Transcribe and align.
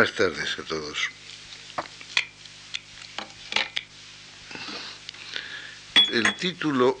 Buenas 0.00 0.16
tardes 0.16 0.58
a 0.58 0.62
todos. 0.62 1.10
El 6.10 6.34
título 6.36 6.98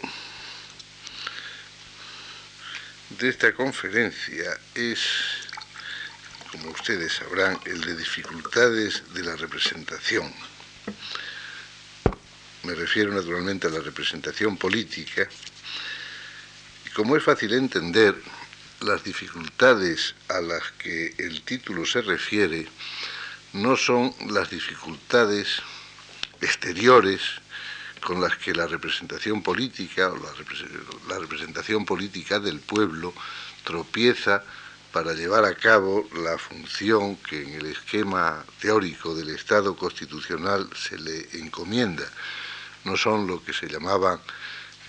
de 3.18 3.30
esta 3.30 3.54
conferencia 3.54 4.60
es, 4.74 5.00
como 6.52 6.72
ustedes 6.72 7.14
sabrán, 7.14 7.58
el 7.64 7.80
de 7.80 7.96
dificultades 7.96 9.02
de 9.14 9.22
la 9.22 9.34
representación. 9.34 10.30
Me 12.64 12.74
refiero 12.74 13.14
naturalmente 13.14 13.68
a 13.68 13.70
la 13.70 13.80
representación 13.80 14.58
política. 14.58 15.26
Y 16.84 16.90
como 16.90 17.16
es 17.16 17.22
fácil 17.22 17.54
entender, 17.54 18.14
las 18.80 19.04
dificultades 19.04 20.14
a 20.28 20.40
las 20.40 20.62
que 20.78 21.14
el 21.18 21.42
título 21.42 21.84
se 21.84 22.02
refiere 22.02 22.66
no 23.52 23.76
son 23.76 24.14
las 24.28 24.50
dificultades 24.50 25.60
exteriores 26.40 27.20
con 28.00 28.20
las 28.20 28.36
que 28.36 28.54
la 28.54 28.66
representación 28.66 29.42
política 29.42 30.10
o 30.10 30.16
la, 30.16 31.18
representación 31.18 31.84
política 31.84 32.40
del 32.40 32.60
pueblo 32.60 33.12
tropieza 33.64 34.42
para 34.92 35.12
llevar 35.12 35.44
a 35.44 35.54
cabo 35.54 36.08
la 36.14 36.38
función 36.38 37.16
que 37.16 37.42
en 37.42 37.54
el 37.54 37.66
esquema 37.66 38.44
teórico 38.60 39.14
del 39.14 39.30
Estado 39.30 39.76
constitucional 39.76 40.68
se 40.74 40.98
le 40.98 41.28
encomienda. 41.34 42.08
No 42.84 42.96
son 42.96 43.26
lo 43.26 43.44
que 43.44 43.52
se 43.52 43.68
llamaban 43.68 44.18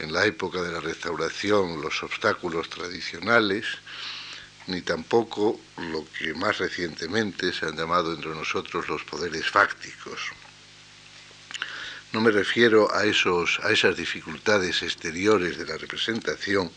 en 0.01 0.11
la 0.11 0.25
época 0.25 0.61
de 0.61 0.71
la 0.71 0.79
restauración 0.79 1.81
los 1.81 2.01
obstáculos 2.03 2.69
tradicionales, 2.69 3.65
ni 4.67 4.81
tampoco 4.81 5.59
lo 5.77 6.05
que 6.17 6.33
más 6.33 6.57
recientemente 6.57 7.53
se 7.53 7.67
han 7.67 7.77
llamado 7.77 8.13
entre 8.13 8.31
nosotros 8.31 8.87
los 8.89 9.03
poderes 9.03 9.49
fácticos. 9.49 10.19
No 12.13 12.19
me 12.19 12.31
refiero 12.31 12.93
a, 12.93 13.05
esos, 13.05 13.59
a 13.63 13.71
esas 13.71 13.95
dificultades 13.95 14.81
exteriores 14.81 15.57
de 15.57 15.65
la 15.65 15.77
representación, 15.77 16.71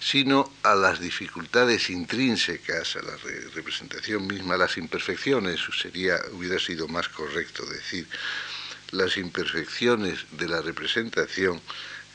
sino 0.00 0.52
a 0.62 0.74
las 0.74 1.00
dificultades 1.00 1.90
intrínsecas 1.90 2.96
a 2.96 3.02
la 3.02 3.16
representación 3.54 4.26
misma, 4.26 4.56
las 4.56 4.76
imperfecciones, 4.76 5.60
sería, 5.80 6.16
hubiera 6.32 6.58
sido 6.58 6.86
más 6.88 7.08
correcto 7.08 7.64
decir, 7.66 8.06
las 8.90 9.16
imperfecciones 9.16 10.26
de 10.32 10.48
la 10.48 10.60
representación 10.60 11.60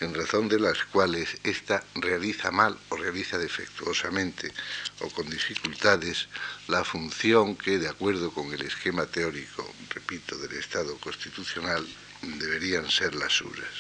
en 0.04 0.14
razón 0.14 0.50
de 0.50 0.60
las 0.60 0.84
cuales 0.86 1.38
ésta 1.44 1.84
realiza 1.96 2.52
mal 2.52 2.78
o 2.90 2.98
realiza 2.98 3.38
defectuosamente 3.38 4.52
o 5.00 5.10
con 5.10 5.30
dificultades 5.30 6.28
la 6.68 6.84
función 6.84 7.56
que, 7.56 7.80
de 7.80 7.88
acuerdo 7.88 8.32
con 8.32 8.54
el 8.54 8.62
esquema 8.62 9.06
teórico, 9.06 9.74
repito, 9.90 10.38
del 10.38 10.54
Estado 10.54 10.98
constitucional, 10.98 11.88
deberían 12.22 12.90
ser 12.90 13.16
las 13.16 13.34
suyas. 13.34 13.74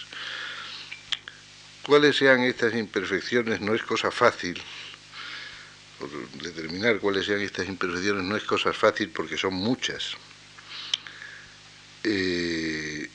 Cuáles 1.84 2.18
sean 2.18 2.42
estas 2.42 2.74
imperfecciones 2.74 3.60
no 3.62 3.76
es 3.76 3.84
cosa 3.84 4.10
fácil, 4.10 4.62
determinar 6.42 7.00
cuáles 7.00 7.26
sean 7.26 7.42
estas 7.42 7.68
imperfecciones 7.68 8.24
no 8.24 8.36
es 8.36 8.44
cosa 8.44 8.74
fácil 8.74 9.10
porque 9.10 9.38
son 9.38 9.54
muchas. 9.54 10.16
Eh, 12.04 13.10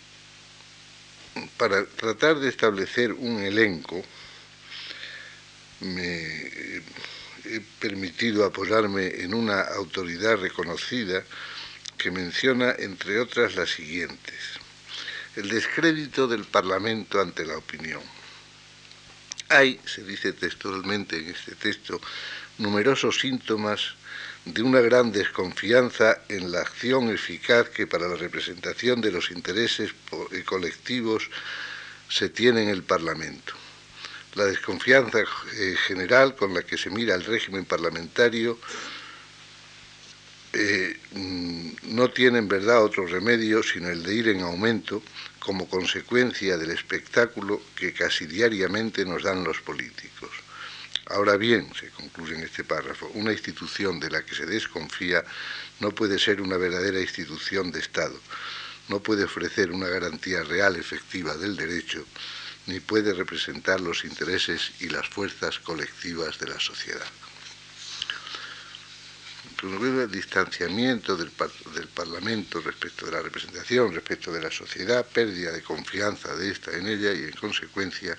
para 1.57 1.85
tratar 1.85 2.39
de 2.39 2.49
establecer 2.49 3.13
un 3.13 3.41
elenco, 3.41 4.03
me 5.81 6.19
he 7.45 7.61
permitido 7.79 8.45
apoyarme 8.45 9.23
en 9.23 9.35
una 9.35 9.61
autoridad 9.61 10.37
reconocida 10.37 11.25
que 11.97 12.11
menciona, 12.11 12.75
entre 12.79 13.21
otras, 13.21 13.57
las 13.57 13.71
siguientes 13.71 14.59
el 15.39 15.49
descrédito 15.49 16.27
del 16.27 16.45
Parlamento 16.45 17.21
ante 17.21 17.47
la 17.47 17.57
opinión. 17.57 18.03
Hay, 19.49 19.81
se 19.87 20.03
dice 20.03 20.33
textualmente 20.33 21.17
en 21.17 21.29
este 21.29 21.55
texto, 21.55 22.01
numerosos 22.59 23.21
síntomas 23.21 23.95
de 24.53 24.63
una 24.63 24.81
gran 24.81 25.13
desconfianza 25.13 26.23
en 26.29 26.51
la 26.51 26.61
acción 26.61 27.11
eficaz 27.11 27.69
que 27.69 27.87
para 27.87 28.09
la 28.09 28.17
representación 28.17 29.01
de 29.01 29.13
los 29.13 29.31
intereses 29.31 29.91
eh, 30.33 30.43
colectivos 30.45 31.29
se 32.09 32.31
tiene 32.31 32.63
en 32.63 32.71
el 32.71 32.83
Parlamento. 32.83 33.55
La 34.35 34.47
desconfianza 34.47 35.19
eh, 35.21 35.75
general 35.87 36.35
con 36.35 36.55
la 36.55 36.63
que 36.63 36.79
se 36.79 36.91
mira 36.91 37.15
el 37.15 37.25
régimen 37.25 37.65
parlamentario 37.65 38.59
eh, 40.53 40.97
mm, 41.13 41.95
no 41.95 42.09
tiene 42.11 42.39
en 42.39 42.49
verdad 42.49 42.83
otro 42.83 43.07
remedio 43.07 43.63
sino 43.63 43.91
el 43.91 44.03
de 44.03 44.15
ir 44.15 44.29
en 44.29 44.41
aumento 44.41 45.03
como 45.39 45.69
consecuencia 45.69 46.57
del 46.57 46.71
espectáculo 46.71 47.61
que 47.77 47.93
casi 47.93 48.27
diariamente 48.27 49.05
nos 49.05 49.23
dan 49.23 49.45
los 49.45 49.61
políticos. 49.61 50.31
Ahora 51.11 51.39
bien, 51.39 51.73
se 51.75 51.89
concluye 51.89 52.35
en 52.35 52.43
este 52.43 52.65
párrafo, 52.65 53.11
una 53.15 53.33
institución 53.33 53.99
de 53.99 54.11
la 54.11 54.25
que 54.25 54.35
se 54.35 54.45
desconfía 54.45 55.25
no 55.81 55.95
puede 55.95 56.19
ser 56.19 56.43
una 56.43 56.59
verdadera 56.59 57.01
institución 57.01 57.73
de 57.73 57.81
Estado, 57.81 58.21
no 58.89 59.01
puede 59.01 59.25
ofrecer 59.25 59.71
una 59.71 59.89
garantía 59.89 60.43
real 60.43 60.77
efectiva 60.77 61.35
del 61.37 61.57
derecho, 61.57 62.05
ni 62.67 62.81
puede 62.81 63.15
representar 63.15 63.81
los 63.81 64.05
intereses 64.05 64.73
y 64.81 64.91
las 64.91 65.09
fuerzas 65.09 65.59
colectivas 65.61 66.39
de 66.39 66.49
la 66.49 66.61
sociedad. 66.61 67.07
El 69.63 70.11
distanciamiento 70.11 71.17
del, 71.17 71.33
del, 71.75 71.89
Parlamento 71.89 72.61
respecto 72.61 73.07
de 73.07 73.13
la 73.13 73.23
representación, 73.23 73.95
respecto 73.95 74.31
de 74.31 74.43
la 74.43 74.51
sociedad, 74.51 75.07
pérdida 75.07 75.53
de 75.53 75.63
confianza 75.63 76.37
de 76.37 76.51
esta 76.51 76.77
en 76.77 76.87
ella 76.87 77.13
y, 77.13 77.25
en 77.25 77.33
consecuencia, 77.33 78.17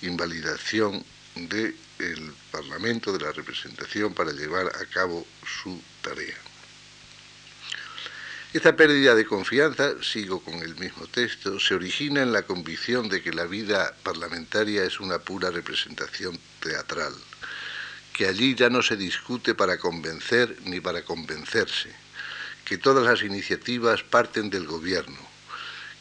invalidación 0.00 1.04
del 1.34 2.32
Parlamento, 2.50 3.12
de 3.12 3.24
la 3.24 3.32
representación, 3.32 4.14
para 4.14 4.32
llevar 4.32 4.66
a 4.66 4.86
cabo 4.86 5.26
su 5.46 5.80
tarea. 6.02 6.36
Esta 8.52 8.76
pérdida 8.76 9.14
de 9.14 9.24
confianza, 9.24 10.02
sigo 10.02 10.40
con 10.44 10.54
el 10.54 10.76
mismo 10.76 11.06
texto, 11.06 11.58
se 11.58 11.74
origina 11.74 12.22
en 12.22 12.32
la 12.32 12.42
convicción 12.42 13.08
de 13.08 13.22
que 13.22 13.32
la 13.32 13.46
vida 13.46 13.94
parlamentaria 14.02 14.84
es 14.84 15.00
una 15.00 15.18
pura 15.18 15.50
representación 15.50 16.38
teatral 16.60 17.14
que 18.12 18.26
allí 18.26 18.54
ya 18.54 18.68
no 18.68 18.82
se 18.82 18.96
discute 18.96 19.54
para 19.54 19.78
convencer 19.78 20.56
ni 20.64 20.80
para 20.80 21.02
convencerse, 21.02 21.90
que 22.64 22.78
todas 22.78 23.04
las 23.04 23.22
iniciativas 23.22 24.02
parten 24.02 24.50
del 24.50 24.66
gobierno, 24.66 25.18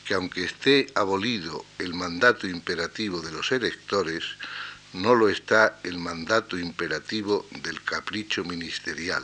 que 0.05 0.13
aunque 0.13 0.43
esté 0.43 0.87
abolido 0.93 1.65
el 1.79 1.93
mandato 1.93 2.47
imperativo 2.47 3.21
de 3.21 3.31
los 3.31 3.51
electores, 3.51 4.25
no 4.93 5.15
lo 5.15 5.29
está 5.29 5.79
el 5.83 5.97
mandato 5.97 6.57
imperativo 6.57 7.47
del 7.51 7.81
capricho 7.83 8.43
ministerial, 8.43 9.23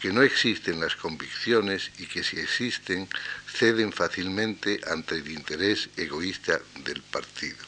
que 0.00 0.12
no 0.12 0.22
existen 0.22 0.80
las 0.80 0.96
convicciones 0.96 1.90
y 1.98 2.06
que 2.06 2.24
si 2.24 2.38
existen 2.38 3.08
ceden 3.46 3.92
fácilmente 3.92 4.80
ante 4.86 5.16
el 5.16 5.30
interés 5.30 5.88
egoísta 5.96 6.60
del 6.84 7.02
partido. 7.02 7.64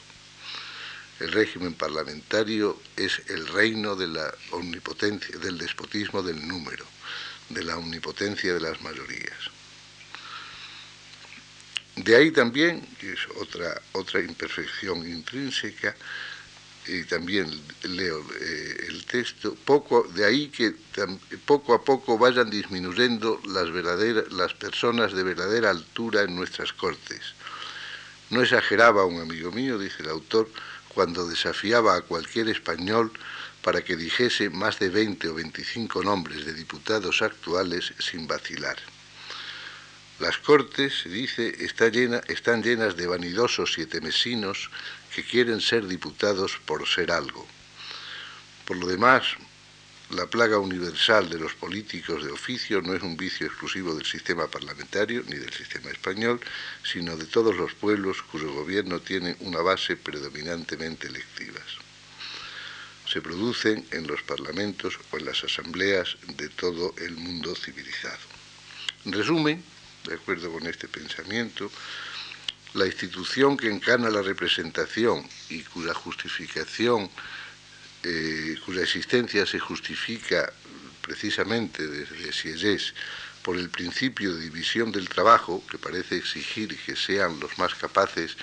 El 1.19 1.31
régimen 1.31 1.73
parlamentario 1.73 2.79
es 2.95 3.21
el 3.27 3.47
reino 3.47 3.95
de 3.95 4.07
la 4.07 4.31
omnipotencia, 4.51 5.37
del 5.39 5.57
despotismo 5.57 6.21
del 6.21 6.47
número, 6.47 6.85
de 7.49 7.63
la 7.63 7.77
omnipotencia 7.77 8.53
de 8.53 8.59
las 8.59 8.81
mayorías. 8.81 9.51
De 11.95 12.15
ahí 12.15 12.29
también, 12.29 12.81
que 12.99 13.13
es 13.13 13.19
otra, 13.37 13.81
otra 13.93 14.19
imperfección 14.21 15.07
intrínseca, 15.07 15.95
y 16.87 17.03
también 17.03 17.49
leo 17.83 18.25
eh, 18.39 18.85
el 18.89 19.05
texto, 19.05 19.55
poco, 19.65 20.03
de 20.13 20.25
ahí 20.25 20.47
que 20.47 20.73
poco 21.45 21.73
a 21.73 21.83
poco 21.83 22.17
vayan 22.17 22.49
disminuyendo 22.49 23.41
las, 23.45 23.71
verdaderas, 23.71 24.31
las 24.31 24.53
personas 24.53 25.13
de 25.13 25.23
verdadera 25.23 25.69
altura 25.69 26.23
en 26.23 26.35
nuestras 26.35 26.73
cortes. 26.73 27.21
No 28.29 28.41
exageraba 28.41 29.05
un 29.05 29.21
amigo 29.21 29.51
mío, 29.51 29.77
dice 29.77 30.03
el 30.03 30.09
autor, 30.09 30.49
cuando 30.93 31.27
desafiaba 31.27 31.95
a 31.95 32.01
cualquier 32.01 32.49
español 32.49 33.11
para 33.61 33.83
que 33.83 33.95
dijese 33.95 34.49
más 34.49 34.79
de 34.79 34.89
20 34.89 35.27
o 35.29 35.33
25 35.35 36.03
nombres 36.03 36.45
de 36.45 36.53
diputados 36.53 37.21
actuales 37.21 37.93
sin 37.99 38.27
vacilar. 38.27 38.77
Las 40.19 40.39
Cortes, 40.39 41.03
dice, 41.05 41.63
están 41.63 42.63
llenas 42.63 42.97
de 42.97 43.05
vanidosos 43.05 43.73
sietemesinos 43.73 44.71
que 45.13 45.23
quieren 45.23 45.61
ser 45.61 45.87
diputados 45.87 46.59
por 46.65 46.87
ser 46.87 47.11
algo. 47.11 47.45
Por 48.65 48.77
lo 48.77 48.87
demás, 48.87 49.23
la 50.11 50.25
plaga 50.25 50.57
universal 50.57 51.29
de 51.29 51.37
los 51.37 51.53
políticos 51.53 52.23
de 52.23 52.31
oficio 52.31 52.81
no 52.81 52.93
es 52.93 53.03
un 53.03 53.17
vicio 53.17 53.45
exclusivo 53.45 53.93
del 53.93 54.05
sistema 54.05 54.47
parlamentario 54.47 55.21
ni 55.27 55.35
del 55.35 55.51
sistema 55.51 55.89
español, 55.91 56.39
sino 56.81 57.17
de 57.17 57.25
todos 57.25 57.55
los 57.55 57.73
pueblos 57.73 58.21
cuyo 58.21 58.53
gobierno 58.53 59.01
tiene 59.01 59.35
una 59.41 59.59
base 59.59 59.97
predominantemente 59.97 61.07
electiva. 61.07 61.59
Se 63.05 63.21
producen 63.21 63.85
en 63.91 64.07
los 64.07 64.21
parlamentos 64.23 64.97
o 65.11 65.17
en 65.17 65.25
las 65.25 65.43
asambleas 65.43 66.15
de 66.37 66.47
todo 66.49 66.93
el 66.97 67.17
mundo 67.17 67.53
civilizado. 67.55 68.19
En 69.05 69.11
resumen, 69.11 69.63
de 70.05 70.15
acuerdo 70.15 70.51
con 70.51 70.67
este 70.67 70.87
pensamiento, 70.87 71.69
la 72.73 72.85
institución 72.85 73.57
que 73.57 73.69
encarna 73.69 74.09
la 74.09 74.21
representación 74.21 75.27
y 75.49 75.61
cuya 75.63 75.93
justificación, 75.93 77.09
eh, 78.03 78.55
cuya 78.65 78.83
existencia 78.83 79.45
se 79.45 79.59
justifica 79.59 80.51
precisamente 81.01 81.87
desde 81.87 82.33
Sieyès 82.33 82.93
por 83.41 83.57
el 83.57 83.69
principio 83.69 84.35
de 84.35 84.41
división 84.41 84.91
del 84.91 85.07
trabajo, 85.07 85.63
que 85.71 85.77
parece 85.77 86.17
exigir 86.17 86.77
que 86.85 86.95
sean 86.95 87.39
los 87.39 87.57
más 87.57 87.73
capaces 87.75 88.35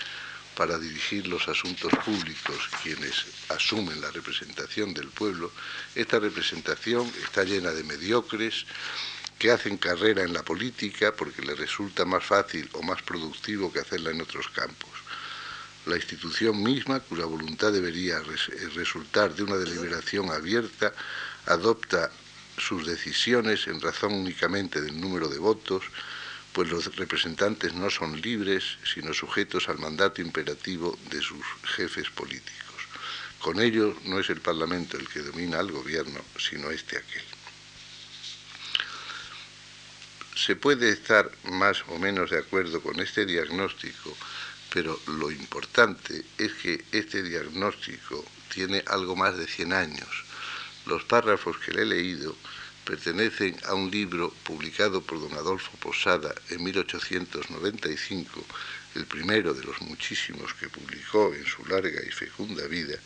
para 0.57 0.79
dirigir 0.79 1.27
los 1.27 1.49
asuntos 1.49 1.93
públicos 2.05 2.71
quienes 2.83 3.27
asumen 3.51 4.01
la 4.01 4.11
representación 4.11 4.95
del 4.95 5.09
pueblo, 5.09 5.53
esta 5.95 6.19
representación 6.19 7.11
está 7.23 7.45
llena 7.45 7.71
de 7.73 7.83
mediocres 7.85 8.65
que 9.45 9.51
hacen 9.51 9.77
carrera 9.77 10.23
en 10.23 10.33
la 10.33 10.43
política 10.43 11.13
porque 11.15 11.43
les 11.43 11.59
resulta 11.59 12.07
más 12.07 12.25
fácil 12.25 12.67
o 12.73 12.83
más 12.83 13.03
productivo 13.03 13.71
que 13.71 13.81
hacerla 13.81 14.11
en 14.11 14.23
otros 14.23 14.49
campos. 14.49 14.89
La 15.85 15.97
institución 15.97 16.63
misma, 16.63 17.01
cuya 17.01 17.27
voluntad 17.27 17.71
debería 17.71 18.23
resultar 18.75 19.35
de 19.35 19.43
una 19.43 19.57
deliberación 19.57 20.31
abierta, 20.31 20.95
adopta 21.45 22.11
sus 22.57 22.87
decisiones 22.87 23.67
en 23.67 23.83
razón 23.83 24.15
únicamente 24.15 24.81
del 24.81 24.99
número 24.99 25.29
de 25.29 25.37
votos, 25.37 25.85
pues 26.55 26.71
los 26.71 26.97
representantes 26.97 27.75
no 27.75 27.91
son 27.91 28.19
libres, 28.23 28.79
sino 28.95 29.13
sujetos 29.13 29.69
al 29.69 29.79
mandato 29.79 30.23
imperativo 30.23 30.99
de 31.11 31.21
sus 31.21 31.45
jefes 31.77 32.09
políticos. 32.09 32.81
Con 33.41 33.61
ello 33.61 33.95
no 34.07 34.19
es 34.19 34.31
el 34.31 34.41
Parlamento 34.41 34.97
el 34.97 35.07
que 35.07 35.21
domina 35.21 35.59
al 35.59 35.71
gobierno, 35.71 36.23
sino 36.39 36.71
este 36.71 36.97
aquel. 36.97 37.34
Se 40.35 40.57
puede 40.57 40.91
estar 40.91 41.31
más 41.45 41.85
o 41.89 41.99
menos 41.99 42.31
de 42.31 42.39
acuerdo 42.39 42.81
con 42.81 43.01
este 43.01 43.25
diagnóstico, 43.25 44.17
pero 44.73 44.99
lo 45.07 45.31
importante 45.31 46.25
es 46.39 46.53
que 46.55 46.85
este 46.93 47.23
diagnóstico 47.23 48.25
tiene 48.53 48.83
algo 48.87 49.15
más 49.17 49.37
de 49.37 49.47
100 49.47 49.73
años 49.73 50.25
los 50.87 51.05
párrafos 51.05 51.57
que 51.59 51.73
le 51.73 51.83
he 51.83 51.87
leído 51.87 52.37
pertenecen 52.85 53.57
a 53.65 53.75
un 53.75 53.91
libro 53.91 54.31
publicado 54.45 55.01
por 55.01 55.19
don 55.19 55.33
Adolfo 55.33 55.73
Posada 55.79 56.35
en 56.51 56.63
1895, 56.63 58.45
el 58.95 59.07
primero 59.07 59.55
de 59.55 59.65
los 59.65 59.81
muchísimos 59.81 60.53
que 60.55 60.69
publicó 60.69 61.33
en 61.35 61.47
su 61.47 61.65
larga 61.65 62.03
y 62.07 62.11
fecunda 62.11 62.67
vida, 62.67 62.99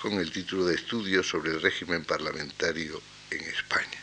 con 0.00 0.12
el 0.14 0.30
título 0.30 0.64
de 0.66 0.76
Estudios 0.76 1.26
sobre 1.28 1.50
el 1.50 1.60
régimen 1.60 2.04
parlamentario 2.04 3.02
en 3.30 3.40
España. 3.40 4.01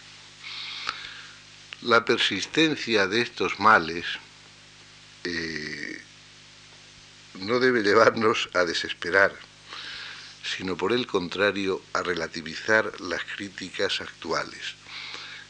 La 1.81 2.03
persistencia 2.03 3.07
de 3.07 3.21
estos 3.21 3.59
males 3.59 4.05
eh, 5.23 6.01
no 7.35 7.59
debe 7.59 7.81
llevarnos 7.81 8.49
a 8.53 8.65
desesperar 8.65 9.33
sino 10.43 10.75
por 10.75 10.93
el 10.93 11.05
contrario 11.05 11.81
a 11.93 12.01
relativizar 12.01 12.99
las 13.01 13.23
críticas 13.23 14.01
actuales. 14.01 14.75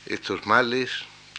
Estos 0.06 0.46
males, 0.46 0.92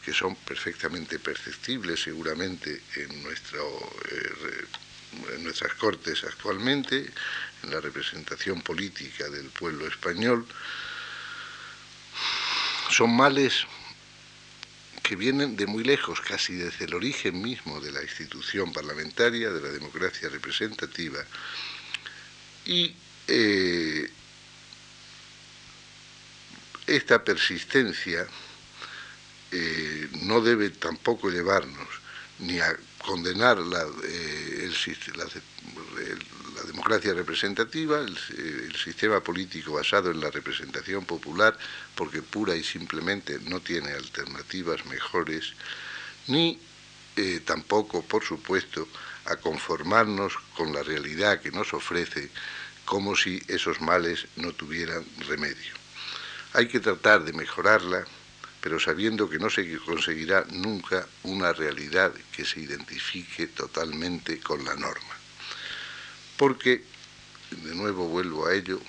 que 0.05 0.13
son 0.13 0.35
perfectamente 0.37 1.19
perceptibles 1.19 2.03
seguramente 2.03 2.83
en, 2.97 3.11
eh, 3.11 4.67
en 5.35 5.45
nuestras 5.45 5.75
cortes 5.75 6.25
actualmente, 6.25 7.11
en 7.63 7.71
la 7.71 7.81
representación 7.81 8.63
política 8.63 9.29
del 9.29 9.47
pueblo 9.47 9.87
español, 9.87 10.47
son 12.91 13.15
males 13.15 13.67
que 15.03 15.17
vienen 15.17 15.57
de 15.57 15.67
muy 15.67 15.85
lejos, 15.85 16.21
casi 16.21 16.55
desde 16.55 16.85
el 16.85 16.95
origen 16.95 17.41
mismo 17.41 17.81
de 17.81 17.93
la 17.93 18.03
institución 18.03 18.73
parlamentaria, 18.73 19.51
de 19.51 19.61
la 19.61 19.69
democracia 19.69 20.29
representativa, 20.29 21.25
y 22.67 22.95
eh, 23.29 24.11
esta 26.87 27.25
persistencia 27.25 28.27
eh, 29.53 30.09
no 30.23 30.41
debe 30.41 30.71
tampoco 30.71 31.31
llevarnos 31.31 31.89
ni 32.39 32.61
a 32.61 32.77
condenar 33.05 33.59
la, 33.59 33.87
eh, 34.05 34.71
democracia 36.67 37.15
representativa, 37.15 37.99
el, 37.99 38.75
sistema 38.77 39.21
político 39.21 39.73
basado 39.73 40.11
en 40.11 40.21
la 40.21 40.31
representación 40.31 41.05
popular, 41.05 41.57
porque 41.95 42.23
pura 42.23 42.57
y 42.57 42.63
simplemente 42.63 43.39
no 43.41 43.61
tiene 43.61 43.93
alternativas 43.93 44.87
mejores, 44.87 45.53
ni 46.29 46.59
tampoco, 47.45 48.03
por 48.03 48.25
supuesto, 48.25 48.89
a 49.27 49.37
conformarnos 49.37 50.35
con 50.57 50.73
la 50.73 50.83
realidad 50.83 51.41
que 51.41 51.51
nos 51.51 51.75
ofrece 51.75 52.31
como 52.85 53.15
si 53.15 53.41
esos 53.47 53.81
males 53.81 54.27
no 54.37 54.53
tuvieran 54.53 55.05
remedio. 55.29 55.75
Hay 56.55 56.67
que 56.67 56.81
tratar 56.81 57.25
de 57.25 57.33
mejorarla, 57.33 58.05
pero 58.61 58.79
sabiendo 58.79 59.29
que 59.29 59.39
no 59.39 59.49
se 59.49 59.79
conseguirá 59.79 60.45
nunca 60.51 61.07
una 61.23 61.53
realidad 61.53 62.13
que 62.33 62.45
se 62.45 62.61
identifique 62.61 63.47
totalmente 63.49 64.39
con 64.41 64.65
la 64.65 64.75
norma. 64.75 65.17
Porque, 66.37 66.85
de 67.51 67.75
nuevo 67.75 68.07
vuelvo 68.07 68.47
a 68.47 68.55
ello, 68.55 68.81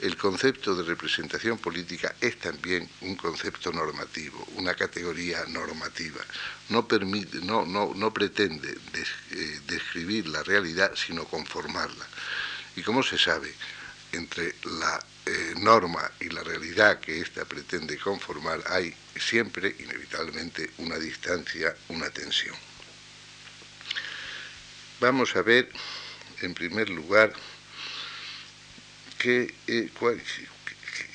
el 0.00 0.16
concepto 0.16 0.76
de 0.76 0.84
representación 0.84 1.58
política 1.58 2.14
es 2.20 2.38
también 2.38 2.88
un 3.00 3.16
concepto 3.16 3.72
normativo, 3.72 4.46
una 4.54 4.74
categoría 4.74 5.44
normativa. 5.46 6.20
No, 6.68 6.86
permite, 6.86 7.38
no, 7.38 7.66
no, 7.66 7.92
no 7.94 8.14
pretende 8.14 8.78
eh, 8.94 9.60
describir 9.66 10.28
la 10.28 10.42
realidad, 10.44 10.92
sino 10.94 11.24
conformarla. 11.24 12.06
Y 12.76 12.82
como 12.82 13.02
se 13.02 13.18
sabe, 13.18 13.52
entre 14.12 14.54
la 14.64 15.04
eh, 15.26 15.54
norma 15.58 16.10
y 16.20 16.30
la 16.30 16.42
realidad 16.42 17.00
que 17.00 17.20
ésta 17.20 17.44
pretende 17.44 17.98
conformar 17.98 18.62
hay 18.66 18.94
siempre, 19.16 19.74
inevitablemente, 19.78 20.70
una 20.78 20.96
distancia, 20.98 21.76
una 21.88 22.08
tensión. 22.10 22.56
Vamos 25.00 25.36
a 25.36 25.42
ver, 25.42 25.70
en 26.40 26.54
primer 26.54 26.88
lugar, 26.88 27.32
eh, 29.24 29.90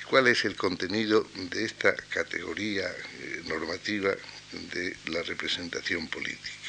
cuál, 0.10 0.28
es 0.28 0.46
el 0.46 0.56
contenido 0.56 1.28
de 1.34 1.66
esta 1.66 1.96
categoría 1.96 2.88
eh, 2.90 3.42
normativa 3.48 4.14
de 4.74 4.96
la 5.08 5.24
representación 5.24 6.08
política. 6.08 6.63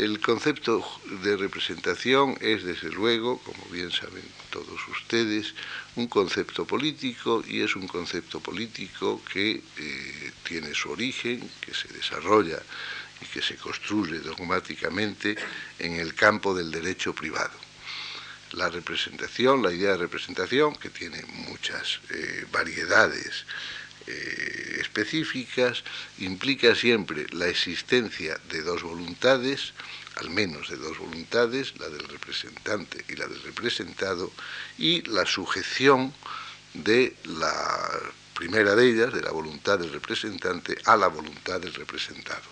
El 0.00 0.18
concepto 0.18 0.82
de 1.22 1.36
representación 1.36 2.34
es, 2.40 2.64
desde 2.64 2.88
luego, 2.88 3.38
como 3.40 3.62
bien 3.66 3.90
saben 3.90 4.24
todos 4.48 4.80
ustedes, 4.88 5.52
un 5.94 6.06
concepto 6.06 6.64
político 6.64 7.44
y 7.46 7.60
es 7.60 7.76
un 7.76 7.86
concepto 7.86 8.40
político 8.40 9.20
que 9.30 9.62
eh, 9.76 10.32
tiene 10.42 10.72
su 10.72 10.90
origen, 10.90 11.46
que 11.60 11.74
se 11.74 11.88
desarrolla 11.88 12.62
y 13.20 13.26
que 13.26 13.42
se 13.42 13.56
construye 13.56 14.20
dogmáticamente 14.20 15.36
en 15.78 15.96
el 15.96 16.14
campo 16.14 16.54
del 16.54 16.70
derecho 16.70 17.14
privado. 17.14 17.58
La 18.52 18.70
representación, 18.70 19.62
la 19.62 19.70
idea 19.70 19.90
de 19.90 19.98
representación, 19.98 20.76
que 20.76 20.88
tiene 20.88 21.22
muchas 21.46 22.00
eh, 22.08 22.46
variedades 22.50 23.44
eh, 24.06 24.78
específicas 24.80 25.84
implica 26.18 26.74
siempre 26.74 27.26
la 27.30 27.48
existencia 27.48 28.38
de 28.50 28.62
dos 28.62 28.82
voluntades, 28.82 29.72
al 30.16 30.30
menos 30.30 30.68
de 30.68 30.76
dos 30.76 30.98
voluntades, 30.98 31.78
la 31.78 31.88
del 31.88 32.06
representante 32.08 33.04
y 33.08 33.16
la 33.16 33.26
del 33.26 33.42
representado, 33.42 34.32
y 34.78 35.02
la 35.02 35.26
sujeción 35.26 36.12
de 36.74 37.14
la 37.24 37.90
primera 38.34 38.74
de 38.74 38.90
ellas, 38.90 39.12
de 39.12 39.22
la 39.22 39.32
voluntad 39.32 39.78
del 39.78 39.92
representante, 39.92 40.76
a 40.84 40.96
la 40.96 41.08
voluntad 41.08 41.60
del 41.60 41.74
representado. 41.74 42.48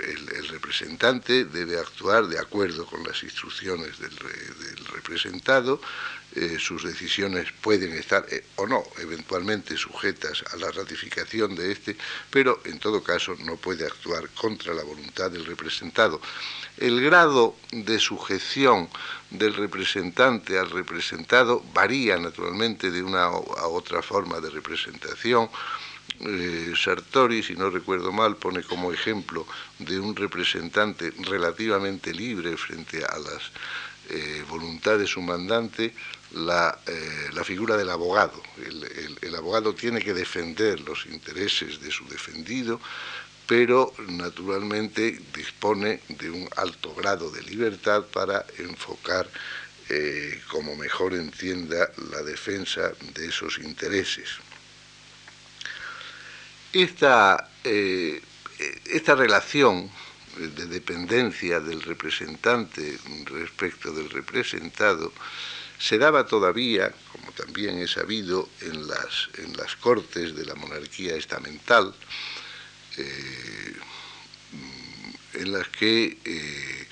El, 0.00 0.48
representante 0.48 1.44
debe 1.44 1.78
actuar 1.78 2.26
de 2.26 2.38
acuerdo 2.38 2.86
con 2.86 3.04
las 3.04 3.22
instrucciones 3.22 3.98
del 3.98 4.16
representado, 4.92 5.80
eh, 6.36 6.58
sus 6.60 6.84
decisiones 6.84 7.48
pueden 7.62 7.94
estar 7.94 8.26
eh, 8.30 8.44
o 8.56 8.66
no 8.66 8.84
eventualmente 8.98 9.78
sujetas 9.78 10.44
a 10.52 10.56
la 10.56 10.70
ratificación 10.70 11.56
de 11.56 11.72
este, 11.72 11.96
pero 12.30 12.60
en 12.66 12.78
todo 12.78 13.02
caso 13.02 13.34
no 13.44 13.56
puede 13.56 13.86
actuar 13.86 14.28
contra 14.30 14.74
la 14.74 14.82
voluntad 14.82 15.30
del 15.30 15.46
representado. 15.46 16.20
El 16.76 17.00
grado 17.00 17.56
de 17.72 17.98
sujeción 17.98 18.90
del 19.30 19.54
representante 19.54 20.58
al 20.58 20.68
representado 20.68 21.64
varía 21.72 22.18
naturalmente 22.18 22.90
de 22.90 23.02
una 23.02 23.24
a 23.24 23.66
otra 23.66 24.02
forma 24.02 24.38
de 24.38 24.50
representación. 24.50 25.48
Eh, 26.20 26.74
Sartori, 26.76 27.42
si 27.42 27.54
no 27.54 27.70
recuerdo 27.70 28.12
mal, 28.12 28.36
pone 28.36 28.62
como 28.62 28.92
ejemplo 28.92 29.46
de 29.78 29.98
un 29.98 30.14
representante 30.14 31.10
relativamente 31.22 32.12
libre 32.12 32.54
frente 32.58 33.02
a 33.02 33.18
las 33.18 33.50
voluntades 34.48 35.00
de 35.00 35.06
su 35.06 35.20
mandante 35.20 35.92
eh, 36.30 37.30
la, 37.32 37.44
figura 37.44 37.76
del 37.76 37.88
abogado. 37.88 38.42
El, 39.22 39.34
abogado 39.34 39.74
tiene 39.74 40.00
que 40.00 40.12
defender 40.12 40.80
los 40.80 41.06
intereses 41.06 41.80
de 41.80 41.90
su 41.90 42.06
defendido, 42.08 42.80
pero 43.46 43.94
naturalmente 44.08 45.20
dispone 45.34 46.00
de 46.08 46.30
un 46.30 46.48
alto 46.56 46.94
grado 46.94 47.30
de 47.30 47.42
libertad 47.42 48.04
para 48.04 48.44
enfocar 48.58 49.28
eh, 49.88 50.42
como 50.50 50.76
mejor 50.76 51.14
entienda 51.14 51.90
la 52.10 52.22
defensa 52.22 52.92
de 53.14 53.28
esos 53.28 53.58
intereses. 53.58 54.28
Esta, 56.74 57.48
eh, 57.64 58.20
esta 58.84 59.14
relación 59.14 59.90
de 60.36 60.66
dependencia 60.66 61.58
del 61.60 61.80
representante 61.82 62.98
respecto 63.24 63.92
del 63.92 64.10
representado 64.10 65.12
se 65.78 65.98
daba 65.98 66.26
todavía, 66.26 66.92
como 67.12 67.30
también 67.32 67.78
he 67.78 67.86
sabido, 67.86 68.48
en 68.60 68.88
las, 68.88 69.28
en 69.38 69.56
las 69.56 69.76
cortes 69.76 70.34
de 70.34 70.44
la 70.44 70.54
monarquía 70.56 71.14
estamental, 71.14 71.94
eh, 72.96 73.76
en 75.34 75.52
las 75.52 75.68
que 75.68 76.18
eh, 76.24 76.88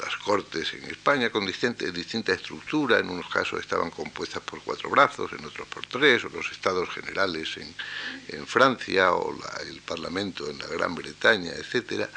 las 0.00 0.16
cortes 0.18 0.74
en 0.74 0.84
España 0.84 1.30
con 1.30 1.46
distinta, 1.46 1.86
distinta, 1.86 2.34
estructura, 2.34 2.98
en 2.98 3.08
unos 3.08 3.28
casos 3.28 3.60
estaban 3.60 3.90
compuestas 3.90 4.42
por 4.42 4.60
cuatro 4.62 4.90
brazos, 4.90 5.32
en 5.32 5.44
otros 5.44 5.66
por 5.68 5.86
tres, 5.86 6.24
o 6.24 6.28
los 6.28 6.52
estados 6.52 6.90
generales 6.90 7.56
en, 7.56 7.74
en 8.28 8.46
Francia, 8.46 9.12
o 9.12 9.34
el 9.66 9.80
parlamento 9.80 10.50
en 10.50 10.58
la 10.58 10.66
Gran 10.66 10.94
Bretaña, 10.94 11.52
etcétera, 11.52 12.10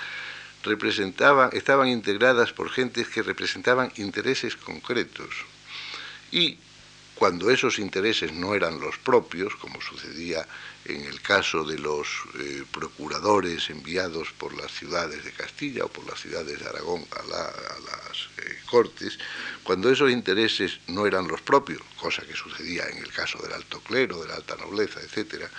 representaban, 0.63 1.49
estaban 1.53 1.87
integradas 1.87 2.53
por 2.53 2.69
gentes 2.69 3.07
que 3.07 3.23
representaban 3.23 3.91
intereses 3.97 4.55
concretos. 4.55 5.29
Y 6.31 6.57
cuando 7.19 7.49
esos 7.49 7.79
intereses 7.79 8.31
no 8.31 8.55
eran 8.55 8.79
los 8.79 8.97
propios, 8.97 9.53
como 9.55 9.81
sucedía 9.81 10.47
en 10.85 11.03
el 11.03 11.21
caso 11.21 11.65
de 11.65 11.77
los 11.77 12.07
eh, 12.39 12.63
procuradores 12.71 13.69
enviados 13.69 14.31
por 14.31 14.53
las 14.55 14.71
ciudades 14.71 15.25
de 15.25 15.33
Castilla 15.33 15.83
o 15.83 15.89
por 15.89 16.07
las 16.07 16.21
ciudades 16.21 16.57
de 16.57 16.65
Aragón 16.65 17.05
a, 17.11 17.23
las 17.27 18.29
eh, 18.37 18.57
Cortes, 18.69 19.19
cuando 19.63 19.91
esos 19.91 20.09
intereses 20.11 20.79
no 20.87 21.05
eran 21.05 21.27
los 21.27 21.41
propios, 21.41 21.81
cosa 21.99 22.21
que 22.25 22.33
sucedía 22.33 22.87
en 22.87 22.99
el 22.99 23.11
caso 23.11 23.37
del 23.39 23.51
alto 23.51 23.81
clero, 23.81 24.21
de 24.21 24.29
la 24.29 24.35
alta 24.35 24.55
nobleza, 24.55 25.01
etcétera, 25.01 25.49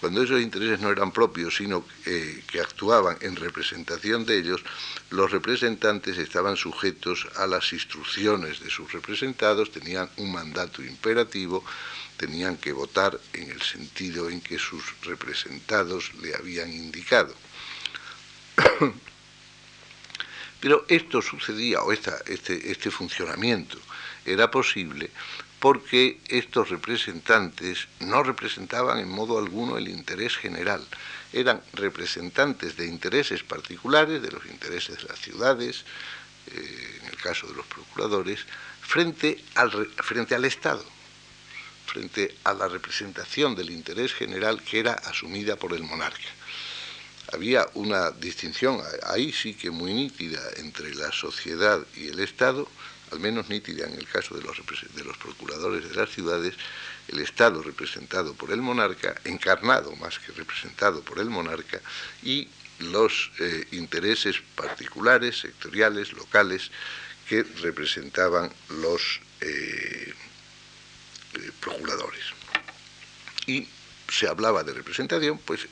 cuando 0.00 0.22
esos 0.22 0.40
intereses 0.40 0.80
no 0.80 0.90
eran 0.90 1.12
propios, 1.12 1.56
sino 1.56 1.84
eh, 2.04 2.42
que 2.46 2.60
actuaban 2.60 3.16
en 3.20 3.36
representación 3.36 4.26
de 4.26 4.38
ellos, 4.38 4.62
los 5.10 5.30
representantes 5.30 6.18
estaban 6.18 6.56
sujetos 6.56 7.26
a 7.36 7.46
las 7.46 7.72
instrucciones 7.72 8.60
de 8.60 8.70
sus 8.70 8.92
representados, 8.92 9.70
tenían 9.70 10.10
un 10.18 10.32
mandato 10.32 10.82
imperativo, 10.82 11.64
tenían 12.16 12.56
que 12.56 12.72
votar 12.72 13.18
en 13.32 13.50
el 13.50 13.62
sentido 13.62 14.28
en 14.28 14.40
que 14.40 14.58
sus 14.58 14.84
representados 15.02 16.12
le 16.20 16.34
habían 16.34 16.72
indicado. 16.72 17.34
Pero 20.60 20.84
esto 20.88 21.20
sucedía, 21.22 21.82
o 21.82 21.92
este, 21.92 22.70
este 22.70 22.90
funcionamiento 22.90 23.78
era 24.24 24.50
posible 24.50 25.10
porque 25.64 26.20
estos 26.28 26.68
representantes 26.68 27.88
no 28.00 28.22
representaban 28.22 28.98
en 28.98 29.08
modo 29.08 29.38
alguno 29.38 29.78
el 29.78 29.88
interés 29.88 30.36
general, 30.36 30.86
eran 31.32 31.62
representantes 31.72 32.76
de 32.76 32.84
intereses 32.86 33.42
particulares, 33.44 34.20
de 34.20 34.30
los 34.30 34.44
intereses 34.44 34.98
de 34.98 35.04
las 35.04 35.18
ciudades, 35.18 35.86
eh, 36.48 37.00
en 37.00 37.06
el 37.06 37.16
caso 37.16 37.46
de 37.46 37.54
los 37.54 37.64
procuradores, 37.64 38.40
frente 38.82 39.42
al, 39.54 39.70
frente 40.02 40.34
al 40.34 40.44
Estado, 40.44 40.84
frente 41.86 42.36
a 42.44 42.52
la 42.52 42.68
representación 42.68 43.54
del 43.54 43.70
interés 43.70 44.12
general 44.12 44.62
que 44.62 44.80
era 44.80 44.92
asumida 44.92 45.56
por 45.56 45.72
el 45.72 45.82
monarca. 45.82 46.28
Había 47.32 47.66
una 47.72 48.10
distinción, 48.10 48.82
ahí 49.02 49.32
sí 49.32 49.54
que 49.54 49.70
muy 49.70 49.94
nítida, 49.94 50.42
entre 50.58 50.94
la 50.94 51.10
sociedad 51.10 51.80
y 51.96 52.08
el 52.08 52.20
Estado, 52.20 52.68
al 53.14 53.20
menos 53.20 53.48
nítida 53.48 53.86
en 53.86 53.94
el 53.94 54.06
caso 54.08 54.34
de 54.36 54.42
los, 54.42 54.58
procuradores 55.16 55.88
de 55.88 55.94
las 55.94 56.10
ciudades, 56.10 56.54
el 57.08 57.20
Estado 57.20 57.62
representado 57.62 58.34
por 58.34 58.50
el 58.50 58.60
monarca, 58.60 59.14
encarnado 59.24 59.94
más 59.96 60.18
que 60.18 60.32
representado 60.32 61.02
por 61.02 61.20
el 61.20 61.30
monarca, 61.30 61.80
y 62.22 62.48
los 62.80 63.30
eh, 63.38 63.66
intereses 63.70 64.42
particulares, 64.56 65.38
sectoriales, 65.38 66.12
locales, 66.12 66.70
que 67.28 67.44
representaban 67.62 68.52
los 68.68 69.20
eh, 69.40 70.12
eh, 71.34 71.50
procuradores. 71.60 72.24
Y 73.46 73.68
se 74.08 74.26
hablaba 74.26 74.64
de 74.64 74.72
representación, 74.72 75.38
pues 75.38 75.66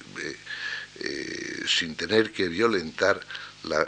sin 1.67 1.97
tener 1.97 2.33
que 2.33 2.49
violentar 2.49 3.21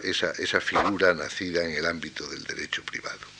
esa 0.03 0.61
figura 0.61 1.15
nacida 1.15 1.65
en 1.65 1.73
el 1.73 1.87
ámbito 1.87 2.27
del 2.29 2.43
derecho 2.45 2.83
privado. 2.83 3.34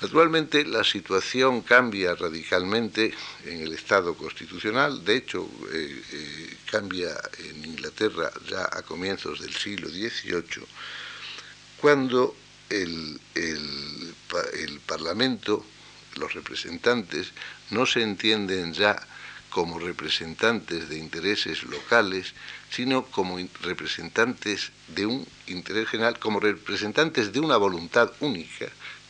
Naturalmente 0.00 0.64
la 0.64 0.84
situación 0.84 1.62
cambia 1.62 2.14
radicalmente 2.14 3.12
en 3.44 3.62
el 3.62 3.72
Estado 3.72 4.14
constitucional, 4.14 5.04
de 5.04 5.16
hecho 5.16 5.48
eh, 5.72 6.02
eh, 6.12 6.56
cambia 6.70 7.16
en 7.38 7.64
Inglaterra 7.64 8.30
ya 8.48 8.68
a 8.70 8.82
comienzos 8.82 9.40
del 9.40 9.52
siglo 9.52 9.88
XVIII, 9.88 10.64
cuando 11.80 12.36
el, 12.70 13.20
el 13.34 14.80
Parlamento, 14.86 15.64
los 16.16 16.32
representantes, 16.32 17.32
no 17.70 17.84
se 17.84 18.02
entienden 18.02 18.74
ya 18.74 19.04
como 19.50 19.78
representantes 19.78 20.88
de 20.88 20.98
intereses 20.98 21.64
locales, 21.64 22.34
sino 22.70 23.06
como 23.06 23.38
representantes 23.62 24.70
de 24.88 25.06
un 25.06 25.26
interés 25.46 25.88
general, 25.88 26.18
como 26.18 26.38
representantes 26.38 27.32
de 27.32 27.40
una 27.40 27.56
voluntad 27.56 28.12
única, 28.20 28.66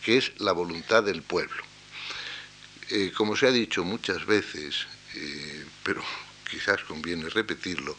que 0.09 0.17
es 0.17 0.33
la 0.41 0.53
voluntad 0.53 1.03
del 1.03 1.21
pueblo. 1.21 1.63
Eh, 2.89 3.13
como 3.15 3.37
se 3.37 3.47
ha 3.47 3.51
dicho 3.51 3.85
muchas 3.85 4.25
veces, 4.25 4.87
eh, 5.15 5.67
pero 5.83 6.03
quizás 6.49 6.83
conviene 6.85 7.29
repetirlo, 7.29 7.95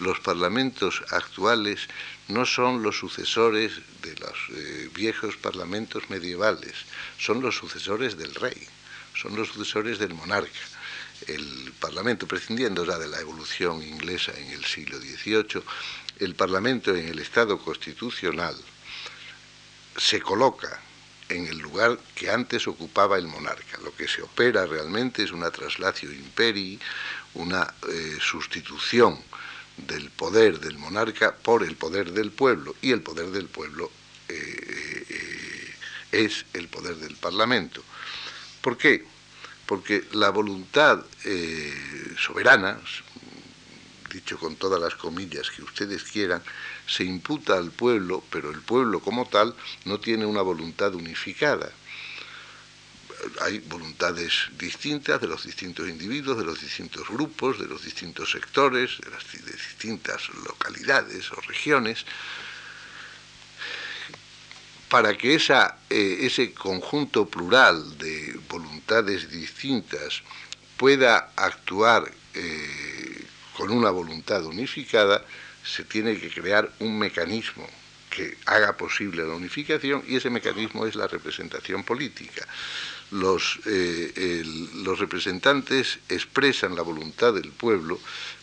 los 0.00 0.18
parlamentos 0.18 1.04
actuales 1.10 1.86
no 2.26 2.46
son 2.46 2.82
los 2.82 2.98
sucesores 2.98 3.74
de 4.02 4.16
los 4.16 4.36
eh, 4.50 4.90
viejos 4.92 5.36
parlamentos 5.36 6.10
medievales, 6.10 6.74
son 7.16 7.40
los 7.40 7.54
sucesores 7.58 8.18
del 8.18 8.34
rey, 8.34 8.66
son 9.14 9.36
los 9.36 9.46
sucesores 9.46 10.00
del 10.00 10.14
monarca. 10.14 10.64
El 11.28 11.72
parlamento, 11.78 12.26
prescindiendo 12.26 12.84
ya 12.84 12.98
de 12.98 13.06
la 13.06 13.20
evolución 13.20 13.84
inglesa 13.84 14.32
en 14.36 14.50
el 14.50 14.64
siglo 14.64 14.98
XVIII, 14.98 15.62
el 16.18 16.34
parlamento 16.34 16.92
en 16.92 17.06
el 17.06 17.20
Estado 17.20 17.56
constitucional 17.56 18.56
se 19.96 20.20
coloca 20.20 20.80
en 21.32 21.46
el 21.46 21.58
lugar 21.58 21.98
que 22.14 22.30
antes 22.30 22.68
ocupaba 22.68 23.18
el 23.18 23.26
monarca. 23.26 23.78
Lo 23.82 23.94
que 23.94 24.08
se 24.08 24.22
opera 24.22 24.66
realmente 24.66 25.22
es 25.22 25.32
una 25.32 25.50
traslatio 25.50 26.12
imperi, 26.12 26.78
una 27.34 27.72
eh, 27.88 28.18
sustitución 28.20 29.18
del 29.76 30.10
poder 30.10 30.60
del 30.60 30.78
monarca 30.78 31.34
por 31.34 31.62
el 31.62 31.76
poder 31.76 32.12
del 32.12 32.30
pueblo, 32.30 32.76
y 32.82 32.92
el 32.92 33.00
poder 33.00 33.30
del 33.30 33.46
pueblo 33.46 33.90
eh, 34.28 35.06
eh, 35.08 35.74
es 36.12 36.44
el 36.52 36.68
poder 36.68 36.96
del 36.96 37.16
parlamento. 37.16 37.82
¿Por 38.60 38.76
qué? 38.76 39.04
Porque 39.66 40.04
la 40.12 40.28
voluntad 40.30 41.02
soberana, 42.18 42.78
dicho 44.12 44.38
con 44.38 44.56
todas 44.56 44.80
las 44.80 44.94
comillas 44.96 45.50
que 45.50 45.62
ustedes 45.62 46.04
quieran, 46.04 46.42
se 46.92 47.04
imputa 47.04 47.56
al 47.56 47.70
pueblo, 47.70 48.22
pero 48.30 48.50
el 48.50 48.60
pueblo 48.60 49.00
como 49.00 49.26
tal 49.26 49.54
no 49.86 49.98
tiene 49.98 50.26
una 50.26 50.42
voluntad 50.42 50.94
unificada. 50.94 51.72
Hay 53.40 53.60
voluntades 53.60 54.50
distintas 54.58 55.20
de 55.20 55.28
los 55.28 55.44
distintos 55.44 55.88
individuos, 55.88 56.36
de 56.36 56.44
los 56.44 56.60
distintos 56.60 57.08
grupos, 57.08 57.58
de 57.58 57.66
los 57.66 57.82
distintos 57.82 58.32
sectores, 58.32 58.98
de 58.98 59.10
las 59.10 59.24
distintas 59.32 60.28
localidades 60.46 61.32
o 61.32 61.40
regiones. 61.40 62.04
Para 64.90 65.16
que 65.16 65.36
esa, 65.36 65.78
eh, 65.88 66.18
ese 66.20 66.52
conjunto 66.52 67.26
plural 67.26 67.96
de 67.96 68.38
voluntades 68.50 69.30
distintas 69.30 70.22
pueda 70.76 71.32
actuar 71.36 72.12
eh, 72.34 73.24
con 73.56 73.70
una 73.70 73.90
voluntad 73.90 74.44
unificada, 74.44 75.24
se 75.64 75.84
tiene 75.84 76.18
que 76.18 76.30
crear 76.30 76.72
un 76.80 76.98
mecanismo 76.98 77.68
que 78.10 78.36
haga 78.46 78.76
posible 78.76 79.26
la 79.26 79.34
unificación 79.34 80.04
y 80.06 80.16
ese 80.16 80.28
mecanismo 80.28 80.86
es 80.86 80.94
la 80.94 81.08
representación 81.08 81.82
política. 81.82 82.46
Los, 83.10 83.60
eh, 83.66 84.42
los 84.84 84.98
representantes 84.98 85.98
expresan 86.08 86.76
la 86.76 86.82
voluntad 86.82 87.32
del 87.34 87.50
pueblo, 87.50 87.98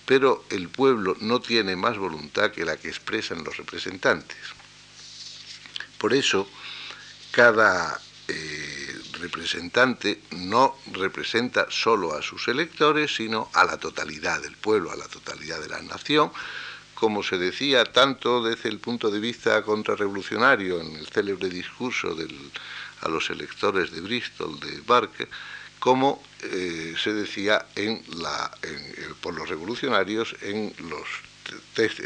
pero 0.05 0.45
el 0.49 0.69
pueblo 0.69 1.15
no 1.21 1.39
tiene 1.39 1.75
más 1.75 1.97
voluntad 1.97 2.51
que 2.51 2.65
la 2.65 2.77
que 2.77 2.89
expresan 2.89 3.43
los 3.43 3.57
representantes. 3.57 4.37
Por 5.97 6.13
eso, 6.13 6.49
cada 7.31 7.99
eh, 8.27 9.01
representante 9.19 10.21
no 10.31 10.77
representa 10.93 11.67
solo 11.69 12.15
a 12.15 12.21
sus 12.21 12.47
electores, 12.47 13.15
sino 13.15 13.49
a 13.53 13.65
la 13.65 13.77
totalidad 13.77 14.41
del 14.41 14.55
pueblo, 14.55 14.91
a 14.91 14.95
la 14.95 15.07
totalidad 15.07 15.59
de 15.59 15.69
la 15.69 15.81
nación, 15.81 16.31
como 16.99 17.23
se 17.23 17.37
decía 17.37 17.85
tanto 17.85 18.43
desde 18.43 18.69
el 18.69 18.79
punto 18.79 19.09
de 19.09 19.19
vista 19.19 19.61
contrarrevolucionario 19.63 20.81
en 20.81 20.97
el 20.97 21.07
célebre 21.07 21.47
discurso 21.49 22.15
a 23.01 23.09
los 23.09 23.29
electores 23.29 23.91
de 23.91 24.01
Bristol, 24.01 24.59
de 24.59 24.81
Burke, 24.81 25.29
como 25.79 26.21
eh, 26.43 26.93
se 27.01 27.13
decía 27.13 27.65
la, 28.17 28.51
por 29.21 29.33
los 29.33 29.47
revolucionarios 29.47 30.35
en 30.41 30.73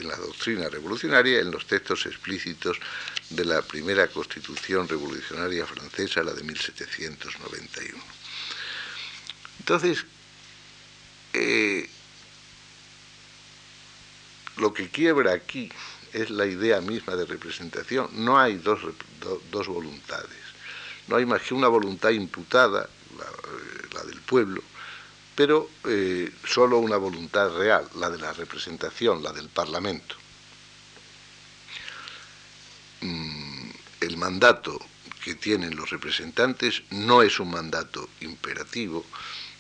la 0.03 0.15
doctrina 0.15 0.69
revolucionaria, 0.69 1.39
en 1.39 1.49
los 1.49 1.65
textos 1.65 2.05
explícitos 2.05 2.77
de 3.31 3.45
la 3.45 3.63
primera 3.63 4.07
constitución 4.07 4.87
revolucionaria 4.87 5.65
francesa, 5.65 6.23
la 6.23 6.33
de 6.33 6.43
1791. 6.43 8.03
Entonces, 9.59 10.05
eh, 11.33 11.89
lo 14.57 14.73
que 14.73 14.89
quiebra 14.89 15.33
aquí 15.33 15.69
es 16.13 16.29
la 16.29 16.45
idea 16.45 16.79
misma 16.81 17.15
de 17.15 17.25
representación. 17.25 18.09
No 18.13 18.39
hay 18.39 18.57
dos, 18.57 18.79
dos 19.51 19.67
voluntades. 19.67 20.29
No 21.07 21.15
hay 21.17 21.25
más 21.25 21.41
que 21.41 21.53
una 21.53 21.67
voluntad 21.67 22.11
imputada, 22.11 22.87
la, 23.93 24.03
del 24.03 24.21
pueblo, 24.21 24.61
pero 25.35 25.69
eh, 25.85 26.31
solo 26.45 26.79
una 26.79 26.97
voluntad 26.97 27.55
real, 27.55 27.87
la 27.95 28.09
de 28.09 28.17
la 28.17 28.33
representación, 28.33 29.23
la 29.23 29.31
del 29.31 29.49
Parlamento. 29.49 30.15
Mm, 33.01 33.69
el 34.01 34.17
mandato 34.17 34.79
que 35.23 35.35
tienen 35.35 35.75
los 35.75 35.89
representantes 35.89 36.83
no 36.91 37.21
es 37.21 37.39
un 37.39 37.51
mandato 37.51 38.09
imperativo, 38.21 39.05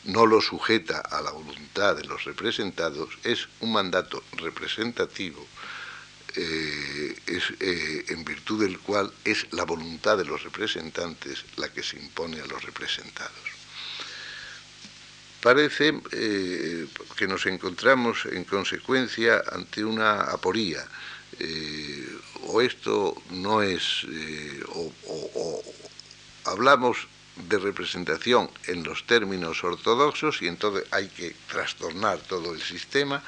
no 0.05 0.25
lo 0.25 0.41
sujeta 0.41 0.99
a 0.99 1.21
la 1.21 1.31
voluntad 1.31 1.95
de 1.95 2.03
los 2.03 2.23
representados, 2.25 3.09
es 3.23 3.47
un 3.61 3.73
mandato 3.73 4.23
representativo 4.33 5.47
eh, 6.35 7.15
es, 7.27 7.43
eh, 7.59 8.05
en 8.07 8.25
virtud 8.25 8.63
del 8.63 8.79
cual 8.79 9.13
es 9.23 9.45
la 9.51 9.65
voluntad 9.65 10.17
de 10.17 10.25
los 10.25 10.41
representantes 10.43 11.45
la 11.57 11.71
que 11.71 11.83
se 11.83 11.99
impone 11.99 12.41
a 12.41 12.45
los 12.47 12.63
representados. 12.63 13.31
Parece 15.41 15.93
eh, 16.11 16.87
que 17.15 17.27
nos 17.27 17.45
encontramos 17.45 18.25
en 18.25 18.45
consecuencia 18.45 19.43
ante 19.51 19.85
una 19.85 20.21
aporía, 20.21 20.83
o 22.43 22.61
esto 22.61 23.21
no 23.31 23.61
es, 23.61 24.05
o 24.69 25.63
hablamos 26.45 27.07
de 27.35 27.57
representación 27.57 28.49
en 28.67 28.83
los 28.83 29.05
términos 29.05 29.63
ortodoxos 29.63 30.41
y 30.41 30.47
entonces 30.47 30.85
hay 30.91 31.07
que 31.07 31.35
trastornar 31.47 32.19
todo 32.19 32.53
el 32.53 32.61
sistema 32.61 33.23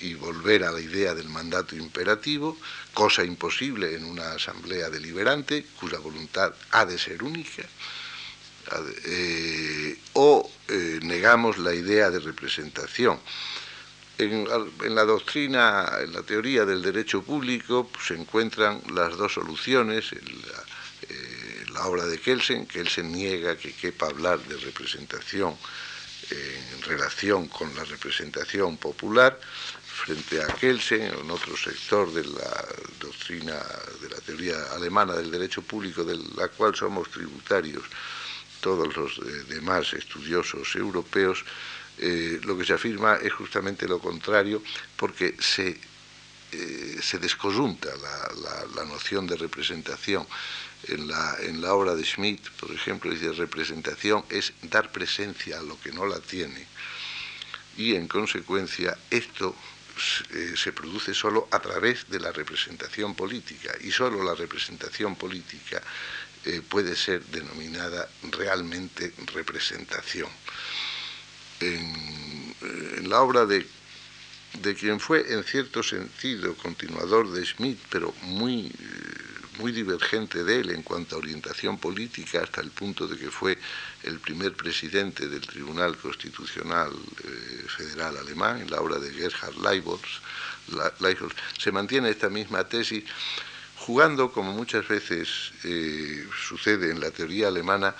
y 0.00 0.14
volver 0.14 0.64
a 0.64 0.72
la 0.72 0.80
idea 0.80 1.14
del 1.14 1.28
mandato 1.28 1.76
imperativo, 1.76 2.58
cosa 2.92 3.24
imposible 3.24 3.94
en 3.94 4.04
una 4.04 4.32
asamblea 4.32 4.90
deliberante 4.90 5.64
cuya 5.78 5.98
voluntad 5.98 6.52
ha 6.72 6.84
de 6.84 6.98
ser 6.98 7.22
única, 7.22 7.62
eh, 9.04 9.98
o 10.14 10.50
eh, 10.68 11.00
negamos 11.02 11.58
la 11.58 11.74
idea 11.74 12.10
de 12.10 12.20
representación. 12.20 13.18
En, 14.18 14.46
la 14.94 15.04
doctrina, 15.04 15.90
en 16.00 16.12
la 16.12 16.22
teoría 16.22 16.64
del 16.64 16.82
derecho 16.82 17.22
público, 17.22 17.88
pues, 17.88 18.06
se 18.06 18.14
encuentran 18.14 18.80
las 18.94 19.16
dos 19.16 19.32
soluciones. 19.32 20.12
Eh, 20.12 20.20
la 21.72 21.86
obra 21.86 22.06
de 22.06 22.18
Kelsen, 22.18 22.66
Kelsen 22.66 23.12
niega 23.12 23.56
que 23.56 23.72
quepa 23.72 24.06
hablar 24.06 24.38
de 24.40 24.56
representación 24.58 25.56
en 26.30 26.82
relación 26.82 27.48
con 27.48 27.74
la 27.74 27.84
representación 27.84 28.78
popular, 28.78 29.38
frente 29.92 30.42
a 30.42 30.46
Kelsen, 30.46 31.02
en 31.02 31.30
otro 31.30 31.56
sector 31.56 32.12
de 32.12 32.24
la 32.24 32.66
doctrina, 32.98 33.60
de 34.00 34.08
la 34.08 34.16
teoría 34.16 34.56
alemana 34.72 35.14
del 35.14 35.30
derecho 35.30 35.62
público, 35.62 36.04
de 36.04 36.16
la 36.36 36.48
cual 36.48 36.74
somos 36.74 37.10
tributarios 37.10 37.84
todos 38.60 38.96
los 38.96 39.18
eh, 39.18 39.44
demás 39.48 39.92
estudiosos 39.92 40.74
europeos, 40.76 41.44
eh, 41.98 42.40
lo 42.44 42.56
que 42.56 42.64
se 42.64 42.72
afirma 42.72 43.16
es 43.16 43.32
justamente 43.32 43.86
lo 43.86 43.98
contrario, 43.98 44.62
porque 44.96 45.36
se, 45.38 45.78
eh, 46.52 46.98
se 47.02 47.18
descoyunta 47.18 47.90
la, 47.96 48.84
noción 48.84 49.26
de 49.26 49.36
representación. 49.36 50.26
En 50.88 51.06
la, 51.06 51.36
en 51.40 51.60
la 51.60 51.74
obra 51.74 51.94
de 51.94 52.04
Schmidt, 52.04 52.48
por 52.58 52.72
ejemplo, 52.72 53.10
dice 53.10 53.32
representación 53.32 54.24
es 54.28 54.52
dar 54.62 54.90
presencia 54.90 55.60
a 55.60 55.62
lo 55.62 55.80
que 55.80 55.92
no 55.92 56.06
la 56.06 56.18
tiene 56.18 56.66
y 57.76 57.94
en 57.94 58.06
consecuencia 58.08 58.96
esto 59.10 59.54
eh, 60.30 60.54
se 60.56 60.72
produce 60.72 61.14
solo 61.14 61.48
a 61.50 61.60
través 61.60 62.08
de 62.08 62.20
la 62.20 62.32
representación 62.32 63.14
política 63.14 63.72
y 63.80 63.90
solo 63.90 64.22
la 64.22 64.34
representación 64.34 65.16
política 65.16 65.82
eh, 66.44 66.60
puede 66.66 66.96
ser 66.96 67.24
denominada 67.26 68.08
realmente 68.30 69.12
representación. 69.32 70.28
En, 71.60 72.54
eh, 72.60 73.02
la 73.04 73.20
obra 73.20 73.46
de, 73.46 73.66
de, 74.60 74.74
quien 74.74 74.98
fue 74.98 75.32
en 75.32 75.44
cierto 75.44 75.82
sentido 75.82 76.54
continuador 76.56 77.30
de 77.30 77.44
Schmidt, 77.44 77.78
pero 77.90 78.12
muy 78.22 78.72
muy 79.62 79.70
divergente 79.70 80.42
de 80.42 80.58
él 80.58 80.70
en 80.70 80.82
cuanto 80.82 81.14
a 81.14 81.18
orientación 81.20 81.78
política, 81.78 82.40
hasta 82.42 82.60
el 82.60 82.72
punto 82.72 83.06
de 83.06 83.16
que 83.16 83.30
fue 83.30 83.56
el 84.02 84.18
primer 84.18 84.54
presidente 84.54 85.28
del 85.28 85.40
Tribunal 85.42 85.96
Constitucional 85.96 86.90
eh, 86.90 87.64
Federal 87.68 88.16
Alemán, 88.16 88.60
en 88.60 88.68
la 88.72 88.80
obra 88.80 88.98
de 88.98 89.12
Gerhard 89.12 89.54
Leibholz, 89.62 91.36
se 91.56 91.70
mantiene 91.70 92.10
esta 92.10 92.28
misma 92.28 92.64
tesis, 92.64 93.04
jugando, 93.76 94.32
como 94.32 94.52
muchas 94.52 94.86
veces 94.88 95.52
eh, 95.62 96.26
sucede 96.48 96.90
en 96.90 96.98
la 96.98 97.12
teoría 97.12 97.46
alemana, 97.46 97.94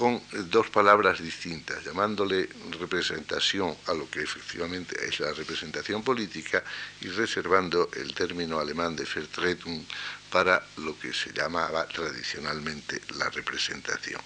con 0.00 0.18
dos 0.48 0.70
palabras 0.70 1.20
distintas, 1.20 1.84
llamándole 1.84 2.48
representación 2.80 3.76
a 3.86 3.92
lo 3.92 4.08
que 4.08 4.22
efectivamente 4.22 4.96
es 5.06 5.20
la 5.20 5.30
representación 5.34 6.02
política 6.02 6.64
y 7.02 7.08
reservando 7.08 7.90
el 7.94 8.14
término 8.14 8.58
alemán 8.58 8.96
de 8.96 9.04
Vertretung 9.04 9.84
para 10.32 10.64
lo 10.78 10.98
que 10.98 11.12
se 11.12 11.34
llamaba 11.34 11.86
tradicionalmente 11.86 13.02
la 13.18 13.28
representación. 13.28 14.22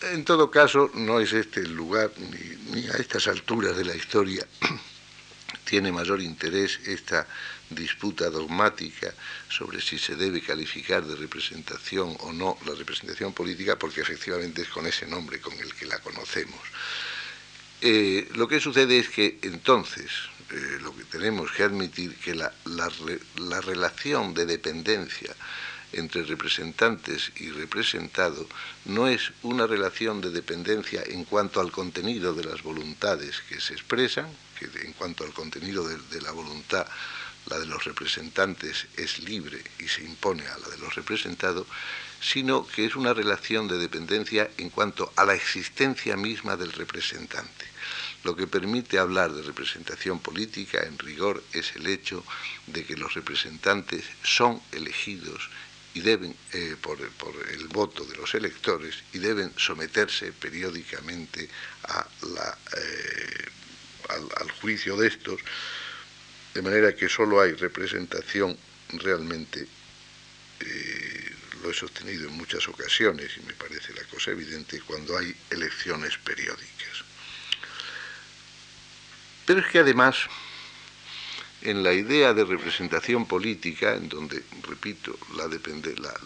En 0.00 0.24
todo 0.24 0.50
caso, 0.50 0.90
no 0.94 1.20
es 1.20 1.34
este 1.34 1.60
el 1.60 1.74
lugar, 1.74 2.10
ni, 2.72 2.86
a 2.88 2.96
estas 2.96 3.28
alturas 3.28 3.76
de 3.76 3.84
la 3.84 3.94
historia 3.94 4.46
tiene 5.66 5.92
mayor 5.92 6.22
interés 6.22 6.80
esta 6.86 7.26
disputa 7.70 8.30
dogmática 8.30 9.12
sobre 9.48 9.80
si 9.80 9.98
se 9.98 10.16
debe 10.16 10.40
calificar 10.40 11.04
de 11.04 11.16
representación 11.16 12.16
o 12.20 12.32
no 12.32 12.58
la 12.66 12.74
representación 12.74 13.32
política, 13.32 13.78
porque 13.78 14.02
efectivamente 14.02 14.62
es 14.62 14.68
con 14.68 14.86
ese 14.86 15.06
nombre 15.06 15.40
con 15.40 15.54
el 15.54 15.74
que 15.74 15.86
la 15.86 15.98
conocemos. 15.98 16.60
Eh, 17.80 18.28
lo 18.34 18.48
que 18.48 18.60
sucede 18.60 18.98
es 18.98 19.08
que 19.08 19.38
entonces, 19.42 20.10
eh, 20.50 20.78
lo 20.80 20.94
que 20.96 21.04
tenemos 21.04 21.50
que 21.52 21.64
admitir 21.64 22.16
que 22.16 22.34
la, 22.34 22.52
la, 22.64 23.60
relación 23.60 24.32
de 24.32 24.46
dependencia 24.46 25.34
entre 25.92 26.24
representantes 26.24 27.30
y 27.36 27.50
representado 27.50 28.48
no 28.86 29.06
es 29.06 29.32
una 29.42 29.66
relación 29.66 30.20
de 30.20 30.30
dependencia 30.30 31.02
en 31.06 31.24
cuanto 31.24 31.60
al 31.60 31.70
contenido 31.70 32.34
de 32.34 32.44
las 32.44 32.62
voluntades 32.62 33.42
que 33.48 33.60
se 33.60 33.74
expresan, 33.74 34.26
en 34.60 34.92
cuanto 34.94 35.24
al 35.24 35.34
contenido 35.34 35.86
de 35.86 36.20
la 36.22 36.30
voluntad, 36.30 36.86
la 37.46 37.58
de 37.58 37.66
los 37.66 37.84
representantes 37.84 38.86
es 38.96 39.20
libre 39.20 39.62
y 39.78 39.88
se 39.88 40.02
impone 40.02 40.46
a 40.46 40.58
la 40.58 40.68
de 40.68 40.78
los 40.78 40.94
representados, 40.94 41.66
sino 42.20 42.66
que 42.66 42.86
es 42.86 42.96
una 42.96 43.12
relación 43.12 43.68
de 43.68 43.78
dependencia 43.78 44.50
en 44.56 44.70
cuanto 44.70 45.12
a 45.16 45.24
la 45.24 45.34
existencia 45.34 46.16
misma 46.16 46.56
del 46.56 46.72
representante. 46.72 47.66
Lo 48.24 48.34
que 48.34 48.46
permite 48.46 48.98
hablar 48.98 49.32
de 49.32 49.42
representación 49.42 50.18
política 50.18 50.82
en 50.82 50.98
rigor 50.98 51.44
es 51.52 51.76
el 51.76 51.86
hecho 51.86 52.24
de 52.66 52.84
que 52.84 52.96
los 52.96 53.12
representantes 53.12 54.04
son 54.22 54.62
elegidos 54.72 55.50
y 55.92 56.00
deben, 56.00 56.34
eh, 56.52 56.76
por, 56.80 56.98
el 57.00 57.68
voto 57.68 58.04
de 58.04 58.16
los 58.16 58.34
electores, 58.34 58.96
y 59.12 59.18
deben 59.18 59.52
someterse 59.56 60.32
periódicamente 60.32 61.44
eh, 61.44 61.50
al, 64.08 64.50
juicio 64.60 64.96
de 64.96 65.08
estos, 65.08 65.40
de 66.54 66.62
manera 66.62 66.94
que 66.94 67.08
solo 67.08 67.40
hay 67.40 67.52
representación 67.52 68.56
realmente, 68.92 69.66
eh, 70.60 71.32
lo 71.62 71.70
he 71.70 71.74
sostenido 71.74 72.28
en 72.28 72.34
muchas 72.34 72.68
ocasiones 72.68 73.32
y 73.36 73.40
me 73.40 73.54
parece 73.54 73.92
la 73.92 74.04
cosa 74.04 74.30
evidente, 74.30 74.80
cuando 74.86 75.18
hay 75.18 75.34
elecciones 75.50 76.16
periódicas. 76.18 77.04
Pero 79.46 79.60
es 79.60 79.66
que 79.66 79.80
además 79.80 80.16
en 81.64 81.82
la 81.82 81.94
idea 81.94 82.34
de 82.34 82.44
representación 82.44 83.26
política, 83.26 83.94
en 83.94 84.08
donde, 84.08 84.42
repito, 84.68 85.18
la, 85.34 85.48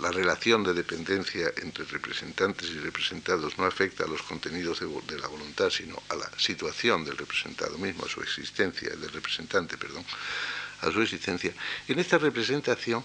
la, 0.00 0.10
relación 0.10 0.64
de 0.64 0.74
dependencia 0.74 1.52
entre 1.62 1.84
representantes 1.84 2.68
y 2.70 2.78
representados 2.80 3.56
no 3.56 3.64
afecta 3.64 4.04
a 4.04 4.08
los 4.08 4.22
contenidos 4.22 4.80
de, 4.80 5.18
la 5.18 5.28
voluntad, 5.28 5.70
sino 5.70 6.02
a 6.08 6.16
la 6.16 6.28
situación 6.36 7.04
del 7.04 7.16
representado 7.16 7.78
mismo, 7.78 8.04
a 8.04 8.08
su 8.08 8.20
existencia, 8.20 8.90
del 8.90 9.12
representante, 9.12 9.78
perdón, 9.78 10.04
a 10.80 10.90
su 10.90 11.00
existencia. 11.00 11.54
En 11.86 12.00
esta 12.00 12.18
representación 12.18 13.04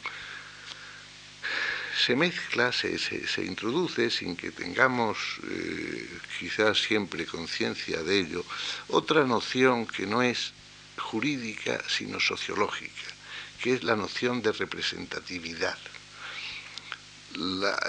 se 1.95 2.15
mezcla, 2.15 2.71
se, 2.71 2.97
se, 2.97 3.45
introduce 3.45 4.09
sin 4.09 4.35
que 4.35 4.49
tengamos 4.49 5.37
eh, 5.47 6.09
quizás 6.39 6.81
siempre 6.81 7.27
conciencia 7.27 8.01
de 8.01 8.19
ello, 8.21 8.43
otra 8.87 9.23
noción 9.23 9.85
que 9.85 10.07
no 10.07 10.23
es 10.23 10.51
jurídica, 10.97 11.81
sino 11.87 12.19
sociológica, 12.19 13.09
que 13.61 13.73
es 13.73 13.83
la 13.83 13.95
noción 13.95 14.41
de 14.41 14.51
representatividad. 14.51 15.77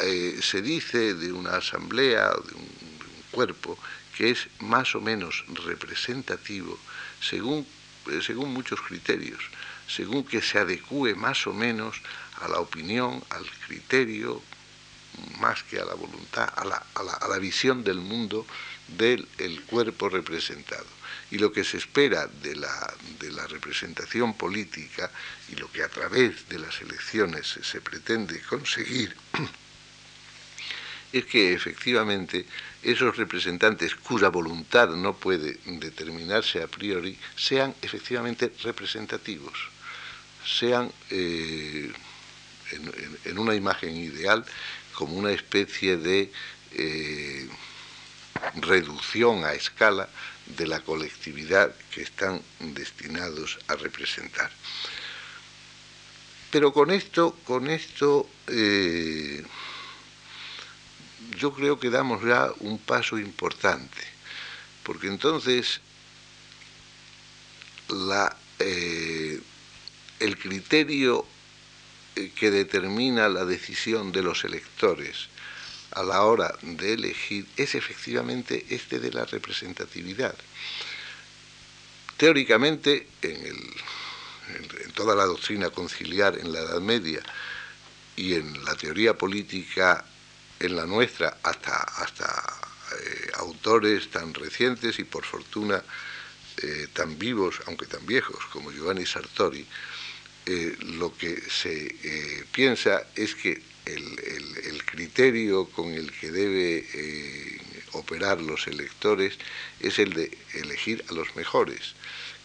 Eh, 0.03 0.39
se 0.43 0.63
dice 0.63 1.15
de 1.15 1.33
una 1.33 1.57
asamblea 1.57 2.31
de 2.31 2.55
un, 2.55 2.85
cuerpo 3.31 3.77
que 4.17 4.31
es 4.31 4.47
más 4.61 4.95
o 4.95 5.01
menos 5.01 5.45
representativo 5.67 6.79
según, 7.21 7.67
eh, 8.07 8.21
según 8.25 8.55
muchos 8.55 8.81
criterios, 8.81 9.43
según 9.89 10.23
que 10.23 10.41
se 10.41 10.61
adecue 10.61 11.17
más 11.17 11.49
o 11.49 11.53
menos 11.53 12.01
a 12.41 12.47
la 12.47 12.61
opinión, 12.61 13.25
al 13.31 13.45
criterio, 13.67 14.41
más 15.41 15.65
que 15.65 15.81
a 15.81 15.85
la 15.85 15.95
voluntad, 15.95 16.49
a 16.55 16.65
la, 16.65 16.87
a 16.95 17.29
la, 17.29 17.39
visión 17.39 17.83
del 17.83 17.99
mundo 17.99 18.47
del 18.87 19.27
cuerpo 19.67 20.09
representado 20.09 20.87
y 21.35 21.39
lo 21.39 21.53
que 21.53 21.65
se 21.65 21.79
espera 21.79 22.29
de 22.29 22.55
la, 22.55 22.95
de 23.19 23.33
la 23.33 23.45
representación 23.49 24.35
política 24.35 25.11
y 25.49 25.57
lo 25.57 25.71
que 25.73 25.83
a 25.83 25.89
través 25.89 26.49
de 26.49 26.61
las 26.61 26.81
elecciones 26.81 27.59
se, 27.61 27.81
pretende 27.81 28.41
conseguir 28.43 29.17
es 31.13 31.25
que 31.25 31.53
efectivamente 31.53 32.47
esos 32.85 33.17
representantes 33.17 33.97
cuya 33.97 34.29
voluntad 34.29 34.91
no 34.91 35.17
puede 35.17 35.59
determinarse 35.65 36.63
a 36.63 36.69
priori 36.69 37.19
sean 37.35 37.75
efectivamente 37.83 38.53
representativos, 38.63 39.59
sean 40.47 40.93
eh, 41.11 41.93
en, 43.25 43.39
una 43.39 43.57
imagen 43.57 43.97
ideal 43.97 44.45
como 44.93 45.15
una 45.15 45.33
especie 45.33 45.97
de 45.97 46.31
eh, 46.71 47.49
reducción 48.55 49.45
a 49.45 49.53
escala 49.53 50.09
de 50.47 50.67
la 50.67 50.81
colectividad 50.81 51.75
que 51.93 52.03
están 52.03 52.43
destinados 52.61 53.59
a 53.69 53.77
representar. 53.77 54.51
Pero 56.51 56.73
con 56.73 56.91
esto, 56.91 57.37
con 57.45 57.69
esto 57.69 58.29
eh, 58.47 59.45
yo 61.37 61.53
creo 61.53 61.81
que 61.81 61.91
damos 61.91 62.23
ya 62.25 62.53
un 62.61 62.79
paso 62.79 63.19
importante, 63.19 64.03
porque 64.83 65.09
entonces 65.09 65.81
la, 67.89 68.37
eh, 68.59 69.41
el 70.21 70.39
criterio 70.39 71.27
eh, 72.17 72.31
que 72.37 72.51
determina 72.51 73.29
la 73.29 73.45
decisión 73.45 74.13
de 74.13 74.23
los 74.23 74.45
electores 74.45 75.29
a 75.95 76.03
la 76.03 76.23
hora 76.23 76.55
de 76.63 76.95
elegir 76.95 77.47
es 77.57 77.75
efectivamente 77.75 78.67
este 78.71 78.99
de 78.99 79.13
la 79.13 79.25
representatividad. 79.25 80.35
Teóricamente, 82.17 83.09
en, 83.23 83.75
toda 84.95 85.15
la 85.17 85.25
doctrina 85.25 85.71
conciliar 85.71 86.39
en 86.39 86.53
la 86.53 86.61
Edad 86.61 86.81
Media 86.81 87.21
y 88.15 88.35
en 88.35 88.65
la 88.65 88.75
teoría 88.77 89.17
política 89.17 90.05
en 90.61 90.77
la 90.77 90.87
nuestra, 90.87 91.39
hasta, 91.43 91.77
hasta 91.77 92.27
eh, 93.01 93.31
autores 93.35 94.11
tan 94.11 94.35
recientes 94.35 94.99
y 94.99 95.05
por 95.05 95.25
fortuna 95.25 95.83
eh, 96.63 96.89
tan 96.93 97.19
vivos, 97.19 97.61
aunque 97.67 97.87
tan 97.87 98.07
viejos, 98.07 98.45
como 98.53 98.71
Giovanni 98.71 99.07
Sartori, 99.07 99.67
eh, 100.47 100.77
lo 100.81 101.17
que 101.17 101.41
se 101.51 102.47
piensa 102.53 103.07
es 103.17 103.35
que 103.35 103.74
el, 103.87 104.85
criterio 104.85 105.67
con 105.67 105.93
el 105.93 106.13
que 106.13 106.31
debe 106.31 106.87
eh, 106.95 107.61
operar 107.93 108.41
los 108.41 108.69
electores 108.69 109.37
es 109.81 109.99
el 109.99 110.13
de 110.13 110.39
elegir 110.55 111.05
a 111.11 111.13
los 111.13 111.35
mejores, 111.35 111.95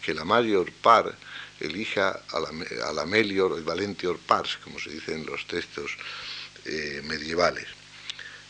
que 0.02 0.14
la 0.14 0.24
mayor 0.24 0.72
par 0.72 1.16
elija 1.60 2.20
a 2.32 2.40
la, 2.40 2.48
a 2.88 2.92
la 2.92 3.06
melior, 3.06 3.56
el 3.56 3.62
valentior 3.62 4.18
pars, 4.18 4.58
como 4.64 4.80
se 4.80 4.90
dice 4.90 5.14
en 5.14 5.26
los 5.26 5.46
textos 5.46 5.96
eh, 6.64 7.02
medievales. 7.04 7.66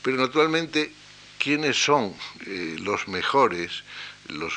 Pero 0.02 0.16
naturalmente, 0.16 0.92
¿quiénes 1.38 1.76
son 1.76 2.14
eh, 2.46 2.76
los 2.78 3.08
mejores, 3.08 3.82
los, 4.28 4.54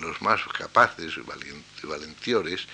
los, 0.00 0.20
más 0.20 0.40
capaces, 0.56 1.14
valentiores? 1.82 2.66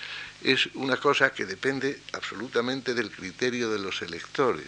Es 0.43 0.67
una 0.75 0.97
cosa 0.97 1.31
que 1.31 1.45
depende 1.45 2.01
absolutamente 2.13 2.93
del 2.93 3.11
criterio 3.11 3.69
de 3.71 3.79
los 3.79 4.01
electores. 4.01 4.67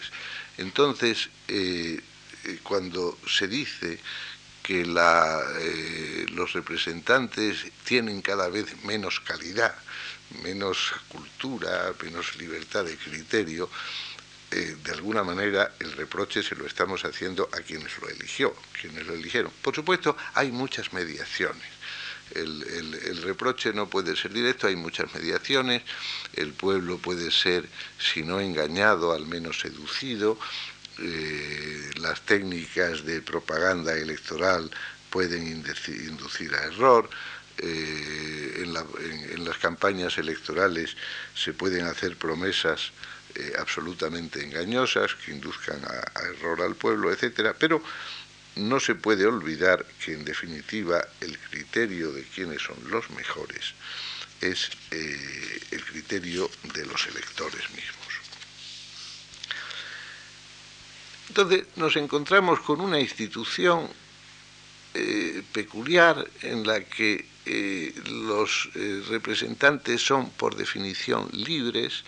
Entonces, 0.58 1.28
eh, 1.48 2.00
eh, 2.44 2.58
cuando 2.62 3.18
se 3.26 3.46
dice 3.46 3.98
que 4.62 4.82
eh, 4.82 6.26
los 6.30 6.52
representantes 6.52 7.66
tienen 7.84 8.20
cada 8.20 8.48
vez 8.48 8.84
menos 8.84 9.20
calidad, 9.20 9.74
menos 10.42 10.92
cultura, 11.08 11.92
menos 12.02 12.36
libertad 12.36 12.84
de 12.84 12.96
criterio, 12.96 13.68
de 14.50 14.92
alguna 14.92 15.22
manera 15.22 15.76
el 15.78 15.92
reproche 15.92 16.42
se 16.42 16.56
lo 16.56 16.66
estamos 16.66 17.04
haciendo 17.04 17.48
a 17.52 17.58
quienes 17.60 17.96
lo 18.00 18.08
eligió, 18.08 18.52
quienes 18.80 19.06
lo 19.06 19.14
eligieron. 19.14 19.52
Por 19.62 19.76
supuesto, 19.76 20.16
hay 20.34 20.50
muchas 20.50 20.92
mediaciones 20.92 21.79
el, 22.34 23.22
reproche 23.22 23.72
no 23.72 23.88
puede 23.88 24.16
ser 24.16 24.32
directo, 24.32 24.66
hay 24.66 24.76
muchas 24.76 25.12
mediaciones, 25.14 25.82
el 26.34 26.52
pueblo 26.52 26.98
puede 26.98 27.30
ser, 27.30 27.68
si 27.98 28.22
no 28.22 28.40
engañado, 28.40 29.12
al 29.12 29.26
menos 29.26 29.60
seducido, 29.60 30.38
eh, 30.98 31.90
las 32.00 32.20
técnicas 32.22 33.04
de 33.04 33.22
propaganda 33.22 33.94
electoral 33.94 34.70
pueden 35.10 35.46
inducir 35.46 36.54
a 36.54 36.64
error, 36.64 37.08
eh, 37.58 38.64
en, 38.64 39.44
las 39.44 39.58
campañas 39.58 40.16
electorales 40.18 40.96
se 41.34 41.52
pueden 41.52 41.84
hacer 41.86 42.16
promesas 42.16 42.92
eh, 43.34 43.52
absolutamente 43.58 44.42
engañosas 44.42 45.14
que 45.14 45.32
induzcan 45.32 45.80
a, 45.84 46.18
a, 46.18 46.22
error 46.28 46.62
al 46.62 46.74
pueblo, 46.74 47.12
etcétera, 47.12 47.54
pero 47.58 47.82
no 48.56 48.80
se 48.80 48.94
puede 48.94 49.26
olvidar 49.26 49.86
que 50.04 50.14
en 50.14 50.24
definitiva 50.24 51.06
el 51.20 51.38
criterio 51.38 52.12
de 52.12 52.24
quiénes 52.24 52.62
son 52.62 52.76
los 52.90 53.08
mejores 53.10 53.74
es 54.40 54.70
eh, 54.90 55.60
el 55.70 55.84
criterio 55.84 56.50
de 56.74 56.86
los 56.86 57.06
electores 57.06 57.70
mismos. 57.70 57.96
Entonces 61.28 61.64
nos 61.76 61.96
encontramos 61.96 62.60
con 62.60 62.80
una 62.80 62.98
institución 62.98 63.88
eh, 64.94 65.42
peculiar 65.52 66.28
en 66.42 66.66
la 66.66 66.82
que 66.82 67.26
eh, 67.46 67.94
los 68.06 68.68
representantes 69.08 70.02
son 70.04 70.30
por 70.30 70.56
definición 70.56 71.28
libres, 71.32 72.04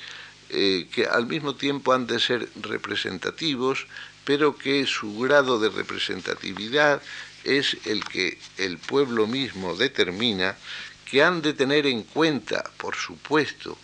que 0.51 1.09
al 1.11 1.27
mismo 1.27 1.55
tiempo 1.55 1.95
han 1.95 2.07
de 2.07 2.21
ser 2.21 2.47
representativos, 2.61 3.87
pero 4.25 4.57
que 4.57 4.87
su 4.87 5.19
grado 5.19 5.59
de 5.59 5.69
representatividad 5.69 7.03
es 7.45 7.77
el 7.87 8.05
que 8.05 8.39
el 8.59 8.79
pueblo 8.79 9.27
mismo 9.27 9.75
determina, 9.75 10.57
que 11.05 11.23
han 11.23 11.43
de 11.43 11.53
tener 11.53 11.87
en 11.87 12.05
cuenta, 12.05 12.65
por 12.79 12.95
supuesto, 12.95 13.77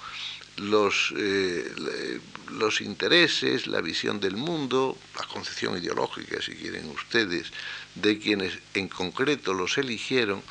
los, 0.56 1.12
eh, 1.16 2.20
los 2.52 2.80
intereses, 2.80 3.66
la 3.66 3.80
visión 3.80 4.20
del 4.20 4.36
mundo, 4.36 4.96
la 5.16 5.26
concepción 5.26 5.76
ideológica, 5.76 6.40
si 6.40 6.52
quieren 6.52 6.88
ustedes, 6.90 7.52
de 7.94 8.18
quienes 8.18 8.58
en 8.74 8.88
concreto 8.88 9.54
los 9.54 9.78
eligieron, 9.78 10.42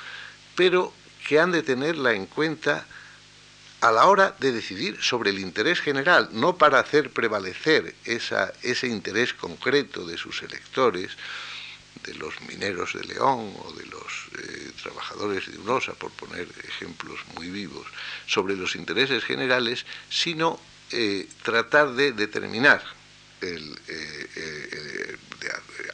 pero 0.56 0.94
que 1.28 1.40
han 1.40 1.52
de 1.52 1.64
tenerla 1.64 2.14
en 2.14 2.26
cuenta 2.26 2.88
a 3.82 3.92
la 3.92 4.08
hora 4.08 4.36
de 4.40 4.52
decidir 4.52 4.98
sobre 5.02 5.30
el 5.30 5.40
interés 5.40 5.80
general, 5.80 6.30
no 6.32 6.58
para 6.58 6.80
hacer 6.80 7.12
prevalecer 7.12 7.96
ese 8.06 8.88
interés 8.88 9.34
concreto 9.34 10.06
de 10.06 10.18
sus 10.18 10.42
electores, 10.42 11.12
de 12.04 12.14
los 12.16 12.40
mineros 12.42 12.94
de 12.94 13.04
León 13.04 13.54
o 13.66 13.74
de 13.74 13.86
los 13.88 14.30
eh, 14.38 14.72
trabajadores 14.82 15.52
de 15.52 15.58
Unosa, 15.58 15.94
por 15.94 16.12
poner 16.12 16.48
ejemplos 16.68 17.20
muy 17.36 17.50
vivos, 17.50 17.86
sobre 18.28 18.56
los 18.56 18.76
intereses 18.76 19.24
generales, 19.24 19.86
sino 20.10 20.60
eh, 20.92 21.28
tratar 21.44 21.94
de 21.94 22.14
determinar 22.14 22.84
el, 23.42 23.80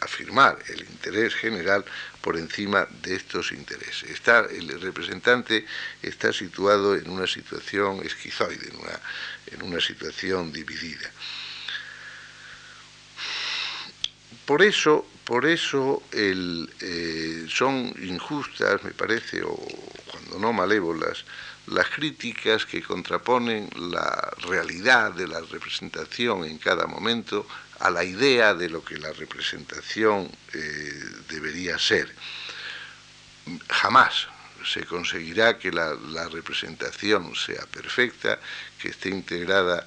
afirmar 0.01 0.57
el 0.67 0.81
interés 0.81 1.35
general 1.35 1.83
por 2.21 2.37
encima 2.37 2.87
de 3.01 3.15
estos 3.15 3.51
intereses. 3.51 4.09
Está, 4.09 4.45
el 4.49 4.79
representante 4.81 5.65
está 6.01 6.31
situado 6.31 6.95
en 6.95 7.09
una 7.09 7.27
situación 7.27 8.01
esquizoide, 8.05 8.69
en 8.69 8.77
una, 8.77 8.99
en 9.47 9.63
una 9.63 9.81
situación 9.81 10.51
dividida. 10.51 11.11
Por 14.45 14.61
eso, 14.61 15.07
por 15.23 15.45
eso 15.45 16.03
eh, 16.11 17.45
son 17.49 17.93
injustas, 18.01 18.83
me 18.83 18.91
parece, 18.91 19.41
o 19.41 19.55
cuando 20.11 20.39
no 20.39 20.51
malévolas, 20.51 21.23
las 21.67 21.89
críticas 21.89 22.65
que 22.65 22.83
contraponen 22.83 23.69
la 23.77 24.31
realidad 24.47 25.13
de 25.13 25.27
la 25.27 25.39
representación 25.39 26.43
en 26.43 26.57
cada 26.57 26.87
momento 26.87 27.47
a 27.79 27.89
la 27.89 28.03
idea 28.03 28.53
de 28.53 28.69
lo 28.69 28.83
que 28.83 28.97
la 28.97 29.11
representación 29.13 30.29
eh, 30.53 31.03
debería 31.29 31.77
ser. 31.79 32.13
Jamás 33.69 34.27
se 34.65 34.85
conseguirá 34.85 35.57
que 35.57 35.71
la, 35.71 35.95
representación 36.29 37.35
sea 37.35 37.65
perfecta, 37.65 38.39
que 38.79 38.89
esté 38.89 39.09
integrada 39.09 39.85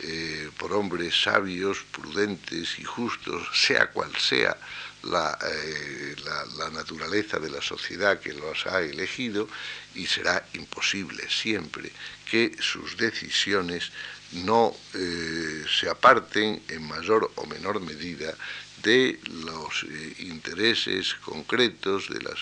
eh, 0.00 0.50
por 0.58 0.72
hombres 0.72 1.22
sabios, 1.22 1.84
prudentes 1.90 2.78
y 2.78 2.84
justos, 2.84 3.48
sea 3.54 3.90
cual 3.90 4.14
sea 4.16 4.56
eh, 5.02 6.16
la, 6.58 6.70
naturaleza 6.70 7.38
de 7.38 7.48
la 7.50 7.62
sociedad 7.62 8.20
que 8.20 8.34
los 8.34 8.66
ha 8.66 8.82
elegido, 8.82 9.48
y 9.94 10.06
será 10.06 10.46
imposible 10.52 11.28
siempre 11.28 11.90
que 12.30 12.54
sus 12.60 12.96
decisiones 12.98 13.92
no 14.32 14.76
eh, 14.94 15.64
se 15.80 15.88
aparten 15.88 16.62
en 16.68 16.82
mayor 16.82 17.30
o 17.34 17.46
menor 17.46 17.80
medida 17.80 18.34
de 18.82 19.18
los 19.44 19.84
eh, 19.84 20.14
intereses 20.18 21.14
concretos, 21.14 22.08
de 22.10 22.22
las, 22.22 22.38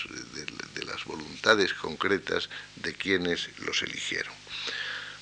de, 0.75 0.83
las, 0.83 1.05
voluntades 1.05 1.73
concretas 1.73 2.49
de 2.75 2.93
quienes 2.93 3.49
los 3.59 3.81
eligieron. 3.81 4.33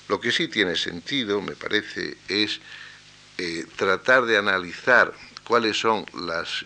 Lo 0.09 0.19
que 0.19 0.31
sí 0.31 0.47
tiene 0.47 0.75
sentido, 0.75 1.41
me 1.41 1.55
parece, 1.55 2.17
es 2.27 2.59
tratar 3.75 4.25
de 4.25 4.37
analizar 4.37 5.13
cuáles 5.47 5.79
son 5.79 6.05
las 6.27 6.65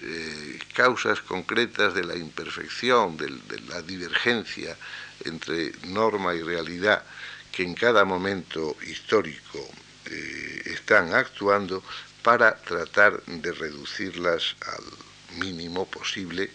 causas 0.73 1.21
concretas 1.21 1.93
de 1.93 2.03
la 2.03 2.15
imperfección, 2.15 3.15
de 3.15 3.29
la 3.69 3.81
divergencia 3.83 4.75
entre 5.23 5.71
norma 5.87 6.33
y 6.33 6.41
realidad 6.41 7.03
que 7.51 7.63
en 7.63 7.75
cada 7.75 8.05
momento 8.05 8.75
histórico 8.87 9.59
eh, 10.05 10.61
están 10.65 11.13
actuando 11.13 11.83
para 12.23 12.55
tratar 12.55 13.21
de 13.25 13.51
reducirlas 13.51 14.55
al 14.65 15.39
mínimo 15.39 15.85
posible, 15.87 16.49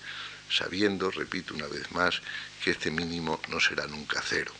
sabiendo, 0.51 1.11
repito 1.11 1.55
una 1.55 1.67
vez 1.67 1.91
más, 1.93 2.21
que 2.63 2.71
este 2.71 2.91
mínimo 2.91 3.41
no 3.49 3.61
será 3.61 3.87
nunca 3.87 4.23
cero. 4.25 4.53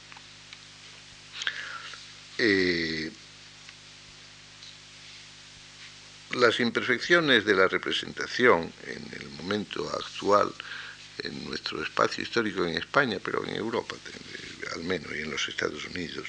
Eh, 2.39 3.11
las 6.35 6.61
imperfecciones 6.61 7.45
de 7.45 7.55
la 7.55 7.69
representación 7.69 8.73
en 8.87 9.21
el 9.21 9.29
momento 9.31 9.89
actual 9.91 10.53
en 11.23 11.45
nuestro 11.47 11.83
espacio 11.83 12.23
histórico 12.23 12.65
en 12.65 12.77
España, 12.77 13.19
pero 13.23 13.45
en 13.47 13.57
Europa 13.57 13.97
al 14.75 14.85
menos 14.85 15.11
y 15.15 15.21
en 15.21 15.31
los 15.31 15.49
Estados 15.49 15.85
Unidos, 15.87 16.27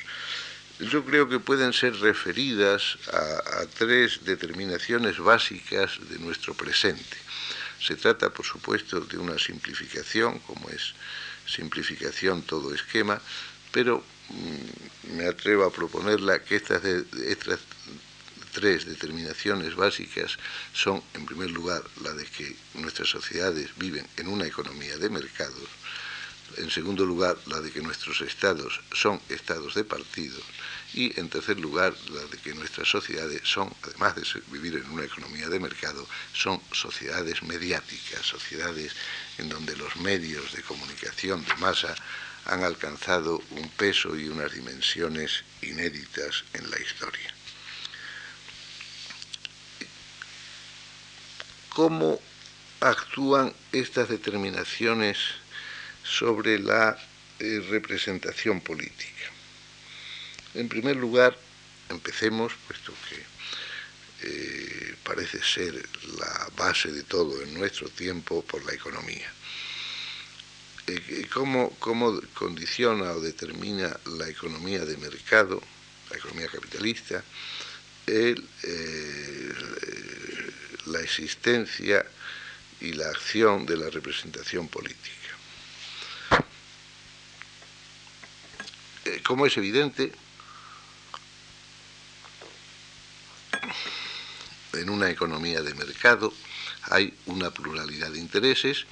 yo 0.79 1.03
creo 1.03 1.27
que 1.27 1.39
pueden 1.39 1.73
ser 1.73 1.95
referidas 1.99 2.97
a, 3.11 3.65
tres 3.77 4.23
determinaciones 4.23 5.17
básicas 5.17 5.97
de 6.09 6.19
nuestro 6.19 6.53
presente. 6.53 7.17
Se 7.81 7.95
trata, 7.95 8.29
por 8.29 8.45
supuesto, 8.45 8.99
de 9.01 9.17
una 9.17 9.37
simplificación, 9.39 10.39
como 10.39 10.69
es 10.69 10.93
simplificación 11.47 12.43
todo 12.43 12.73
esquema, 12.73 13.21
pero 13.71 14.03
mm, 14.29 15.15
me 15.17 15.27
atrevo 15.27 15.65
a 15.65 15.73
proponerla 15.73 16.43
que 16.43 16.57
estas, 16.57 16.83
estas 16.83 17.59
tres 18.57 18.87
determinaciones 18.87 19.75
básicas 19.75 20.35
son, 20.73 21.03
en 21.13 21.27
primer 21.27 21.51
lugar, 21.51 21.83
la 22.01 22.11
de 22.13 22.25
que 22.25 22.55
nuestras 22.73 23.07
sociedades 23.07 23.69
viven 23.77 24.07
en 24.17 24.27
una 24.27 24.47
economía 24.47 24.97
de 24.97 25.11
mercados, 25.11 25.69
en 26.57 26.71
segundo 26.71 27.05
lugar, 27.05 27.37
la 27.45 27.61
de 27.61 27.69
que 27.69 27.81
nuestros 27.81 28.21
estados 28.21 28.81
son 28.93 29.21
estados 29.29 29.75
de 29.75 29.83
partidos 29.83 30.41
y, 30.95 31.19
en 31.19 31.29
tercer 31.29 31.59
lugar, 31.59 31.93
la 32.09 32.23
de 32.25 32.37
que 32.39 32.55
nuestras 32.55 32.89
sociedades 32.89 33.41
son, 33.43 33.71
además 33.83 34.15
de 34.15 34.23
vivir 34.49 34.73
en 34.73 34.89
una 34.89 35.05
economía 35.05 35.49
de 35.49 35.59
mercado, 35.59 36.07
son 36.33 36.59
sociedades 36.71 37.43
mediáticas, 37.43 38.25
sociedades 38.25 38.93
en 39.37 39.49
donde 39.49 39.75
los 39.75 39.97
medios 39.97 40.51
de 40.53 40.63
comunicación 40.63 41.45
de 41.45 41.55
masa 41.57 41.93
han 42.45 42.63
alcanzado 42.63 43.39
un 43.51 43.69
peso 43.69 44.17
y 44.17 44.29
unas 44.29 44.51
dimensiones 44.51 45.43
inéditas 45.61 46.43
en 46.53 46.71
la 46.71 46.79
historia. 46.79 47.36
¿Cómo 51.77 52.19
actúan 52.79 53.53
estas 53.71 54.09
determinaciones 54.09 55.19
sobre 56.03 56.57
la 56.57 56.97
eh, 57.37 57.63
representación 57.69 58.61
política. 58.61 59.29
En 60.55 60.67
primer 60.67 60.95
lugar, 60.95 61.37
empecemos, 61.89 62.53
puesto 62.65 62.93
que 63.07 63.23
eh, 64.23 64.95
parece 65.03 65.39
ser 65.43 65.87
la 66.17 66.49
base 66.57 66.91
de 66.91 67.03
todo 67.03 67.43
en 67.43 67.53
nuestro 67.53 67.89
tiempo, 67.89 68.41
por 68.43 68.65
la 68.65 68.73
economía. 68.73 69.31
Eh, 70.87 71.27
¿cómo, 71.31 71.69
¿Cómo 71.77 72.19
condiciona 72.33 73.11
o 73.11 73.19
determina 73.19 73.95
la 74.17 74.27
economía 74.27 74.83
de 74.83 74.97
mercado, 74.97 75.61
la 76.09 76.17
economía 76.17 76.47
capitalista, 76.47 77.23
la 80.85 81.01
existencia 81.01 82.05
y 82.79 82.93
la 82.93 83.09
acción 83.09 83.65
de 83.65 83.75
la 83.75 83.89
representación 83.89 84.69
política? 84.69 85.17
Eh, 89.05 89.21
como 89.23 89.45
es 89.45 89.57
evidente, 89.57 90.11
en 94.73 94.89
una 94.89 95.09
economía 95.09 95.61
de 95.61 95.73
mercado 95.73 96.33
hay 96.83 97.13
una 97.25 97.51
pluralidad 97.51 98.11
de 98.11 98.19
intereses, 98.19 98.85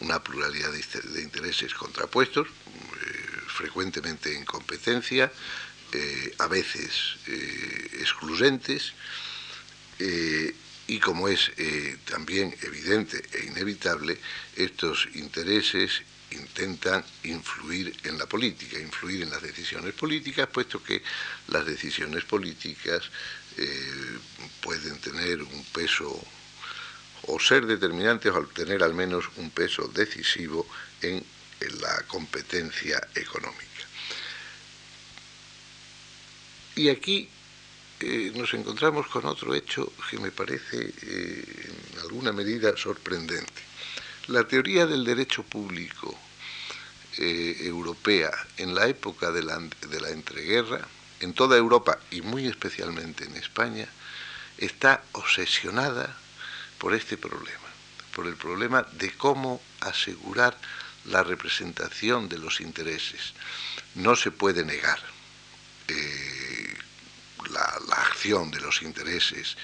una 0.00 0.22
pluralidad 0.22 0.70
de 0.70 1.22
intereses 1.22 1.74
contrapuestos, 1.74 2.48
eh, 2.48 2.50
frecuentemente 3.48 4.34
en 4.36 4.44
competencia, 4.44 5.30
eh, 5.92 6.34
a 6.38 6.46
veces 6.46 7.16
excluyentes, 8.00 8.92
y 10.88 10.98
como 10.98 11.28
es 11.28 11.52
también 12.06 12.56
evidente 12.62 13.22
e 13.32 13.44
inevitable, 13.46 14.18
estos 14.56 15.08
intereses 15.14 16.02
intentan 16.34 17.04
influir 17.24 17.94
en 18.04 18.18
la 18.18 18.26
política, 18.26 18.78
influir 18.78 19.22
en 19.22 19.30
las 19.30 19.42
decisiones 19.42 19.94
políticas, 19.94 20.48
puesto 20.48 20.82
que 20.82 21.02
las 21.48 21.64
decisiones 21.66 22.24
políticas 22.24 23.10
eh, 23.58 24.18
pueden 24.62 24.98
tener 25.00 25.42
un 25.42 25.64
peso 25.72 26.18
o 27.26 27.38
ser 27.38 27.66
determinantes 27.66 28.32
o 28.32 28.46
tener 28.46 28.82
al 28.82 28.94
menos 28.94 29.26
un 29.36 29.50
peso 29.50 29.88
decisivo 29.88 30.66
en, 31.00 31.22
la 31.80 32.02
competencia 32.08 33.00
económica. 33.14 33.71
Y 36.74 36.88
aquí 36.88 37.28
eh, 38.00 38.32
nos 38.34 38.52
encontramos 38.54 39.06
con 39.06 39.26
otro 39.26 39.54
hecho 39.54 39.92
que 40.10 40.18
me 40.18 40.30
parece 40.30 40.92
eh, 41.02 41.72
en 41.92 42.00
alguna 42.00 42.32
medida 42.32 42.76
sorprendente. 42.76 43.62
La 44.28 44.44
teoría 44.44 44.86
del 44.86 45.04
derecho 45.04 45.42
público 45.42 46.18
eh, 47.18 47.56
europea 47.60 48.30
en 48.56 48.74
la 48.74 48.86
época 48.86 49.30
de 49.30 49.42
la, 49.42 49.58
entreguerra, 50.10 50.88
en 51.20 51.34
toda 51.34 51.56
Europa 51.56 51.98
y 52.10 52.22
muy 52.22 52.46
especialmente 52.46 53.24
en 53.24 53.36
España, 53.36 53.86
está 54.56 55.04
obsesionada 55.12 56.16
por 56.78 56.94
este 56.94 57.18
problema, 57.18 57.68
por 58.14 58.26
el 58.26 58.36
problema 58.36 58.86
de 58.92 59.12
cómo 59.12 59.60
asegurar 59.80 60.56
la 61.04 61.22
representación 61.22 62.28
de 62.28 62.38
los 62.38 62.60
intereses. 62.60 63.34
No 63.94 64.16
se 64.16 64.30
puede 64.30 64.64
negar 64.64 65.00
la, 67.52 67.62
acción 67.96 68.50
de 68.50 68.60
los 68.60 68.82
intereses 68.82 69.56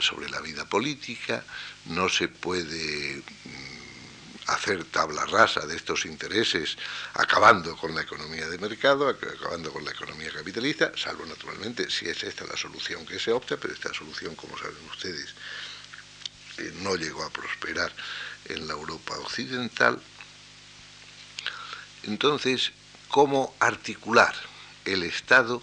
sobre 0.00 0.28
la 0.28 0.40
vida 0.40 0.64
política, 0.66 1.42
no 1.86 2.08
se 2.08 2.28
puede 2.28 3.22
mm, 3.44 4.50
hacer 4.50 4.84
tabla 4.84 5.24
rasa 5.26 5.66
de 5.66 5.76
estos 5.76 6.04
intereses, 6.04 6.76
acabando 7.14 7.76
con 7.76 7.94
la 7.94 8.02
economía 8.02 8.48
de 8.48 8.58
mercado, 8.58 9.08
acabando 9.08 9.72
con 9.72 9.84
la 9.84 9.92
economía 9.92 10.30
capitalista, 10.30 10.92
salvo 10.96 11.24
naturalmente 11.24 11.90
si 11.90 12.06
es 12.08 12.22
esta 12.22 12.44
la 12.44 12.56
solución 12.56 13.06
que 13.06 13.18
se 13.18 13.32
opta, 13.32 13.56
pero 13.56 13.72
esta 13.72 13.94
solución, 13.94 14.34
como 14.34 14.58
saben 14.58 14.76
ustedes, 14.90 15.34
eh, 16.58 16.72
no 16.82 16.96
llegó 16.96 17.24
a 17.24 17.30
prosperar 17.30 17.92
en 18.46 18.66
la 18.66 18.74
Europa 18.74 19.16
occidental. 19.18 20.00
Entonces, 22.02 22.72
¿cómo 23.08 23.54
articular 23.60 24.34
el 24.84 25.02
Estado 25.02 25.62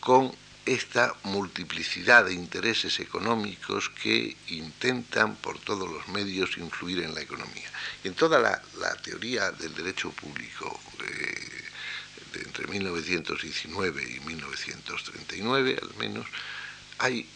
con 0.00 0.34
esta 0.66 1.14
multiplicidad 1.24 2.24
de 2.26 2.34
intereses 2.34 3.00
económicos 3.00 3.90
que 4.02 4.36
intentan 4.48 5.36
por 5.36 5.58
todos 5.58 5.90
los 5.90 6.06
medios 6.08 6.58
influir 6.58 7.00
en 7.00 7.14
la 7.14 7.22
economía. 7.22 7.68
En 8.04 8.14
toda 8.14 8.38
la, 8.38 8.62
teoría 9.02 9.50
del 9.52 9.74
derecho 9.74 10.10
público 10.10 10.78
eh, 11.06 11.60
entre 12.44 12.66
1919 12.66 14.16
y 14.16 14.20
1939 14.20 15.78
al 15.82 15.94
menos, 15.96 16.26
hay, 16.98 17.26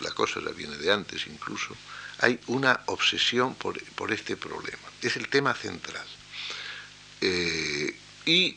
la 0.00 0.10
cosa 0.12 0.40
ya 0.40 0.50
viene 0.50 0.76
de 0.76 0.92
antes 0.92 1.26
incluso, 1.26 1.76
hay 2.18 2.40
una 2.46 2.80
obsesión 2.86 3.54
por, 3.54 3.78
este 4.10 4.36
problema. 4.36 4.88
Es 5.02 5.16
el 5.16 5.28
tema 5.28 5.54
central. 5.54 6.06
Eh, 7.20 7.96
y 8.24 8.56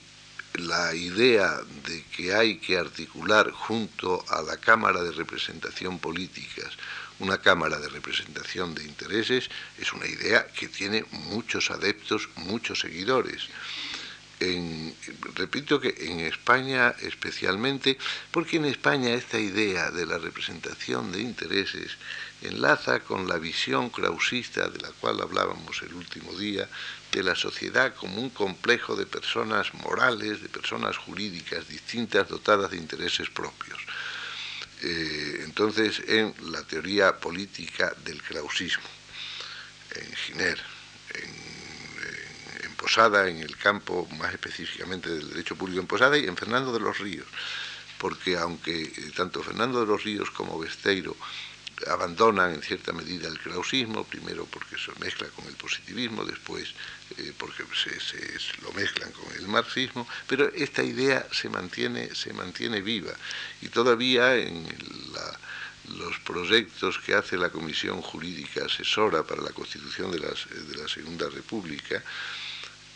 la 0.55 0.93
idea 0.93 1.59
de 1.85 2.03
que 2.15 2.33
hay 2.33 2.57
que 2.57 2.77
articular 2.77 3.51
junto 3.51 4.23
a 4.29 4.41
la 4.41 4.57
Cámara 4.57 5.01
de 5.03 5.11
Representación 5.11 5.99
Políticas 5.99 6.75
una 7.19 7.37
Cámara 7.37 7.79
de 7.79 7.89
Representación 7.89 8.73
de 8.73 8.85
Intereses 8.85 9.49
es 9.77 9.93
una 9.93 10.07
idea 10.07 10.47
que 10.47 10.69
tiene 10.69 11.03
muchos 11.11 11.69
adeptos, 11.69 12.29
muchos 12.35 12.79
seguidores. 12.79 13.47
repito 15.35 15.81
que 15.81 15.93
en 15.99 16.21
España 16.21 16.95
especialmente, 17.01 17.97
porque 18.31 18.55
en 18.55 18.65
España 18.65 19.13
esta 19.13 19.37
idea 19.37 19.91
de 19.91 20.05
la 20.05 20.17
representación 20.17 21.11
de 21.11 21.19
intereses 21.21 21.97
enlaza 22.41 23.01
con 23.01 23.27
la 23.27 23.37
visión 23.37 23.89
krausista 23.89 24.69
de 24.69 24.79
la 24.79 24.91
cual 24.91 25.19
hablábamos 25.19 25.81
el 25.81 25.93
último 25.93 26.31
día, 26.39 26.69
de 27.11 27.23
la 27.23 27.35
sociedad 27.35 27.95
como 27.95 28.21
un 28.21 28.29
complejo 28.29 28.95
de 28.95 29.05
personas 29.05 29.73
morales, 29.73 30.41
de 30.41 30.49
personas 30.49 30.97
jurídicas 30.97 31.67
distintas 31.67 32.27
dotadas 32.27 32.71
de 32.71 32.77
intereses 32.77 33.29
propios. 33.29 33.79
Eh, 34.81 35.41
entonces, 35.43 36.01
en 36.07 36.33
la 36.51 36.63
teoría 36.63 37.17
política 37.17 37.93
del 38.05 38.21
krausismo, 38.21 38.87
en 39.95 40.15
Giner, 40.15 40.59
en, 41.15 41.59
Posada, 42.77 43.27
en 43.27 43.39
el 43.39 43.57
campo 43.57 44.07
más 44.17 44.31
específicamente 44.33 45.09
del 45.09 45.29
derecho 45.29 45.57
público 45.57 45.81
en 45.81 45.85
Posada 45.85 46.17
y 46.17 46.25
en 46.25 46.37
Fernando 46.37 46.71
de 46.71 46.79
los 46.79 46.97
Ríos, 46.97 47.27
porque 47.97 48.37
aunque 48.37 48.83
eh, 48.83 49.11
tanto 49.15 49.43
Fernando 49.43 49.81
de 49.81 49.85
los 49.85 50.01
Ríos 50.05 50.31
como 50.31 50.57
Besteiro 50.57 51.15
abandonan 51.87 52.53
en 52.53 52.61
cierta 52.61 52.91
medida 52.91 53.27
el 53.27 53.39
krausismo, 53.39 54.03
primero 54.03 54.45
porque 54.45 54.77
se 54.77 54.91
mezcla 54.99 55.27
con 55.29 55.45
el 55.47 55.55
positivismo, 55.55 56.25
después 56.25 56.73
eh, 57.17 57.33
porque 57.37 57.63
se, 57.73 58.61
lo 58.61 58.71
mezclan 58.73 59.11
con 59.11 59.33
el 59.35 59.47
marxismo, 59.47 60.07
pero 60.27 60.51
esta 60.53 60.83
idea 60.83 61.25
se 61.31 61.49
mantiene, 61.49 62.13
se 62.13 62.33
mantiene 62.33 62.81
viva. 62.81 63.13
Y 63.61 63.69
todavía 63.69 64.35
en 64.35 64.65
los 65.97 66.19
proyectos 66.19 66.99
que 66.99 67.15
hace 67.15 67.37
la 67.37 67.49
Comisión 67.49 68.01
Jurídica 68.01 68.65
Asesora 68.65 69.23
para 69.23 69.41
la 69.41 69.51
Constitución 69.51 70.11
de, 70.11 70.19
la 70.19 70.87
Segunda 70.87 71.29
República, 71.29 72.03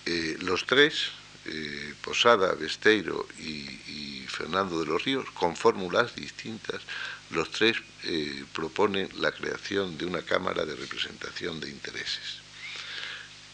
eh, 0.06 0.38
los 0.42 0.66
tres, 0.66 1.10
eh, 1.46 1.94
Posada, 2.02 2.54
Besteiro 2.54 3.28
y 3.38 4.26
Fernando 4.28 4.80
de 4.80 4.86
los 4.86 5.04
Ríos, 5.04 5.30
con 5.32 5.56
fórmulas 5.56 6.16
distintas, 6.16 6.82
los 7.30 7.52
tres 7.52 7.78
eh, 8.04 8.46
proponen 8.54 9.10
la 9.20 9.32
creación 9.32 9.98
de 9.98 10.06
una 10.06 10.22
Cámara 10.22 10.66
de 10.66 10.76
Representación 10.76 11.60
de 11.60 11.70
Intereses. 11.70 12.42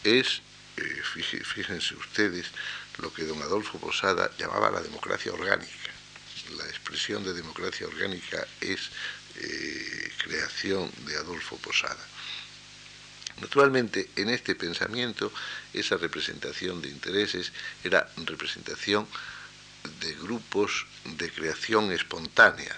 Es, 0.04 0.40
eh, 0.76 1.02
fíjense 1.44 1.94
ustedes, 1.96 2.46
lo 2.98 3.12
que 3.12 3.24
don 3.24 3.42
Adolfo 3.42 3.78
Posada 3.78 4.30
llamaba 4.38 4.70
la 4.70 4.80
democracia 4.80 5.32
orgánica. 5.32 5.90
La 6.56 6.64
expresión 6.64 7.24
de 7.24 7.34
democracia 7.34 7.86
orgánica 7.86 8.46
es 8.60 8.90
creación 10.18 10.90
de 11.06 11.16
Adolfo 11.16 11.56
Posada. 11.58 12.04
Naturalmente, 13.40 14.10
en 14.16 14.28
este 14.28 14.54
pensamiento, 14.54 15.32
esa 15.72 15.96
representación 15.96 16.82
de 16.82 16.88
intereses 16.88 17.52
era 17.82 18.08
representación 18.26 19.06
de 20.00 20.12
grupos 20.14 20.86
de 21.04 21.30
creación 21.30 21.90
espontánea, 21.90 22.76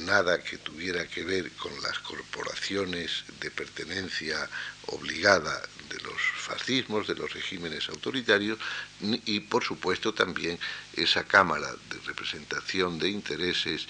nada 0.00 0.42
que 0.42 0.58
tuviera 0.58 1.06
que 1.06 1.24
ver 1.24 1.50
con 1.52 1.72
las 1.82 1.98
corporaciones 2.00 3.24
de 3.40 3.50
pertenencia 3.50 4.48
obligada 4.86 5.62
de 5.88 6.00
los 6.00 6.20
fascismos, 6.36 7.06
de 7.06 7.14
los 7.14 7.32
regímenes 7.32 7.88
autoritarios, 7.88 8.58
y 9.00 9.40
por 9.40 9.64
supuesto 9.64 10.12
también 10.12 10.58
esa 10.94 11.24
Cámara 11.24 11.70
de 11.90 11.98
Representación 12.04 12.98
de 12.98 13.08
Intereses 13.08 13.86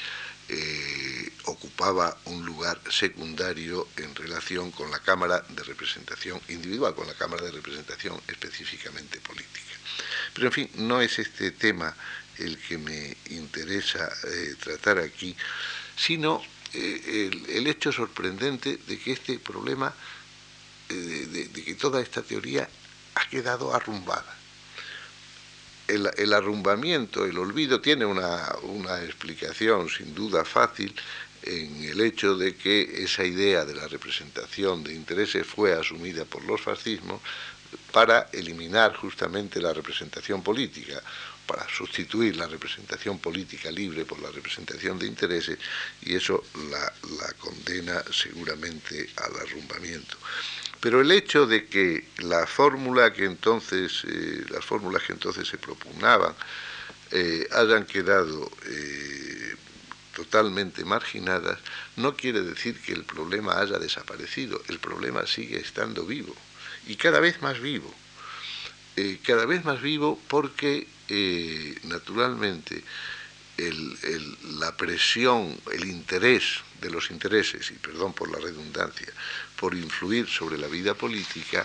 eh, 0.48 1.32
ocupaba 1.44 2.18
un 2.26 2.44
lugar 2.44 2.80
secundario 2.90 3.88
en 3.96 4.14
relación 4.14 4.70
con 4.70 4.90
la 4.90 4.98
Cámara 4.98 5.44
de 5.48 5.62
Representación 5.62 6.40
individual, 6.48 6.94
con 6.94 7.06
la 7.06 7.14
Cámara 7.14 7.44
de 7.44 7.52
Representación 7.52 8.20
específicamente 8.28 9.20
política. 9.20 9.74
Pero 10.34 10.48
en 10.48 10.52
fin, 10.52 10.70
no 10.76 11.00
es 11.00 11.18
este 11.18 11.50
tema 11.52 11.94
el 12.38 12.58
que 12.58 12.78
me 12.78 13.16
interesa 13.30 14.10
eh, 14.24 14.54
tratar 14.60 14.98
aquí, 14.98 15.36
sino 15.96 16.42
eh, 16.72 17.30
el, 17.48 17.66
hecho 17.66 17.92
sorprendente 17.92 18.78
de 18.86 18.98
que 18.98 19.12
este 19.12 19.38
problema, 19.38 19.94
de, 20.88 21.50
que 21.64 21.74
toda 21.74 22.02
esta 22.02 22.22
teoría 22.22 22.68
ha 23.14 23.28
quedado 23.28 23.74
arrumbada. 23.74 24.43
El, 25.86 26.32
arrumbamiento, 26.32 27.24
el 27.24 27.38
olvido, 27.38 27.80
tiene 27.80 28.06
una, 28.06 28.48
explicación 29.04 29.88
sin 29.88 30.14
duda 30.14 30.44
fácil 30.44 30.94
en 31.42 31.84
el 31.84 32.00
hecho 32.00 32.36
de 32.36 32.56
que 32.56 33.04
esa 33.04 33.24
idea 33.24 33.64
de 33.66 33.74
la 33.74 33.86
representación 33.86 34.82
de 34.82 34.94
intereses 34.94 35.46
fue 35.46 35.74
asumida 35.74 36.24
por 36.24 36.42
los 36.44 36.60
fascismos 36.60 37.20
para 37.92 38.28
eliminar 38.32 38.96
justamente 38.96 39.60
la 39.60 39.74
representación 39.74 40.42
política 40.42 41.02
para 41.46 41.66
sustituir 41.68 42.36
la 42.36 42.46
representación 42.46 43.18
política 43.18 43.70
libre 43.70 44.04
por 44.04 44.20
la 44.20 44.30
representación 44.30 44.98
de 44.98 45.06
intereses 45.06 45.58
y 46.02 46.14
eso 46.14 46.42
la, 46.70 46.92
condena 47.38 48.02
seguramente 48.10 49.10
al 49.16 49.36
arrumbamiento. 49.40 50.16
Pero 50.84 51.00
el 51.00 51.10
hecho 51.12 51.46
de 51.46 51.64
que 51.64 52.04
la 52.18 52.46
fórmula 52.46 53.10
que 53.10 53.24
entonces, 53.24 54.04
eh, 54.06 54.44
las 54.50 54.66
fórmulas 54.66 55.02
que 55.02 55.14
entonces 55.14 55.48
se 55.48 55.56
propugnaban 55.56 56.34
eh, 57.10 57.48
hayan 57.52 57.86
quedado 57.86 58.50
eh, 58.66 59.54
totalmente 60.14 60.84
marginadas, 60.84 61.58
no 61.96 62.14
quiere 62.16 62.42
decir 62.42 62.78
que 62.82 62.92
el 62.92 63.04
problema 63.04 63.60
haya 63.60 63.78
desaparecido, 63.78 64.60
el 64.68 64.78
problema 64.78 65.26
sigue 65.26 65.58
estando 65.58 66.04
vivo 66.04 66.36
y 66.86 66.96
cada 66.96 67.18
vez 67.18 67.40
más 67.40 67.60
vivo. 67.60 67.90
cada 69.22 69.46
vez 69.46 69.64
más 69.64 69.80
vivo 69.80 70.20
porque 70.28 70.86
la 74.58 74.76
presión, 74.76 75.56
el 75.72 75.84
interés 75.84 76.60
de 76.80 76.90
los 76.90 77.10
intereses, 77.10 77.70
y 77.70 77.74
perdón 77.74 78.12
por 78.12 78.30
la 78.30 78.38
redundancia, 78.38 79.12
por 79.58 79.74
influir 79.74 80.28
sobre 80.28 80.58
la 80.58 80.66
vida 80.66 80.94
política, 80.94 81.64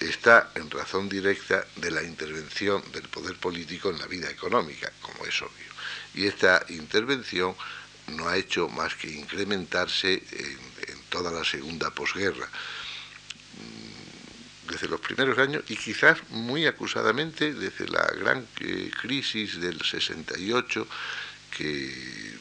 está 0.00 0.50
en 0.54 0.70
razón 0.70 1.08
directa 1.08 1.66
de 1.76 1.90
la 1.90 2.02
intervención 2.02 2.82
del 2.92 3.08
poder 3.08 3.36
político 3.36 3.90
en 3.90 3.98
la 3.98 4.06
vida 4.06 4.30
económica, 4.30 4.92
como 5.00 5.24
es 5.24 5.40
obvio. 5.40 5.72
Y 6.14 6.26
esta 6.26 6.64
intervención 6.68 7.54
no 8.08 8.28
ha 8.28 8.36
hecho 8.36 8.68
más 8.68 8.94
que 8.94 9.10
incrementarse 9.10 10.14
en 10.14 11.00
toda 11.08 11.30
la 11.30 11.44
segunda 11.44 11.90
posguerra 11.90 12.48
desde 14.70 14.88
los 14.88 15.00
primeros 15.00 15.38
años 15.38 15.64
y 15.68 15.76
quizás 15.76 16.18
muy 16.30 16.66
acusadamente 16.66 17.54
desde 17.54 17.88
la 17.88 18.06
gran 18.18 18.46
eh, 18.60 18.90
crisis 19.00 19.60
del 19.60 19.80
68 19.80 20.86
que 21.56 22.36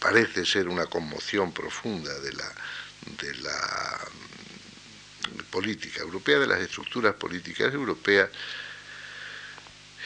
parece 0.00 0.44
ser 0.44 0.68
una 0.68 0.86
conmoción 0.86 1.52
profunda 1.52 2.18
de 2.20 2.32
la, 2.32 2.52
la 3.42 3.98
política 5.50 6.00
europea, 6.00 6.38
de 6.38 6.46
las 6.46 6.60
estructuras 6.60 7.14
políticas 7.14 7.72
europeas, 7.74 8.30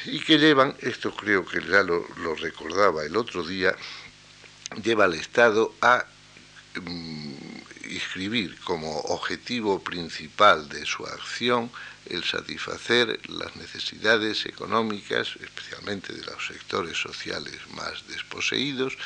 y 0.07 0.21
que 0.21 0.39
llevan, 0.39 0.75
esto 0.81 1.15
creo 1.15 1.45
que 1.45 1.61
ya 1.61 1.83
lo, 1.83 2.07
lo 2.17 2.35
recordaba 2.35 3.05
el 3.05 3.17
otro 3.17 3.45
día, 3.45 3.77
lleva 4.83 5.05
al 5.05 5.15
Estado 5.15 5.75
a 5.81 6.05
mm, 6.81 7.62
inscribir 7.93 8.59
como 8.61 9.01
objetivo 9.01 9.83
principal 9.83 10.69
de 10.69 10.85
su 10.87 11.05
acción 11.07 11.71
el 12.07 12.25
satisfacer 12.25 13.21
las 13.31 13.55
necesidades 13.57 14.47
económicas, 14.47 15.37
especialmente 15.41 16.13
de 16.13 16.25
los 16.25 16.47
sectores 16.47 16.99
sociales 16.99 17.59
más 17.75 18.07
desposeídos, 18.09 18.97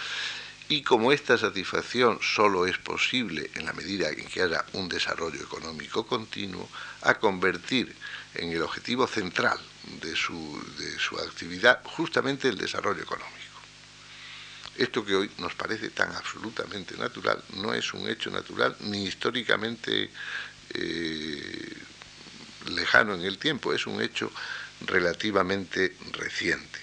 y 0.68 0.82
como 0.82 1.12
esta 1.12 1.39
satisfacción 1.39 2.18
solo 2.20 2.66
es 2.66 2.78
posible 2.78 3.51
en 3.55 3.66
la 3.66 3.72
medida 3.72 4.09
en 4.09 4.26
que 4.26 4.43
haya 4.43 4.64
un 4.72 4.89
desarrollo 4.89 5.41
económico 5.41 6.07
continuo, 6.07 6.68
a 7.03 7.14
convertir 7.14 7.95
en 8.34 8.51
el 8.51 8.62
objetivo 8.62 9.07
central 9.07 9.59
de 10.03 10.16
su, 10.16 10.61
de 10.78 10.99
su 10.99 11.16
actividad 11.18 11.80
justamente 11.84 12.49
el 12.49 12.59
desarrollo 12.59 13.03
económico. 13.03 13.46
Esto 14.79 15.05
que 15.05 15.14
hoy 15.14 15.31
nos 15.39 15.55
parece 15.55 15.91
tan 15.91 16.12
absolutamente 16.12 16.97
natural 16.97 17.43
no 17.55 17.72
es 17.72 17.95
un 17.95 18.09
hecho 18.09 18.31
natural 18.31 18.77
ni 18.81 19.07
históricamente 19.07 20.11
eh, 20.74 21.74
lejano 22.70 23.14
en 23.14 23.22
el 23.22 23.39
tiempo, 23.39 23.72
es 23.72 23.87
un 23.87 24.03
hecho 24.03 24.31
relativamente 24.83 25.97
reciente. 26.12 26.79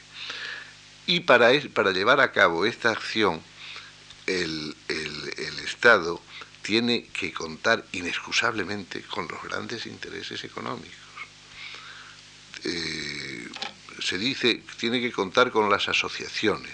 Y 1.06 1.22
para, 1.22 1.52
para 1.74 1.92
llevar 1.92 2.20
a 2.22 2.32
cabo 2.32 2.66
esta 2.66 2.92
acción, 2.92 3.42
el, 4.26 4.76
Estado 5.64 6.22
tiene 6.62 7.08
que 7.08 7.34
contar 7.34 7.86
inexcusablemente 7.92 9.02
con 9.02 9.28
los 9.28 9.42
grandes 9.44 9.86
intereses 9.86 10.44
económicos. 10.44 10.94
Eh, 12.64 13.50
se 14.00 14.18
dice 14.18 14.62
que 14.62 14.74
tiene 14.78 15.02
que 15.02 15.12
contar 15.12 15.52
con 15.52 15.70
las 15.70 15.90
asociaciones, 15.90 16.74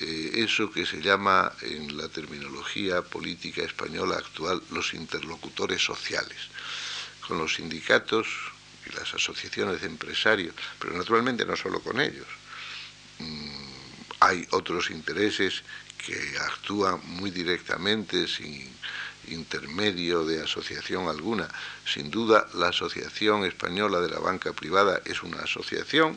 eh, 0.00 0.30
eso 0.34 0.70
que 0.70 0.86
se 0.86 1.00
llama 1.00 1.52
en 1.62 1.96
la 1.96 2.08
terminología 2.08 3.02
política 3.02 3.62
española 3.62 4.16
actual 4.16 4.62
los 4.70 4.94
interlocutores 4.94 5.82
sociales 5.82 6.38
con 7.26 7.38
los 7.38 7.54
sindicatos 7.54 8.26
y 8.86 8.94
las 8.94 9.14
asociaciones 9.14 9.80
de 9.80 9.86
empresarios, 9.86 10.54
pero 10.78 10.96
naturalmente 10.96 11.44
no 11.44 11.56
solo 11.56 11.80
con 11.80 12.00
ellos. 12.00 12.26
Mm, 13.18 13.64
hay 14.20 14.46
otros 14.50 14.90
intereses 14.90 15.62
que 16.04 16.38
actúan 16.38 17.00
muy 17.04 17.30
directamente 17.30 18.28
sin 18.28 18.68
intermedio 19.28 20.24
de 20.24 20.42
asociación 20.42 21.08
alguna. 21.08 21.48
Sin 21.86 22.10
duda, 22.10 22.46
la 22.54 22.68
Asociación 22.68 23.44
Española 23.44 24.00
de 24.00 24.10
la 24.10 24.18
Banca 24.18 24.52
Privada 24.52 25.00
es 25.04 25.22
una 25.22 25.38
asociación 25.38 26.16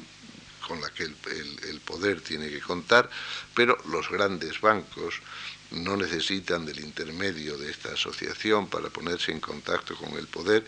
con 0.67 0.81
la 0.81 0.89
que 0.89 1.03
el, 1.03 1.81
poder 1.85 2.21
tiene 2.21 2.49
que 2.49 2.59
contar, 2.59 3.09
pero 3.53 3.77
los 3.89 4.09
grandes 4.09 4.59
bancos 4.59 5.15
no 5.71 5.95
necesitan 5.95 6.65
del 6.65 6.79
intermedio 6.79 7.57
de 7.57 7.71
esta 7.71 7.93
asociación 7.93 8.67
para 8.67 8.89
ponerse 8.89 9.31
en 9.31 9.39
contacto 9.39 9.95
con 9.95 10.17
el 10.17 10.27
poder, 10.27 10.65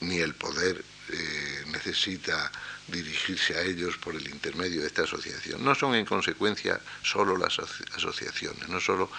ni 0.00 0.18
el 0.18 0.34
poder 0.34 0.82
eh, 1.10 1.64
necesita 1.66 2.50
dirigirse 2.88 3.54
a 3.56 3.62
ellos 3.62 3.96
por 3.98 4.14
el 4.14 4.26
intermedio 4.28 4.80
de 4.80 4.86
esta 4.86 5.02
asociación. 5.02 5.62
No 5.64 5.74
son 5.74 5.94
en 5.94 6.04
consecuencia 6.04 6.80
solo 7.02 7.36
las 7.36 7.58
asociaciones, 7.58 8.68
no 8.68 8.80
solo 8.80 9.10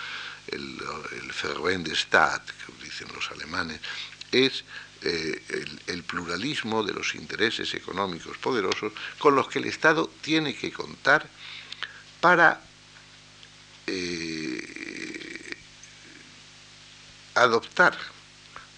el, 0.47 0.78
el 1.69 1.95
Staat, 1.95 2.43
que 2.45 2.84
dicen 2.84 3.07
los 3.13 3.30
alemanes, 3.32 3.80
es 4.32 4.63
eh, 5.08 5.39
el, 5.86 6.03
pluralismo 6.03 6.84
de 6.84 6.93
los 6.93 7.14
intereses 7.14 7.76
económicos 7.76 8.38
poderosos 8.38 8.91
con 9.20 9.36
los 9.36 9.47
que 9.47 9.60
el 9.60 9.66
Estado 9.66 10.10
tiene 10.22 10.56
que 10.56 10.72
contar 10.72 11.28
para 12.20 12.60
eh, 13.86 15.58
adoptar 17.36 17.95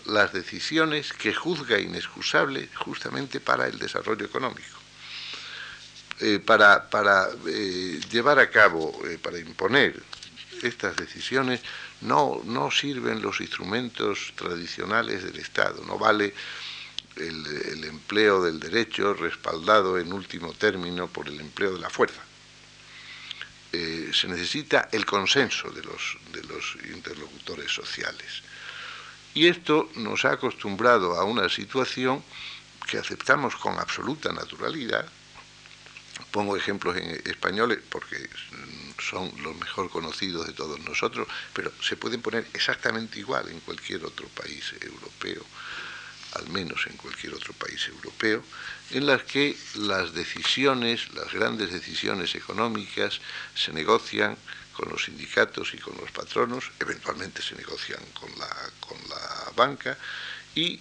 las 0.06 0.34
decisiones 0.34 1.14
que 1.14 1.34
juzga 1.34 1.80
inexcusable 1.80 2.68
justamente 2.76 3.40
para 3.40 3.68
el 3.68 3.80
desarrollo 3.80 4.26
económico. 4.26 4.78
Eh, 6.20 6.40
para, 6.40 6.90
para 6.90 7.30
llevar 8.12 8.40
a 8.40 8.50
cabo, 8.50 9.00
para 9.22 9.40
imponer 9.40 10.04
estas 10.62 10.98
decisiones, 10.98 11.62
no, 12.02 12.70
sirven 12.72 13.22
los 13.22 13.41
instrumentos 13.41 14.34
tradicionales 14.36 15.24
del 15.24 15.38
Estado, 15.38 15.84
no 15.86 15.98
vale 15.98 16.34
el, 17.16 17.84
empleo 17.84 18.43
del 18.43 18.60
derecho 18.60 19.14
respaldado 19.14 19.98
en 19.98 20.14
último 20.14 20.54
término 20.54 21.08
por 21.08 21.28
el 21.28 21.39
empleo 21.39 21.74
de 21.74 21.80
la 21.80 21.89
fuerza. 21.89 22.22
se 23.72 24.28
necesita 24.28 24.89
el 24.91 25.06
consenso 25.06 25.70
de 25.72 25.84
los 25.84 26.78
interlocutores 26.93 27.72
sociales. 27.72 28.43
Y 29.38 29.48
esto 29.48 29.91
nos 29.95 30.26
ha 30.26 30.32
acostumbrado 30.32 31.14
a 31.14 31.24
una 31.24 31.48
situación 31.48 32.24
que 32.88 32.98
aceptamos 32.98 33.56
con 33.56 33.78
absoluta 33.78 34.32
naturalidad. 34.32 35.06
Pongo 36.32 36.55
ejemplos 36.57 36.95
españoles 36.97 37.80
porque 37.89 38.30
son 38.99 39.32
los 39.41 39.55
mejor 39.57 39.89
conocidos 39.89 40.47
de 40.47 40.53
todos 40.53 40.80
nosotros, 40.82 41.28
pero 41.53 41.72
se 41.82 41.95
pueden 41.95 42.22
poner 42.22 42.47
exactamente 42.53 43.20
igual 43.20 43.47
en 43.49 43.59
cualquier 43.61 44.03
otro 44.05 44.28
país 44.30 44.74
europeo, 44.82 45.43
al 46.34 46.49
menos 46.49 46.86
en 46.88 46.97
cualquier 46.97 47.34
otro 47.34 47.53
país 47.53 47.88
europeo, 47.88 48.43
en 48.91 49.05
las 49.05 49.24
que 49.24 49.55
las 49.76 50.13
decisiones, 50.13 51.13
las 51.13 51.32
grandes 51.34 51.72
decisiones 51.72 52.36
económicas, 52.36 53.20
se 53.55 53.72
negocian 53.74 54.38
con 54.74 54.89
los 54.89 55.05
sindicatos 55.05 55.74
y 55.74 55.78
con 55.78 55.97
los 55.97 56.11
patronos, 56.11 56.72
eventualmente 56.80 57.41
se 57.41 57.55
negocian 57.55 58.03
con 58.20 58.30
la, 58.38 58.49
con 58.80 58.97
la 59.09 59.51
banca 59.55 59.97
y 60.53 60.80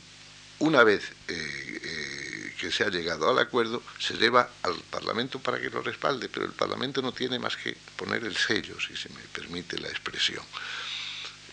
una 0.58 0.84
vez 0.84 1.12
eh, 1.28 1.80
eh, 1.84 2.54
que 2.58 2.70
se 2.70 2.84
ha 2.84 2.88
llegado 2.88 3.28
al 3.28 3.38
acuerdo, 3.38 3.82
se 3.98 4.14
lleva 4.14 4.48
al 4.62 4.76
Parlamento 4.90 5.38
para 5.38 5.60
que 5.60 5.68
lo 5.68 5.82
respalde, 5.82 6.28
pero 6.28 6.46
el 6.46 6.52
Parlamento 6.52 7.02
no 7.02 7.12
tiene 7.12 7.38
más 7.38 7.56
que 7.56 7.76
poner 7.96 8.24
el 8.24 8.36
sello, 8.36 8.80
si 8.80 8.96
se 8.96 9.10
me 9.10 9.20
permite 9.32 9.78
la 9.78 9.88
expresión. 9.88 10.44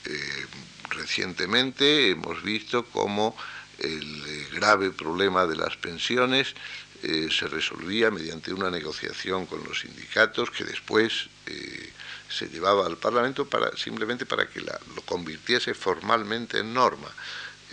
Eh, 0.05 0.45
recientemente 0.89 2.11
hemos 2.11 2.41
visto 2.43 2.85
cómo 2.85 3.35
el 3.79 4.49
grave 4.53 4.91
problema 4.91 5.45
de 5.45 5.55
las 5.55 5.75
pensiones 5.77 6.53
se 7.01 7.47
resolvía 7.47 8.11
mediante 8.11 8.53
una 8.53 8.69
negociación 8.69 9.45
con 9.45 9.61
los 9.65 9.81
sindicatos 9.81 10.51
que 10.51 10.63
después 10.63 11.27
se 12.29 12.47
llevaba 12.47 12.85
al 12.85 12.97
Parlamento 12.97 13.45
simplemente 13.75 14.25
para 14.25 14.47
que 14.47 14.61
lo 14.61 15.01
convirtiese 15.05 15.73
formalmente 15.73 16.59
en 16.59 16.73
norma. 16.73 17.09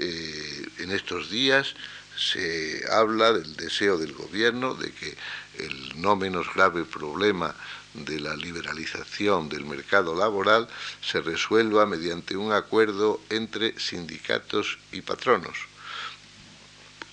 Eh, 0.02 0.66
en 0.78 0.92
estos 0.92 1.28
días 1.28 1.74
se 2.16 2.82
habla 2.90 3.34
del 3.34 3.54
deseo 3.56 3.98
del 3.98 4.14
gobierno 4.14 4.74
de 4.74 4.90
que 4.92 5.14
el 5.58 6.00
no 6.00 6.16
menos 6.16 6.46
grave 6.54 6.86
problema 6.86 7.54
de 7.92 8.18
la 8.18 8.34
liberalización 8.34 9.50
del 9.50 9.66
mercado 9.66 10.14
laboral 10.16 10.68
se 11.02 11.20
resuelva 11.20 11.84
mediante 11.84 12.34
un 12.34 12.50
acuerdo 12.50 13.20
entre 13.28 13.78
sindicatos 13.78 14.78
y 14.90 15.02
patronos 15.02 15.58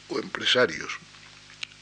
o 0.07 0.19
empresarios. 0.19 0.93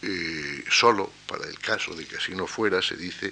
Eh, 0.01 0.66
solo 0.72 1.12
para 1.28 1.45
el 1.45 1.60
caso 1.60 1.93
de 1.93 2.08
que 2.08 2.18
así 2.18 2.34
no 2.34 2.47
fuera 2.47 2.82
se 2.82 2.97
dice 2.97 3.32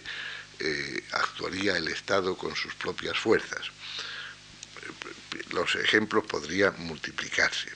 eh, 0.59 1.03
actuaría 1.13 1.75
el 1.75 1.87
Estado 1.87 2.37
con 2.37 2.55
sus 2.55 2.75
propias 2.75 3.17
fuerzas. 3.17 3.71
Los 5.51 5.75
ejemplos 5.75 6.25
podrían 6.25 6.73
multiplicarse, 6.85 7.69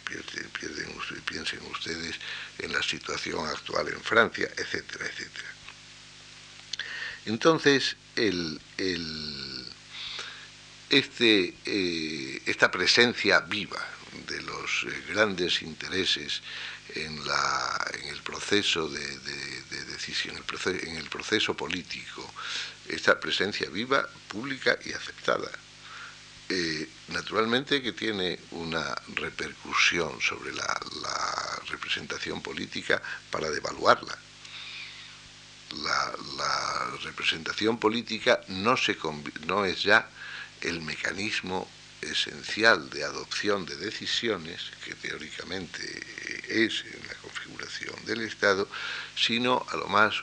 piensen 1.26 1.60
ustedes 1.72 2.16
en 2.60 2.72
la 2.72 2.82
situación 2.84 3.46
actual 3.48 3.88
en 3.90 4.02
Francia, 4.02 4.50
etcétera, 4.58 5.06
etcétera. 5.06 5.50
Entonces, 7.26 7.98
este, 10.90 11.54
eh, 11.66 12.42
esta 12.46 12.72
presencia 12.72 13.42
viva 13.42 13.86
de 14.28 14.42
los 14.42 14.86
eh, 14.86 15.04
grandes 15.10 15.62
intereses 15.62 16.42
en, 16.96 17.20
el 18.10 18.22
proceso 18.24 18.88
de, 18.90 19.02
decisión, 19.92 20.36
en 20.38 20.96
el 20.96 21.10
proceso 21.10 21.54
político, 21.56 22.34
esta 22.88 23.20
presencia 23.20 23.70
viva, 23.70 24.08
pública 24.30 24.80
y 24.86 24.94
aceptada. 24.94 25.52
Eh, 26.50 26.88
naturalmente 27.10 27.82
que 27.82 27.92
tiene 27.92 28.40
una 28.52 28.96
repercusión 29.16 30.22
sobre 30.22 30.54
la, 30.54 30.80
representación 31.70 32.42
política 32.42 33.02
para 33.30 33.50
devaluarla. 33.52 34.18
La, 35.84 36.14
representación 37.04 37.78
política 37.78 38.42
no, 38.48 38.78
se, 38.78 38.98
no 39.46 39.66
es 39.66 39.84
ya 39.84 40.10
el 40.62 40.82
mecanismo 40.82 41.70
esencial 42.02 42.90
de 42.90 43.04
adopción 43.04 43.66
de 43.66 43.76
decisiones, 43.76 44.72
que 44.86 44.96
teóricamente 44.96 45.82
es 46.48 46.86
en 46.86 47.08
la 47.08 47.16
configuración 47.16 47.96
del 48.06 48.22
Estado, 48.22 48.68
sino 49.16 49.66
a 49.70 49.76
lo 49.76 49.88
más 49.88 50.16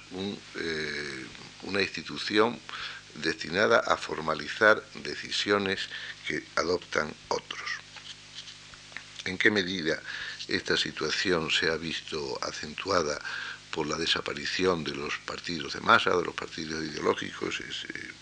eh, 0.56 1.26
una 1.62 1.82
institución 1.82 2.58
destinada 3.16 3.80
a 3.80 3.96
formalizar 3.96 4.82
decisiones 5.02 5.88
que 6.26 6.44
adoptan 6.56 7.14
otros. 7.28 7.62
en 9.26 9.38
qué 9.38 9.50
medida 9.50 10.02
esta 10.48 10.76
situación 10.76 11.50
se 11.50 11.70
ha 11.70 11.76
visto 11.76 12.38
acentuada 12.42 13.18
por 13.70 13.86
la 13.86 13.96
desaparición 13.96 14.84
de 14.84 14.94
los 14.94 15.16
partidos 15.18 15.74
de 15.74 15.80
masa, 15.80 16.16
de 16.16 16.24
los 16.24 16.34
partidos 16.34 16.84
ideológicos, 16.84 17.60
eh, 17.60 18.12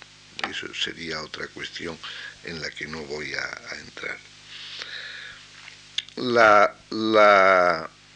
eso 0.49 0.73
sería 0.75 1.21
otra 1.21 1.47
cuestión 1.49 1.99
en 2.45 2.61
la 2.61 2.71
que 2.71 2.87
no 2.87 3.01
voy 3.03 3.35
a, 3.35 3.77
entrar. 3.77 4.19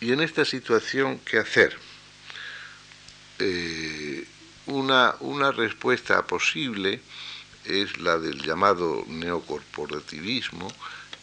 y 0.01 0.13
en 0.13 0.21
esta 0.21 0.45
situación, 0.45 1.21
¿qué 1.21 1.39
hacer? 1.39 1.77
Eh, 3.39 4.27
una, 4.67 5.15
una 5.21 5.53
respuesta 5.53 6.25
posible 6.27 7.01
es 7.67 7.99
la 7.99 8.19
del 8.19 8.43
llamado 8.43 9.05
neocorporativismo, 9.09 10.69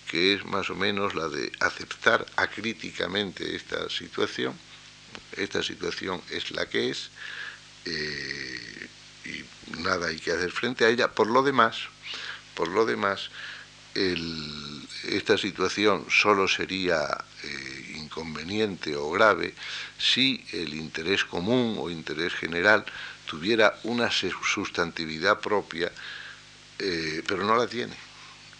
que 0.10 0.34
es 0.34 0.46
más 0.46 0.70
o 0.70 0.76
menos 0.76 1.16
la 1.16 1.28
de 1.28 1.52
aceptar 1.60 2.26
acríticamente 2.36 3.56
esta 3.56 3.90
situación. 3.90 4.54
Esta 5.38 5.64
situación 5.64 6.22
es 6.30 6.52
la 6.52 6.68
que 6.68 6.90
es 6.90 7.10
eh, 7.86 8.88
y 9.26 9.80
nada 9.82 10.08
hay 10.08 10.20
que 10.20 10.32
hacer 10.32 10.52
frente 10.52 10.86
a 10.86 10.90
ella. 10.90 11.12
Por 11.12 11.28
lo 11.28 11.44
demás, 11.44 11.78
por 12.56 12.68
lo 12.68 12.86
demás, 12.86 13.30
esta 13.96 15.38
situación 15.38 16.06
solo 16.10 16.48
sería 16.48 17.06
eh, 17.44 17.94
inconveniente 17.98 18.96
o 18.96 19.12
grave 19.12 19.54
si 20.00 20.44
el 20.52 20.74
interés 20.74 21.24
común 21.26 21.78
o 21.80 21.90
interés 21.90 22.34
general 22.34 22.86
tuviera 23.26 23.80
una 23.84 24.10
sustantividad 24.12 25.40
propia, 25.40 25.92
eh, 26.80 27.24
pero 27.28 27.46
no 27.46 27.56
la 27.56 27.68
tiene. 27.68 27.96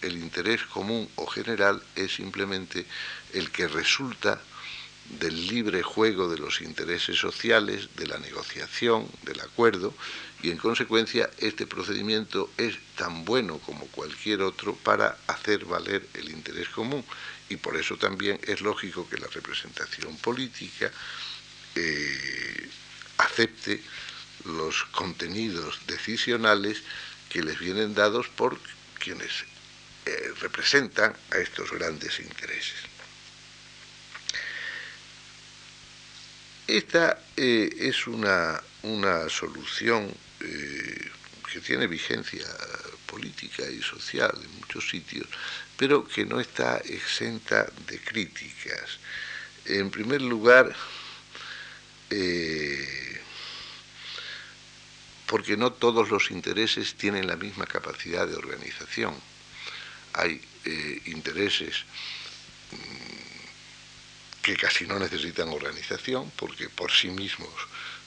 El 0.02 0.16
interés 0.18 0.62
común 0.64 1.08
o 1.16 1.26
general 1.26 1.82
es 1.96 2.14
simplemente 2.14 2.84
el 3.32 3.50
que 3.50 3.68
resulta 3.68 4.40
del 5.18 5.46
libre 5.46 5.82
juego 5.82 6.28
de 6.28 6.38
los 6.38 6.60
intereses 6.60 7.18
sociales, 7.18 7.88
de 7.96 8.06
la 8.06 8.18
negociación, 8.18 9.06
del 9.22 9.40
acuerdo, 9.40 9.94
y 10.42 10.50
en 10.50 10.58
consecuencia 10.58 11.30
este 11.38 11.66
procedimiento 11.66 12.50
es 12.58 12.76
tan 12.96 13.24
bueno 13.24 13.58
como 13.58 13.86
cualquier 13.86 14.42
otro 14.42 14.74
para 14.74 15.16
hacer 15.26 15.64
valer 15.64 16.06
el 16.14 16.30
interés 16.30 16.68
común. 16.68 17.04
Y 17.48 17.56
por 17.56 17.76
eso 17.76 17.96
también 17.96 18.38
es 18.46 18.60
lógico 18.60 19.08
que 19.08 19.18
la 19.18 19.26
representación 19.28 20.16
política 20.18 20.90
eh, 21.74 22.68
acepte 23.18 23.82
los 24.44 24.84
contenidos 24.92 25.80
decisionales 25.86 26.82
que 27.34 27.42
les 27.42 27.58
vienen 27.58 27.96
dados 27.96 28.28
por 28.28 28.56
quienes 29.00 29.42
eh, 30.06 30.32
representan 30.40 31.12
a 31.32 31.38
estos 31.38 31.72
grandes 31.72 32.20
intereses. 32.20 32.78
Esta 36.68 37.18
eh, 37.36 37.74
es 37.76 38.06
una, 38.06 38.62
solución 39.28 40.14
eh, 40.42 41.10
que 41.52 41.60
tiene 41.60 41.88
vigencia 41.88 42.46
política 43.06 43.68
y 43.68 43.82
social 43.82 44.30
en 44.40 44.60
muchos 44.60 44.88
sitios, 44.88 45.26
pero 45.76 46.06
que 46.06 46.24
no 46.24 46.38
está 46.38 46.76
exenta 46.84 47.66
de 47.88 47.98
críticas. 47.98 49.00
En 49.64 49.90
primer 49.90 50.22
lugar, 50.22 50.72
porque 55.34 55.56
no 55.56 55.72
todos 55.72 56.10
los 56.10 56.30
intereses 56.30 56.94
tienen 56.94 57.26
la 57.26 57.34
misma 57.34 57.66
capacidad 57.66 58.24
de 58.24 58.36
organización. 58.36 59.12
Hay 60.12 60.40
intereses 61.06 61.82
mm, 62.70 64.42
que 64.42 64.56
casi 64.56 64.86
no 64.86 64.96
necesitan 64.96 65.48
organización 65.48 66.30
porque 66.36 66.68
por 66.68 66.92
sí 66.92 67.08
mismos 67.08 67.50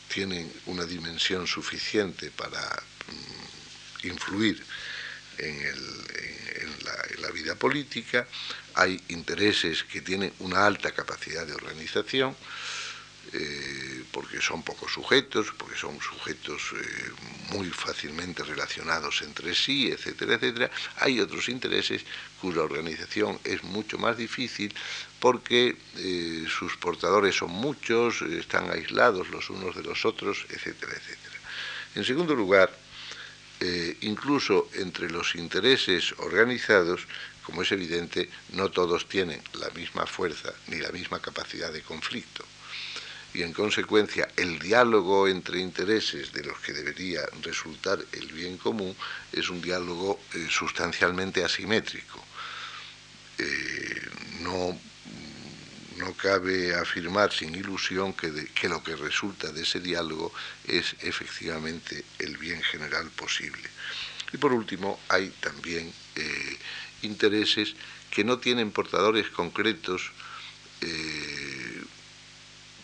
tienen 0.07 0.49
una 0.67 0.85
dimensión 0.85 1.47
suficiente 1.47 2.31
para 2.31 2.61
mm, 2.61 4.07
influir 4.07 4.63
en, 5.37 5.65
la, 7.19 7.31
vida 7.31 7.55
política, 7.55 8.25
hay 8.73 9.01
intereses 9.09 9.83
que 9.83 9.99
tienen 9.99 10.31
una 10.39 10.65
alta 10.65 10.93
capacidad 10.93 11.45
de 11.45 11.51
organización, 11.51 12.37
eh, 13.33 14.03
porque 14.11 14.39
son 14.41 14.63
pocos 14.63 14.93
sujetos, 14.93 15.47
porque 15.57 15.75
son 15.77 15.99
sujetos 15.99 16.61
eh, 16.75 17.11
muy 17.51 17.69
fácilmente 17.69 18.43
relacionados 18.43 19.21
entre 19.21 19.53
sí, 19.53 19.91
etcétera, 19.91 20.35
etcétera. 20.35 20.71
Hay 20.99 21.19
otros 21.19 21.49
intereses 21.49 22.03
cuya 22.41 22.61
organización 22.61 23.37
es 23.43 23.63
mucho 23.63 23.97
más 23.97 24.17
difícil 24.17 24.73
porque 25.19 25.75
eh, 25.97 26.45
sus 26.47 26.77
portadores 26.77 27.35
son 27.35 27.51
muchos, 27.51 28.21
están 28.21 28.71
aislados 28.71 29.29
los 29.29 29.49
unos 29.49 29.75
de 29.75 29.83
los 29.83 30.05
otros, 30.05 30.45
etcétera, 30.49 30.93
etcétera. 30.93 31.35
En 31.95 32.03
segundo 32.05 32.33
lugar, 32.35 32.71
incluso 34.01 34.69
entre 34.75 35.09
los 35.09 35.33
intereses 35.33 36.13
organizados, 36.19 37.07
como 37.43 37.63
es 37.63 37.71
evidente, 37.71 38.29
no 38.53 38.69
todos 38.69 39.09
tienen 39.09 39.41
la 39.53 39.69
misma 39.71 40.05
fuerza 40.05 40.53
ni 40.67 40.77
la 40.77 40.91
misma 40.91 41.19
capacidad 41.19 41.73
de 41.73 41.81
conflicto 41.81 42.45
y 43.37 43.43
en 43.43 43.53
consecuencia 43.53 44.27
el 44.35 44.57
diálogo 44.57 45.27
entre 45.27 45.59
intereses 45.59 46.33
de 46.33 46.43
los 46.43 46.57
que 46.59 46.73
debería 46.73 47.21
resultar 47.43 48.03
el 48.13 48.31
bien 48.31 48.57
común 48.57 48.95
es 49.31 49.49
un 49.49 49.61
diálogo 49.61 50.19
eh, 50.33 50.47
sustancialmente 50.49 51.43
asimétrico. 51.43 52.19
Eh, 53.37 54.09
no, 54.41 54.79
no 55.97 56.13
cabe 56.13 56.73
afirmar 56.73 57.31
sin 57.31 57.53
ilusión 57.53 58.13
que, 58.13 58.47
que 58.55 58.67
lo 58.67 58.83
que 58.83 58.95
resulta 58.95 59.51
de 59.51 59.61
ese 59.61 59.81
diálogo 59.81 60.33
es 60.65 60.95
efectivamente 61.01 62.03
el 62.17 62.37
bien 62.37 62.63
general 62.63 63.07
posible. 63.11 63.69
Y 64.33 64.37
por 64.37 64.51
último, 64.51 64.99
hay 65.09 65.29
también 65.39 65.93
eh, 66.15 66.57
intereses 67.03 67.75
que 68.09 68.23
no 68.23 68.39
tienen 68.39 68.71
portadores 68.71 69.29
concretos 69.29 70.11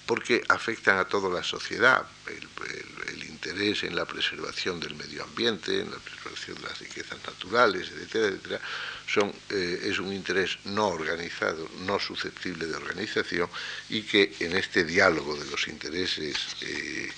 porque 0.06 0.44
afectan 0.50 0.98
a 0.98 1.06
toda 1.06 1.30
la 1.30 1.44
sociedad. 1.44 2.06
El, 2.28 3.24
interés 3.44 3.84
en 3.84 3.94
la 3.94 4.06
preservación 4.06 4.80
del 4.80 4.96
medio 4.96 5.22
ambiente, 5.22 5.82
en 5.82 5.92
la 5.92 5.98
preservación 5.98 6.56
de 6.56 6.64
las 6.64 6.80
riquezas 6.80 7.20
naturales, 7.28 7.92
etcétera, 7.92 8.28
etcétera, 8.28 8.62
son, 9.06 9.34
eh, 9.50 9.82
es 9.84 10.00
un 10.00 10.14
interés 10.14 10.60
no 10.64 10.88
organizado, 10.88 11.70
no 11.80 12.00
susceptible 12.00 12.68
de 12.68 12.76
organización 12.76 13.50
y 13.90 14.04
que 14.04 14.34
en 14.40 14.56
este 14.56 14.86
diálogo 14.86 15.36
de 15.36 15.46
los 15.52 15.68
intereses 15.68 16.38
eh, 16.62 17.12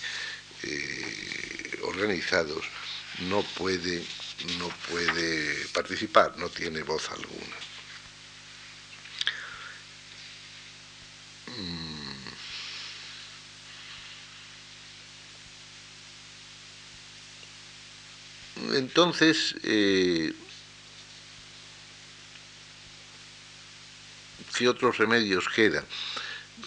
eh, 0.64 1.80
organizados 1.84 2.66
no 3.30 3.44
puede, 3.44 4.04
no 4.58 4.70
puede 4.90 5.68
participar, 5.68 6.36
no 6.38 6.50
tiene 6.50 6.82
voz 6.82 7.08
alguna. 7.12 7.56
Mm. 11.56 11.95
Entonces, 18.74 19.56
eh, 19.64 20.34
¿qué 24.58 24.68
otros 24.68 24.98
remedios 24.98 25.48
quedan? 25.50 25.86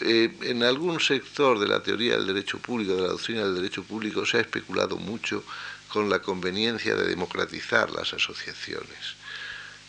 Eh, 0.00 0.30
en 0.42 0.62
algún 0.62 1.00
sector 1.00 1.58
de 1.58 1.66
la 1.66 1.82
teoría 1.82 2.16
del 2.16 2.26
derecho 2.26 2.58
público, 2.58 2.94
de 2.94 3.02
la 3.02 3.08
doctrina 3.08 3.44
del 3.44 3.56
derecho 3.56 3.82
público, 3.82 4.24
se 4.26 4.38
ha 4.38 4.40
especulado 4.40 4.96
mucho 4.96 5.42
con 5.88 6.10
la 6.10 6.20
conveniencia 6.20 6.94
de 6.94 7.08
democratizar 7.08 7.90
las 7.90 8.12
asociaciones. 8.12 9.16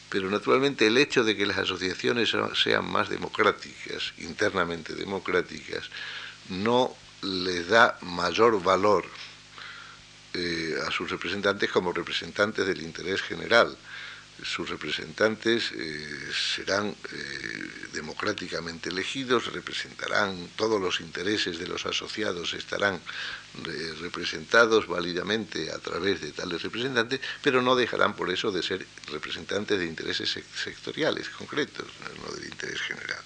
Pero 0.10 0.30
naturalmente 0.30 0.88
el 0.88 0.98
hecho 0.98 1.24
de 1.24 1.36
que 1.36 1.46
las 1.46 1.58
asociaciones 1.58 2.34
sean 2.56 2.90
más 2.90 3.10
democráticas, 3.10 4.14
internamente 4.18 4.96
democráticas, 4.96 5.90
no 6.50 6.96
les 7.22 7.68
da 7.68 7.98
mayor 8.02 8.64
valor 8.64 9.06
eh, 10.34 10.76
a 10.86 10.92
sus 10.92 11.10
representantes 11.10 11.72
como 11.72 11.92
representantes 11.92 12.66
del 12.68 12.82
interés 12.82 13.22
general. 13.22 13.76
Sus 14.44 14.70
representantes 14.70 15.72
eh, 15.74 16.32
serán 16.56 16.88
eh, 16.88 17.70
democráticamente 17.94 18.90
elegidos, 18.90 19.52
representarán 19.52 20.50
todos 20.56 20.80
los 20.80 21.02
intereses 21.02 21.60
de 21.60 21.68
los 21.68 21.86
asociados, 21.86 22.54
estarán 22.54 23.02
representados 24.00 24.88
válidamente 24.88 25.72
a 25.72 25.80
través 25.80 26.22
de 26.22 26.32
tales 26.32 26.62
representantes, 26.62 27.20
pero 27.42 27.62
no 27.62 27.76
dejarán 27.76 28.16
por 28.16 28.30
eso 28.30 28.52
de 28.52 28.64
ser 28.64 28.86
representantes 29.12 29.80
de 29.80 29.86
intereses 29.86 30.40
sectoriales 30.56 31.28
concretos, 31.30 31.88
no 32.24 32.32
del 32.36 32.46
interés 32.46 32.80
general. 32.82 33.24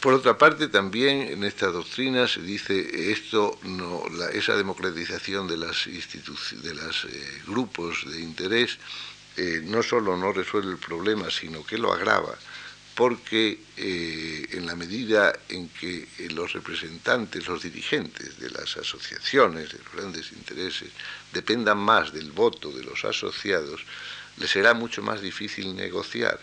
Por 0.00 0.14
otra 0.14 0.38
parte, 0.38 0.68
también 0.68 1.20
en 1.28 1.44
esta 1.44 1.66
doctrina 1.66 2.26
se 2.26 2.40
dice 2.40 3.12
esto, 3.12 3.58
no, 3.64 4.02
esa 4.32 4.56
democratización 4.56 5.46
de 5.46 5.58
los 5.58 5.84
de 5.84 6.74
los 6.74 7.04
eh, 7.04 7.42
grupos 7.46 8.10
de 8.10 8.20
interés 8.20 8.78
eh, 9.36 9.60
no 9.62 9.82
solo 9.82 10.16
no 10.16 10.32
resuelve 10.32 10.72
el 10.72 10.78
problema, 10.78 11.30
sino 11.30 11.64
que 11.64 11.76
lo 11.76 11.92
agrava, 11.92 12.34
porque 12.94 13.60
eh, 13.76 14.46
en 14.52 14.64
la 14.64 14.74
medida 14.74 15.38
en 15.50 15.68
que 15.68 16.08
los 16.30 16.54
representantes, 16.54 17.46
los 17.46 17.62
dirigentes 17.62 18.38
de 18.38 18.50
las 18.50 18.78
asociaciones, 18.78 19.70
de 19.70 19.78
los 19.78 19.92
grandes 19.92 20.32
intereses, 20.32 20.90
dependan 21.32 21.78
más 21.78 22.12
del 22.12 22.32
voto 22.32 22.72
de 22.72 22.84
los 22.84 23.04
asociados, 23.04 23.82
les 24.38 24.50
será 24.50 24.72
mucho 24.72 25.02
más 25.02 25.20
difícil 25.20 25.76
negociar, 25.76 26.40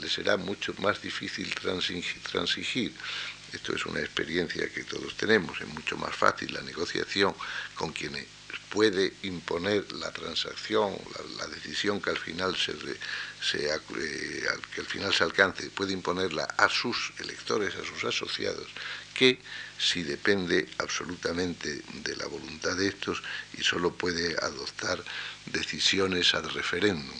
les 0.00 0.12
será 0.12 0.36
mucho 0.36 0.74
más 0.78 1.00
difícil 1.02 1.54
transigir. 1.54 2.92
Esto 3.52 3.74
es 3.74 3.86
una 3.86 4.00
experiencia 4.00 4.68
que 4.68 4.84
todos 4.84 5.16
tenemos, 5.16 5.60
es 5.60 5.68
mucho 5.68 5.96
más 5.96 6.14
fácil 6.14 6.52
la 6.52 6.62
negociación 6.62 7.34
con 7.74 7.92
quienes 7.92 8.26
puede 8.70 9.14
imponer 9.22 9.90
la 9.92 10.10
transacción, 10.12 10.96
la, 11.38 11.46
decisión 11.46 12.00
que 12.00 12.10
al 12.10 12.18
final 12.18 12.56
se, 12.56 12.72
eh, 12.72 14.46
que 14.74 14.80
al 14.80 14.86
final 14.86 15.14
se 15.14 15.24
alcance, 15.24 15.70
puede 15.70 15.92
imponerla 15.92 16.44
a 16.44 16.68
sus 16.68 17.12
electores, 17.18 17.74
a 17.76 17.84
sus 17.84 18.04
asociados, 18.04 18.66
que 19.14 19.38
si 19.78 20.02
depende 20.02 20.68
absolutamente 20.78 21.82
de 22.02 22.16
la 22.16 22.26
voluntad 22.26 22.76
de 22.76 22.88
estos 22.88 23.22
y 23.56 23.62
solo 23.62 23.92
puede 23.94 24.36
adoptar 24.42 25.02
decisiones 25.46 26.34
ad 26.34 26.46
referéndum. 26.50 27.16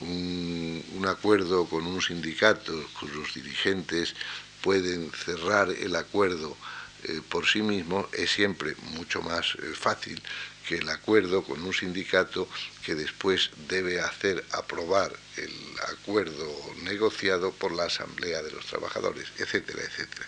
Un, 0.00 1.04
acuerdo 1.06 1.66
con 1.66 1.86
un 1.86 2.00
sindicato 2.00 2.72
cuyos 2.98 3.34
dirigentes 3.34 4.14
pueden 4.62 5.10
cerrar 5.12 5.70
el 5.70 5.96
acuerdo 5.96 6.56
eh, 7.04 7.20
por 7.28 7.46
sí 7.46 7.62
mismo 7.62 8.08
es 8.12 8.30
siempre 8.30 8.76
mucho 8.94 9.22
más 9.22 9.56
eh, 9.56 9.72
fácil 9.74 10.22
que 10.68 10.76
el 10.76 10.88
acuerdo 10.88 11.42
con 11.42 11.62
un 11.62 11.72
sindicato 11.72 12.48
que 12.84 12.94
después 12.94 13.50
debe 13.68 14.00
hacer 14.00 14.44
aprobar 14.52 15.12
el 15.36 15.52
acuerdo 15.92 16.48
negociado 16.82 17.50
por 17.50 17.72
la 17.72 17.84
Asamblea 17.84 18.42
de 18.42 18.52
los 18.52 18.66
Trabajadores, 18.66 19.26
etcétera, 19.38 19.82
etcétera. 19.82 20.26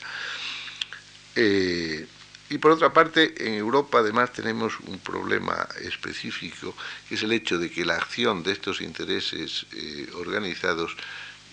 Eh, 1.36 2.06
y 2.52 2.58
por 2.58 2.72
otra 2.72 2.92
parte, 2.92 3.34
en 3.38 3.54
Europa 3.54 4.00
además 4.00 4.32
tenemos 4.32 4.78
un 4.80 4.98
problema 4.98 5.66
específico, 5.80 6.74
que 7.08 7.14
es 7.14 7.22
el 7.22 7.32
hecho 7.32 7.58
de 7.58 7.70
que 7.70 7.84
la 7.84 7.96
acción 7.96 8.42
de 8.42 8.52
estos 8.52 8.80
intereses 8.82 9.66
organizados 10.14 10.96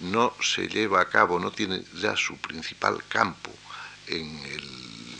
no 0.02 0.34
se 0.42 0.68
lleva 0.68 1.02
a 1.02 1.10
cabo, 1.10 1.40
no 1.40 1.52
tiene 1.52 1.84
ya 1.96 2.16
su 2.16 2.38
principal 2.38 3.04
campo 3.08 3.52
en 4.08 4.28
el, 4.40 4.64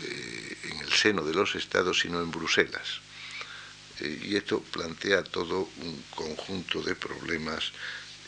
eh, 0.04 0.56
seno 0.94 1.22
de 1.22 1.34
los 1.34 1.54
estados, 1.54 2.00
sino 2.00 2.20
en 2.20 2.30
Bruselas. 2.30 3.00
Eh, 4.00 4.20
y 4.24 4.36
esto 4.36 4.60
plantea 4.60 5.22
todo 5.22 5.68
un 5.82 6.04
conjunto 6.14 6.82
de 6.82 6.94
problemas 6.94 7.72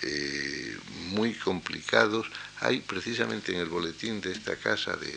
eh, 0.03 0.77
muy 1.11 1.35
complicados. 1.35 2.27
Hay 2.61 2.81
precisamente 2.81 3.53
en 3.53 3.61
el 3.61 3.69
boletín 3.69 4.21
de 4.21 4.33
esta 4.33 4.57
casa 4.57 4.97
de 4.97 5.13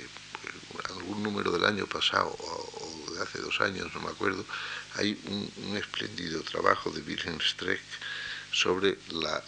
algún 0.90 1.24
número 1.24 1.52
del 1.52 1.66
año 1.66 1.86
pasado 1.88 2.36
o, 2.38 3.14
de 3.14 3.22
hace 3.22 3.40
dos 3.40 3.62
años, 3.62 3.94
no 3.94 4.02
me 4.02 4.10
acuerdo, 4.10 4.46
hay 4.96 5.18
un, 5.28 5.78
espléndido 5.78 6.42
trabajo 6.42 6.92
de 6.92 7.02
Wilhelm 7.02 7.40
Streck 7.40 7.82
sobre 8.52 8.98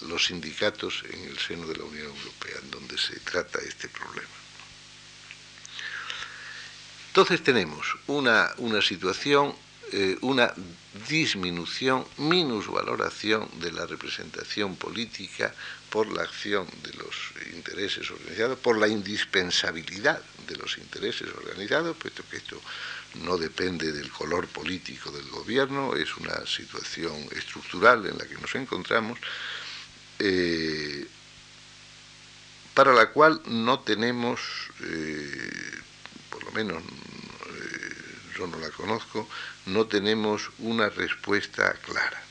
los 0.02 0.26
sindicatos 0.26 1.04
en 1.10 1.26
el 1.26 1.38
seno 1.38 1.68
de 1.68 1.78
la 1.78 1.84
Unión 1.84 2.08
Europea, 2.08 2.58
en 2.62 2.72
donde 2.72 2.98
se 2.98 3.20
trata 3.22 3.60
este 3.60 3.88
problema. 3.88 4.28
Entonces 7.08 7.42
tenemos 7.42 7.88
una, 8.08 8.52
una 8.58 8.82
situación, 8.82 9.56
eh, 9.92 10.18
una 10.22 10.54
disminución, 11.10 12.06
minusvaloración 12.18 13.50
de 13.60 13.72
la 13.72 13.86
representación 13.86 14.76
política 14.76 15.54
por 15.98 16.14
la 16.14 16.22
acción 16.22 16.68
de 16.84 16.94
los 16.94 17.16
intereses 17.56 18.12
organizados, 18.12 18.60
por 18.60 18.78
la 18.78 18.88
indispensabilidad 18.88 20.22
de 20.48 20.56
los 20.56 20.78
intereses 20.78 21.28
organizados, 21.36 21.98
puesto 21.98 22.24
que 22.30 22.38
esto 22.38 22.62
no 23.24 23.36
depende 23.36 23.92
del 23.92 24.12
color 24.12 24.46
político 24.46 25.10
del 25.10 25.28
gobierno, 25.30 25.96
es 25.96 26.16
una 26.18 26.46
situación 26.46 27.16
estructural 27.36 28.06
en 28.06 28.16
la 28.16 28.28
que 28.28 28.36
nos 28.36 28.54
encontramos, 28.54 29.18
eh, 30.20 31.08
para 32.76 32.94
la 32.94 33.10
cual 33.10 33.42
no 33.48 33.80
tenemos, 33.80 34.40
eh, 34.84 35.82
por 36.30 36.44
lo 36.44 36.52
menos 36.52 36.84
eh, 36.84 37.96
yo 38.38 38.46
no 38.46 38.60
la 38.60 38.70
conozco, 38.70 39.28
no 39.66 39.88
tenemos 39.88 40.52
una 40.60 40.90
respuesta 40.90 41.74
clara. 41.84 42.22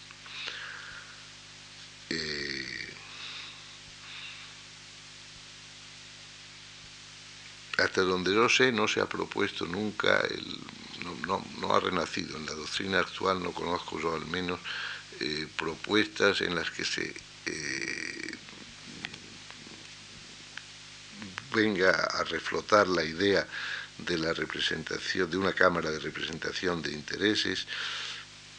Hasta 7.78 8.02
donde 8.02 8.34
yo 8.34 8.48
sé, 8.48 8.72
no 8.72 8.88
se 8.88 9.00
ha 9.00 9.06
propuesto 9.06 9.66
nunca, 9.66 10.22
no, 11.26 11.74
ha 11.74 11.80
renacido. 11.80 12.36
En 12.36 12.46
la 12.46 12.54
doctrina 12.54 13.00
actual, 13.00 13.42
no 13.42 13.52
conozco 13.52 14.00
yo 14.00 14.14
al 14.14 14.26
menos, 14.26 14.60
eh, 15.20 15.46
propuestas 15.56 16.40
en 16.40 16.54
las 16.54 16.70
que 16.70 16.84
se 16.84 17.14
eh, 17.46 18.36
venga 21.54 21.90
a 21.90 22.24
reflotar 22.24 22.86
la 22.88 23.04
idea 23.04 23.46
de 23.98 24.18
la 24.18 24.32
representación, 24.32 25.30
de 25.30 25.36
una 25.36 25.52
Cámara 25.52 25.90
de 25.90 25.98
Representación 25.98 26.82
de 26.82 26.92
Intereses, 26.92 27.66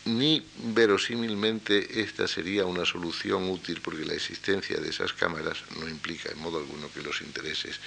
ni 0.07 0.45
verosímilmente 0.73 2.01
esta 2.01 2.27
sería 2.27 2.65
una 2.65 2.85
solución 2.85 3.49
útil 3.49 3.81
porque 3.81 4.05
la 4.05 4.13
existencia 4.13 4.77
de 4.77 4.89
esas 4.89 5.13
cámaras 5.13 5.63
no 5.79 5.87
implica 5.87 6.31
en 6.31 6.39
modo 6.39 6.59
alguno 6.59 6.89
que 6.93 7.01
los 7.01 7.21
intereses 7.21 7.79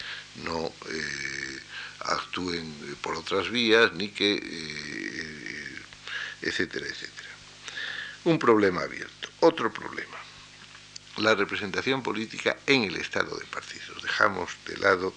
no 0.45 0.67
eh, 0.67 1.61
actúen 2.01 2.75
por 3.01 3.17
otras 3.17 3.51
vías 3.51 3.93
ni 3.95 4.09
que 4.09 4.35
eh, 4.35 5.83
etcétera 6.43 6.87
etcétera. 6.87 7.29
Un 8.25 8.39
problema 8.39 8.83
abierto. 8.83 9.29
Otro 9.41 9.73
problema. 9.73 10.19
La 11.17 11.35
representación 11.35 12.03
política 12.03 12.59
en 12.67 12.85
el 12.85 12.97
estado 12.97 13.37
de 13.39 13.47
partidos 13.47 14.03
dejamos 14.03 14.51
de 14.67 14.77
lado 14.77 15.15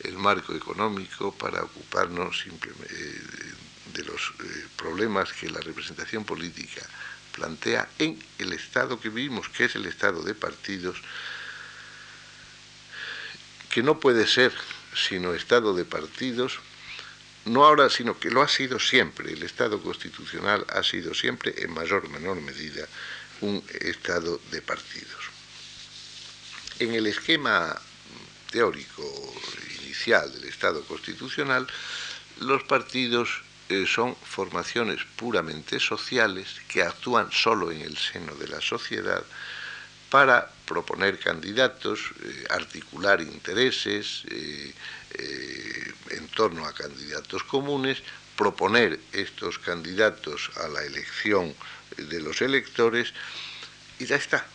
el 0.00 0.16
marco 0.16 0.54
económico 0.54 1.34
para 1.34 1.62
ocuparnos 1.62 2.40
simplemente 2.40 2.94
eh, 2.94 3.67
de 3.98 4.04
los 4.04 4.32
eh, 4.40 4.66
problemas 4.76 5.32
que 5.32 5.50
la 5.50 5.60
representación 5.60 6.24
política 6.24 6.82
plantea 7.32 7.88
en 7.98 8.22
el 8.38 8.52
Estado 8.52 9.00
que 9.00 9.08
vivimos, 9.08 9.48
que 9.48 9.64
es 9.64 9.74
el 9.74 9.86
Estado 9.86 10.22
de 10.22 10.34
partidos, 10.34 11.02
que 13.70 13.82
no 13.82 13.98
puede 13.98 14.26
ser 14.26 14.52
sino 14.94 15.34
Estado 15.34 15.74
de 15.74 15.84
partidos, 15.84 16.58
no 17.44 17.64
ahora, 17.64 17.90
sino 17.90 18.18
que 18.18 18.30
lo 18.30 18.42
ha 18.42 18.48
sido 18.48 18.78
siempre. 18.78 19.32
El 19.32 19.42
Estado 19.42 19.80
constitucional 19.82 20.64
ha 20.68 20.82
sido 20.82 21.14
siempre, 21.14 21.54
en 21.58 21.72
mayor 21.72 22.06
o 22.06 22.08
menor 22.08 22.40
medida, 22.40 22.86
un 23.40 23.62
Estado 23.80 24.40
de 24.50 24.62
partidos. 24.62 25.24
En 26.78 26.94
el 26.94 27.06
esquema 27.06 27.80
teórico 28.50 29.04
inicial 29.82 30.32
del 30.32 30.44
Estado 30.44 30.82
constitucional, 30.84 31.66
los 32.40 32.62
partidos 32.64 33.42
eh, 33.68 33.84
son 33.86 34.16
formaciones 34.16 35.00
puramente 35.16 35.78
sociales 35.78 36.60
que 36.68 36.82
actúan 36.82 37.30
solo 37.30 37.70
en 37.70 37.82
el 37.82 37.96
seno 37.98 38.34
de 38.34 38.48
la 38.48 38.60
sociedad 38.60 39.22
para 40.10 40.50
proponer 40.64 41.18
candidatos, 41.18 42.00
eh, 42.22 42.46
articular 42.50 43.20
intereses 43.20 44.22
eh, 44.30 44.72
en 46.10 46.28
torno 46.28 46.64
a 46.64 46.72
candidatos 46.72 47.42
comunes, 47.44 48.02
proponer 48.36 48.98
estos 49.12 49.58
candidatos 49.58 50.50
a 50.56 50.68
la 50.68 50.82
elección 50.84 51.54
de 51.96 52.20
los 52.20 52.40
electores 52.40 53.12
y 53.98 54.06
ya 54.06 54.16
está. 54.16 54.46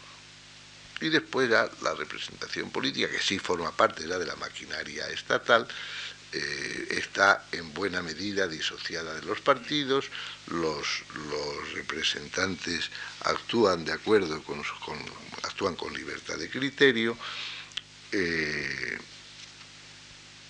Y 1.01 1.09
después 1.09 1.49
ya 1.49 1.70
la 1.82 1.93
representación 1.93 2.72
política, 2.72 3.09
que 3.09 3.20
sí 3.20 3.38
forma 3.38 3.72
parte 3.72 4.07
ya 4.07 4.18
de 4.18 4.26
la 4.26 4.36
maquinaria 4.38 5.07
estatal, 5.09 5.68
eh, 6.34 6.88
está 6.89 7.45
en 7.51 7.73
buena 7.73 8.01
medida 8.01 8.47
disociada 8.47 9.13
de 9.13 9.21
los 9.21 9.39
partidos, 9.41 10.09
los, 10.47 11.03
representantes 11.73 12.89
actúan 13.21 13.86
de 13.86 13.91
acuerdo 13.91 14.41
con, 14.41 14.61
actúan 15.43 15.75
con 15.75 15.93
libertad 15.93 16.38
de 16.38 16.49
criterio, 16.49 17.15
eh, 18.11 18.97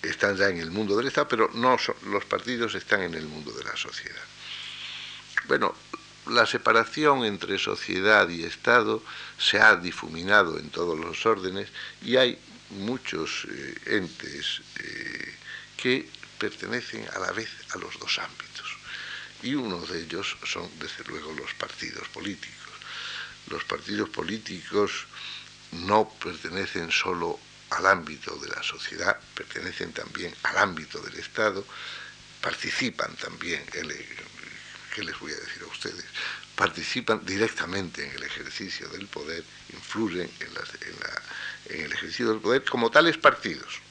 están 0.02 0.38
ya 0.38 0.50
en 0.50 0.60
el 0.60 0.72
mundo 0.72 0.96
del 0.96 1.08
Estado, 1.08 1.28
pero 1.28 1.50
no 1.54 1.78
los 2.06 2.26
partidos 2.26 2.76
están 2.76 3.02
en 3.02 3.16
el 3.16 3.26
mundo 3.26 3.52
de 3.52 3.64
la 3.66 3.76
sociedad. 3.76 4.24
Bueno, 5.48 5.76
la 6.28 6.46
separación 6.46 7.26
entre 7.26 7.60
sociedad 7.60 8.30
y 8.30 8.44
Estado 8.44 9.04
se 9.38 9.60
ha 9.60 9.76
difuminado 9.76 10.58
en 10.60 10.70
todos 10.70 10.98
los 10.98 11.26
órdenes 11.26 11.68
y 12.02 12.16
hay 12.16 12.40
muchos 12.70 13.46
eh, 13.52 13.76
entes 13.98 14.62
que 15.84 16.08
pertenecen 16.40 17.06
a 17.14 17.20
la 17.20 17.34
vez 17.34 17.50
a 17.72 17.78
los 17.78 18.00
dos 18.00 18.18
ámbitos. 18.18 18.78
Y 19.42 19.54
uno 19.56 19.82
de 19.82 20.04
ellos 20.04 20.38
son, 20.46 20.70
desde 20.80 21.04
luego, 21.10 21.34
los 21.34 21.54
partidos 21.56 22.08
políticos. 22.08 22.74
Los 23.48 23.66
partidos 23.66 24.08
políticos 24.08 25.06
no 25.72 26.08
pertenecen 26.24 26.90
solo 26.90 27.38
al 27.72 27.86
ámbito 27.86 28.34
de 28.38 28.48
la 28.48 28.64
sociedad, 28.64 29.20
pertenecen 29.36 29.92
también 29.92 30.34
al 30.44 30.58
ámbito 30.58 31.02
del 31.02 31.16
Estado, 31.16 31.66
participan 32.40 33.14
también, 33.18 33.62
¿qué 33.66 33.84
les 35.04 35.20
voy 35.20 35.34
a 35.34 35.36
decir 35.36 35.64
a 35.64 35.68
ustedes? 35.68 36.06
Participan 36.56 37.26
directamente 37.26 38.08
en 38.08 38.16
el 38.16 38.24
ejercicio 38.24 38.88
del 38.88 39.08
poder, 39.08 39.44
influyen 39.74 40.32
en, 40.40 41.78
el 41.82 41.92
ejercicio 41.92 42.30
del 42.30 42.40
poder 42.40 42.64
como 42.64 42.90
tales 42.90 43.18
partidos. 43.18 43.82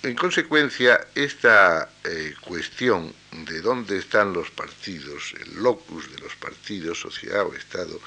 En 0.00 0.14
consecuencia, 0.14 1.08
esta 1.16 1.90
eh, 2.04 2.32
cuestión 2.40 3.12
de 3.32 3.60
dónde 3.60 3.98
están 3.98 4.32
los 4.32 4.48
partidos, 4.48 5.34
el 5.40 5.60
locus 5.60 6.12
de 6.12 6.20
los 6.20 6.36
partidos, 6.36 7.00
sociedad 7.00 7.44
o 7.44 7.52
Estado, 7.52 8.00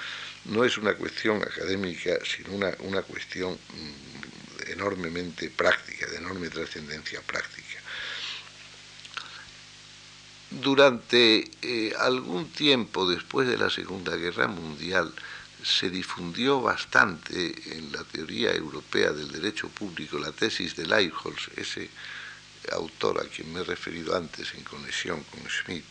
no 0.45 0.63
es 0.63 0.77
una 0.77 0.93
cuestión 0.93 1.41
académica, 1.41 2.17
sino 2.23 2.53
una, 2.53 2.71
una 2.79 3.01
cuestión 3.01 3.53
mm, 3.53 4.71
enormemente 4.71 5.49
práctica, 5.49 6.07
de 6.07 6.17
enorme 6.17 6.49
trascendencia 6.49 7.21
práctica. 7.23 7.79
Durante 10.49 11.51
eh, 11.61 11.93
algún 11.99 12.49
tiempo 12.51 13.09
después 13.09 13.49
de 13.49 13.57
la 13.57 13.69
Segunda 13.69 14.15
Guerra 14.15 14.47
Mundial, 14.47 15.13
se 15.63 15.89
difundió 15.89 16.61
bastante 16.61 17.53
en 17.77 17.91
la 17.91 18.03
teoría 18.03 18.51
europea 18.53 19.11
del 19.11 19.31
derecho 19.31 19.69
público 19.69 20.17
la 20.17 20.31
tesis 20.31 20.75
de 20.75 20.85
Leichholz, 20.85 21.49
ese 21.55 21.89
autor 22.71 23.21
a 23.21 23.29
quien 23.29 23.51
me 23.51 23.61
he 23.61 23.63
referido 23.63 24.15
antes 24.15 24.53
en 24.53 24.63
conexión 24.63 25.23
con 25.23 25.41
Schmidt, 25.49 25.85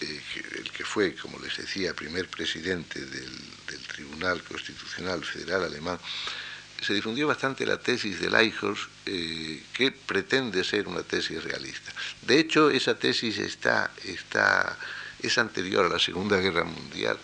eh, 0.00 0.22
el 0.56 0.70
que 0.70 0.84
fue, 0.84 1.14
como 1.14 1.38
les 1.40 1.56
decía, 1.56 1.94
primer 1.94 2.28
presidente 2.28 3.04
del, 3.04 3.32
Tribunal 3.88 4.44
Constitucional 4.44 5.24
Federal 5.24 5.64
Alemán, 5.64 5.98
se 6.80 6.94
difundió 6.94 7.26
bastante 7.26 7.66
la 7.66 7.80
tesis 7.80 8.20
de 8.20 8.30
Leichholz, 8.30 8.88
eh, 9.06 9.60
que 9.72 9.90
pretende 9.90 10.62
ser 10.62 10.86
una 10.86 11.02
tesis 11.02 11.42
realista. 11.42 11.92
De 12.22 12.38
hecho, 12.38 12.70
esa 12.70 12.96
tesis 12.96 13.38
está, 13.38 13.90
está, 14.04 14.78
es 15.20 15.36
anterior 15.36 15.86
a 15.86 15.88
la 15.88 15.98
Segunda 15.98 16.36
Guerra 16.36 16.62
Mundial. 16.62 17.18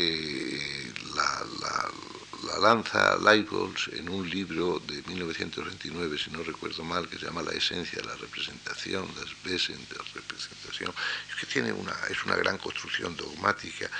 Eh, 0.00 0.92
la, 1.16 2.60
lanza 2.60 3.16
Leichholz 3.18 3.88
en 3.94 4.08
un 4.08 4.30
libro 4.30 4.80
de 4.86 5.02
1929, 5.02 6.16
si 6.16 6.30
no 6.30 6.44
recuerdo 6.44 6.84
mal, 6.84 7.08
que 7.08 7.18
se 7.18 7.26
llama 7.26 7.42
La 7.42 7.50
esencia 7.50 8.00
de 8.00 8.06
la 8.06 8.14
representación, 8.14 9.08
las 9.16 9.26
Wesen 9.44 9.76
de 9.88 9.96
la 9.96 10.04
representación, 10.14 10.94
que 11.40 11.46
tiene 11.46 11.72
una, 11.72 11.92
es 12.08 12.24
una 12.24 12.36
gran 12.36 12.58
construcción 12.58 13.16
dogmática, 13.16 13.90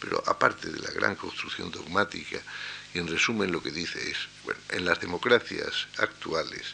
pero 0.00 0.22
aparte 0.26 0.70
de 0.70 0.80
la 0.80 0.90
gran 0.90 1.16
construcción 1.16 1.70
dogmática, 1.70 2.40
y 2.94 2.98
en 3.00 3.06
resumen 3.06 3.52
lo 3.52 3.62
que 3.62 3.72
dice 3.72 4.10
es, 4.10 4.16
bueno, 4.44 4.60
en 4.70 4.86
las 4.86 5.00
democracias 5.00 5.86
actuales 5.98 6.64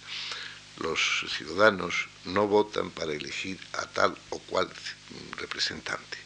los 0.78 1.26
ciudadanos 1.36 2.06
no 2.26 2.46
votan 2.46 2.92
para 2.92 3.12
elegir 3.12 3.58
a 3.72 3.86
tal 3.86 4.16
o 4.30 4.38
cual 4.38 4.68
representante. 5.36 6.18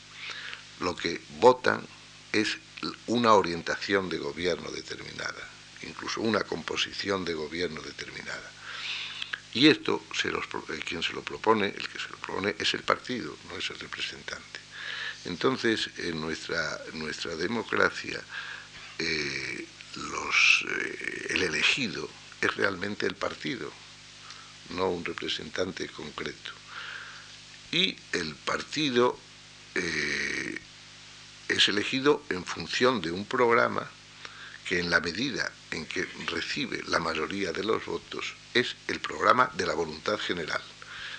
Lo 0.80 0.94
que 0.94 1.22
votan 1.40 1.80
es 2.32 2.58
una 3.06 3.34
orientación 3.34 4.08
de 4.08 4.18
gobierno 4.18 4.70
determinada, 4.70 5.48
incluso 5.82 6.20
una 6.20 6.42
composición 6.42 7.24
de 7.24 7.34
gobierno 7.34 7.80
determinada. 7.82 8.50
Y 9.54 9.68
esto, 9.68 10.02
se 10.14 10.28
los, 10.28 10.46
quien 10.86 11.02
se 11.02 11.12
lo 11.12 11.22
propone, 11.22 11.66
el 11.66 11.88
que 11.88 11.98
se 11.98 12.08
lo 12.08 12.16
propone 12.16 12.56
es 12.58 12.72
el 12.74 12.82
partido, 12.82 13.36
no 13.50 13.56
es 13.56 13.68
el 13.70 13.78
representante. 13.78 14.60
Entonces, 15.26 15.90
en 15.98 16.20
nuestra, 16.20 16.80
nuestra 16.94 17.36
democracia, 17.36 18.20
eh, 18.98 19.66
los, 19.96 20.64
eh, 20.68 21.26
el 21.30 21.42
elegido 21.42 22.08
es 22.40 22.56
realmente 22.56 23.06
el 23.06 23.14
partido, 23.14 23.70
no 24.70 24.88
un 24.88 25.04
representante 25.04 25.86
concreto. 25.88 26.52
Y 27.70 27.96
el 28.12 28.34
partido 28.36 29.18
eh, 29.74 30.58
es 31.52 31.68
elegido 31.68 32.22
en 32.30 32.44
función 32.44 33.02
de 33.02 33.10
un 33.10 33.26
programa 33.26 33.88
que 34.66 34.78
en 34.78 34.90
la 34.90 35.00
medida 35.00 35.52
en 35.70 35.84
que 35.86 36.06
recibe 36.26 36.82
la 36.86 36.98
mayoría 36.98 37.52
de 37.52 37.62
los 37.62 37.84
votos 37.84 38.34
es 38.54 38.74
el 38.88 39.00
programa 39.00 39.50
de 39.54 39.66
la 39.66 39.74
voluntad 39.74 40.18
general. 40.18 40.62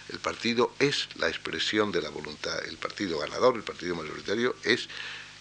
El 0.10 0.20
partido 0.20 0.74
es 0.80 1.08
la 1.16 1.30
expresión 1.30 1.92
de 1.92 2.02
la 2.02 2.10
voluntad, 2.10 2.66
el 2.66 2.78
partido 2.78 3.20
ganador, 3.20 3.56
el 3.56 3.64
partido 3.64 3.96
mayoritario, 3.96 4.56
es 4.64 4.90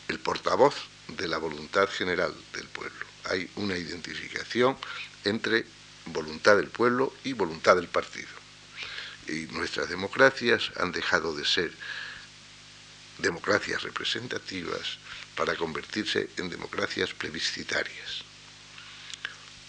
el 0.09 0.19
portavoz 0.19 0.75
de 1.09 1.27
la 1.27 1.39
voluntad 1.39 1.89
general 1.89 2.35
del 2.53 2.67
pueblo. 2.69 3.07
Hay 3.25 3.51
una 3.57 3.77
identificación 3.77 4.77
entre 5.25 5.65
voluntad 6.07 6.57
del 6.57 6.69
pueblo 6.69 7.15
y 7.25 7.33
voluntad 7.33 7.77
del 7.77 7.89
partido. 7.89 8.29
Y 9.29 9.47
nuestras 9.53 9.89
democracias 9.89 10.71
han 10.77 10.93
dejado 10.93 11.35
de 11.35 11.45
ser 11.45 11.73
democracias 13.23 13.83
representativas 13.83 14.99
para 15.37 15.55
convertirse 15.57 16.29
en 16.37 16.51
democracias 16.51 17.15
plebiscitarias. 17.15 18.25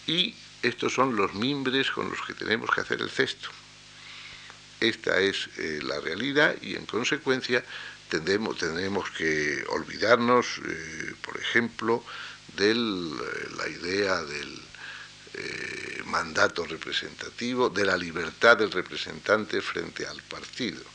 Y 0.07 0.35
estos 0.61 0.93
son 0.93 1.15
los 1.15 1.33
mimbres 1.33 1.91
con 1.91 2.09
los 2.09 2.21
que 2.25 2.33
tenemos 2.33 2.69
que 2.71 2.81
hacer 2.81 3.01
el 3.01 3.09
cesto. 3.09 3.49
Esta 4.79 5.19
es 5.19 5.47
eh, 5.57 5.79
la 5.83 6.01
realidad 6.01 6.55
y 6.61 6.75
en 6.75 6.85
consecuencia 6.85 7.63
tendremos, 8.09 8.57
tendremos 8.57 9.09
que 9.11 9.63
olvidarnos, 9.69 10.59
eh, 10.65 11.13
por 11.21 11.39
ejemplo, 11.39 12.03
de 12.57 12.71
eh, 12.71 12.75
la 13.57 13.69
idea 13.69 14.21
del 14.23 14.61
mandato 16.05 16.63
representativo, 16.65 17.69
de 17.69 17.85
la 17.85 17.97
libertad 17.97 18.57
del 18.57 18.71
representante 18.71 19.61
frente 19.61 20.05
al 20.05 20.21
partido 20.21 20.92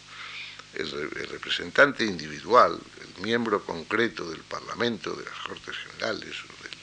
el, 0.74 1.10
representante 1.28 2.04
individual, 2.04 2.78
el 3.00 3.22
miembro 3.22 3.64
concreto 3.64 4.28
del 4.30 4.42
Parlamento, 4.42 5.14
de 5.14 5.24
las 5.24 5.38
Cortes 5.46 5.76
Generales 5.76 6.34
o 6.44 6.62
del, 6.62 6.78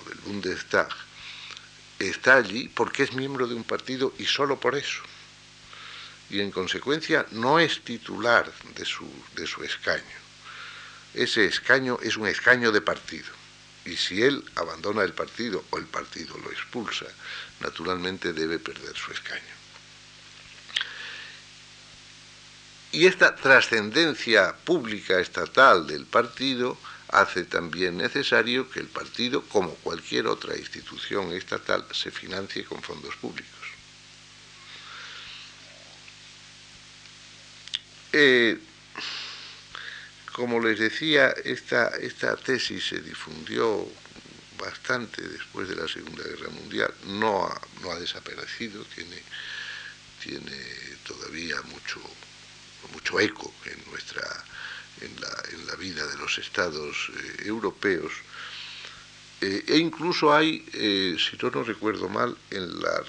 o 0.00 0.08
del 0.08 0.18
Bundestag, 0.20 0.88
está 1.98 2.36
allí 2.36 2.68
porque 2.68 3.04
es 3.04 3.12
miembro 3.12 3.46
de 3.46 3.54
un 3.54 3.64
partido 3.64 4.12
y 4.18 4.26
solo 4.26 4.58
por 4.58 4.74
eso. 4.74 5.02
Y 6.30 6.40
en 6.40 6.50
consecuencia 6.50 7.26
no 7.32 7.58
es 7.58 7.82
titular 7.82 8.50
de 8.74 8.84
su, 8.84 9.08
de 9.34 9.46
su 9.46 9.62
escaño. 9.64 10.22
Ese 11.14 11.44
escaño 11.44 11.98
es 12.02 12.16
un 12.16 12.26
escaño 12.26 12.72
de 12.72 12.80
partido. 12.80 13.30
Y 13.84 13.96
si 13.96 14.22
él 14.22 14.44
abandona 14.54 15.02
el 15.02 15.12
partido 15.12 15.64
o 15.70 15.78
el 15.78 15.86
partido 15.86 16.38
lo 16.38 16.50
expulsa, 16.50 17.06
naturalmente 17.60 18.32
debe 18.32 18.58
perder 18.58 18.96
su 18.96 19.12
escaño. 19.12 19.61
Y 22.92 23.06
esta 23.06 23.34
trascendencia 23.34 24.54
pública 24.54 25.18
estatal 25.18 25.86
del 25.86 26.04
partido 26.04 26.78
hace 27.08 27.44
también 27.44 27.96
necesario 27.96 28.70
que 28.70 28.80
el 28.80 28.86
partido, 28.86 29.42
como 29.48 29.74
cualquier 29.76 30.26
otra 30.26 30.56
institución 30.56 31.32
estatal, 31.32 31.86
se 31.92 32.10
financie 32.10 32.64
con 32.64 32.82
fondos 32.82 33.16
públicos. 33.16 33.52
Eh, 38.12 38.58
como 40.32 40.60
les 40.60 40.78
decía, 40.78 41.34
esta, 41.44 41.90
tesis 42.36 42.88
se 42.88 43.00
difundió 43.00 43.88
bastante 44.58 45.22
después 45.22 45.68
de 45.68 45.76
la 45.76 45.88
Segunda 45.88 46.22
Guerra 46.24 46.50
Mundial, 46.50 46.92
no 47.06 47.46
ha, 47.46 47.60
no 47.80 47.92
ha 47.92 47.98
desaparecido, 47.98 48.84
tiene 48.84 49.22
todavía 51.06 51.60
mucho, 51.62 52.00
mucho 52.92 53.20
eco 53.20 53.52
en 53.66 53.90
nuestra 53.90 54.22
en 55.00 55.20
la, 55.20 55.76
vida 55.76 56.06
de 56.06 56.16
los 56.16 56.38
estados 56.38 57.10
eh, 57.10 57.42
europeos 57.46 58.12
eh, 59.40 59.64
e 59.66 59.78
incluso 59.78 60.32
hay 60.32 60.64
eh, 60.72 61.16
si 61.18 61.36
no, 61.42 61.50
no 61.50 61.64
recuerdo 61.64 62.08
mal 62.08 62.36
en 62.50 62.80
la 62.80 63.02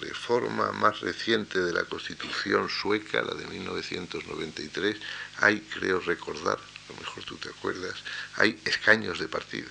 reforma 0.00 0.72
más 0.72 1.00
reciente 1.00 1.58
de 1.60 1.72
la 1.72 1.84
Constitución 1.84 2.68
sueca, 2.68 3.22
la 3.22 3.34
de 3.34 3.46
1993, 3.46 4.96
hay, 5.40 5.60
creo 5.60 6.00
recordar, 6.00 6.58
a 6.58 6.92
lo 6.92 7.00
mejor 7.00 7.24
tú 7.24 7.36
te 7.36 7.48
acuerdas, 7.48 7.94
hay 8.36 8.58
escaños 8.64 9.18
de 9.18 9.28
partido. 9.28 9.68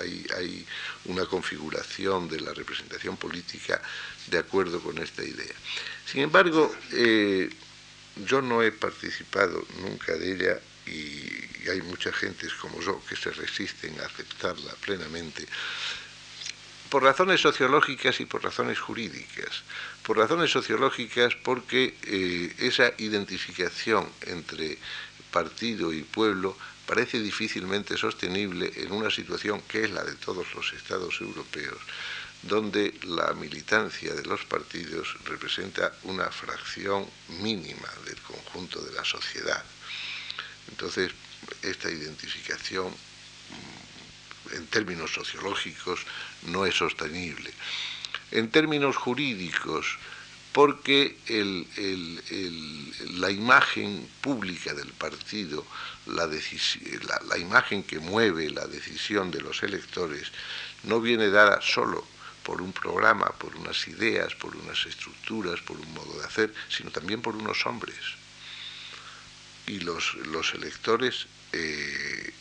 Hay, 0.00 0.26
hay, 0.38 0.66
una 1.04 1.26
configuración 1.26 2.30
de 2.30 2.40
la 2.40 2.54
representación 2.54 3.18
política 3.18 3.80
de 4.28 4.38
acuerdo 4.38 4.80
con 4.80 4.96
esta 4.96 5.22
idea. 5.22 5.54
Sin 6.06 6.22
embargo, 6.22 6.74
yo 8.16 8.42
no 8.42 8.62
he 8.62 8.72
participado 8.72 9.64
nunca 9.82 10.12
de 10.14 10.32
ella 10.32 10.60
y 10.86 11.68
hay 11.68 11.82
mucha 11.82 12.12
gente 12.12 12.46
como 12.60 12.80
yo 12.80 13.00
que 13.08 13.16
se 13.16 13.30
resisten 13.30 13.98
a 14.00 14.06
aceptarla 14.06 14.72
plenamente 14.84 15.46
por 16.90 17.04
razones 17.04 17.40
sociológicas 17.40 18.20
y 18.20 18.26
por 18.26 18.42
razones 18.42 18.80
jurídicas. 18.80 19.62
Por 20.02 20.18
razones 20.18 20.50
sociológicas 20.50 21.36
porque 21.36 21.94
eh, 22.02 22.52
esa 22.58 22.92
identificación 22.98 24.08
entre 24.26 24.76
partido 25.30 25.92
y 25.92 26.02
pueblo 26.02 26.56
parece 26.86 27.20
difícilmente 27.20 27.96
sostenible 27.96 28.72
en 28.74 28.90
una 28.90 29.10
situación 29.10 29.62
que 29.68 29.84
es 29.84 29.90
la 29.92 30.02
de 30.02 30.16
todos 30.16 30.52
los 30.56 30.72
estados 30.72 31.20
europeos, 31.20 31.78
donde 32.42 32.94
la 33.02 33.32
militancia 33.34 34.14
de 34.14 34.24
los 34.24 34.44
partidos 34.44 35.16
representa 35.24 35.92
una 36.04 36.30
fracción 36.30 37.06
mínima 37.40 37.88
del 38.06 38.16
conjunto 38.22 38.80
de 38.80 38.92
la 38.92 39.04
sociedad. 39.04 39.62
Entonces, 40.68 41.12
esta 41.62 41.90
identificación 41.90 42.88
mm, 42.88 44.56
en 44.56 44.66
términos 44.68 45.12
sociológicos 45.12 46.00
no 46.46 46.64
es 46.64 46.74
sostenible. 46.74 47.52
En 48.30 48.50
términos 48.50 48.96
jurídicos, 48.96 49.98
porque 50.52 51.16
la 53.18 53.30
imagen 53.30 54.08
pública 54.20 54.74
del 54.74 54.88
partido, 54.88 55.64
la, 56.06 56.28
la, 57.28 57.38
imagen 57.38 57.84
que 57.84 58.00
mueve 58.00 58.50
la 58.50 58.66
decisión 58.66 59.30
de 59.30 59.40
los 59.40 59.62
electores, 59.62 60.28
no 60.84 61.00
viene 61.00 61.30
dada 61.30 61.60
solo 61.60 62.04
por 62.42 62.62
un 62.62 62.72
programa, 62.72 63.26
por 63.38 63.54
unas 63.56 63.86
ideas, 63.88 64.34
por 64.34 64.56
unas 64.56 64.86
estructuras, 64.86 65.60
por 65.60 65.76
un 65.76 65.92
modo 65.94 66.18
de 66.18 66.26
hacer, 66.26 66.54
sino 66.68 66.90
también 66.90 67.22
por 67.22 67.36
unos 67.36 67.66
hombres. 67.66 67.96
Y 69.66 69.80
los, 69.80 70.14
los 70.26 70.54
electores 70.54 71.26
eh, 71.52 72.32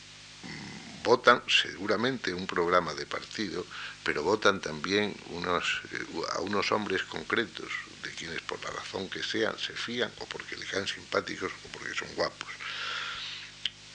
votan 1.03 1.41
seguramente 1.47 2.33
un 2.33 2.47
programa 2.47 2.93
de 2.93 3.05
partido, 3.05 3.65
pero 4.03 4.23
votan 4.23 4.61
también 4.61 5.11
eh, 5.11 6.15
a 6.33 6.39
unos 6.41 6.71
hombres 6.71 7.03
concretos, 7.03 7.71
de 8.03 8.11
quienes 8.11 8.41
por 8.41 8.63
la 8.63 8.71
razón 8.71 9.09
que 9.09 9.23
sean 9.23 9.57
se 9.57 9.73
fían 9.73 10.11
o 10.19 10.25
porque 10.25 10.55
le 10.55 10.65
caen 10.65 10.87
simpáticos 10.87 11.51
o 11.65 11.67
porque 11.69 11.93
son 11.93 12.07
guapos. 12.15 12.49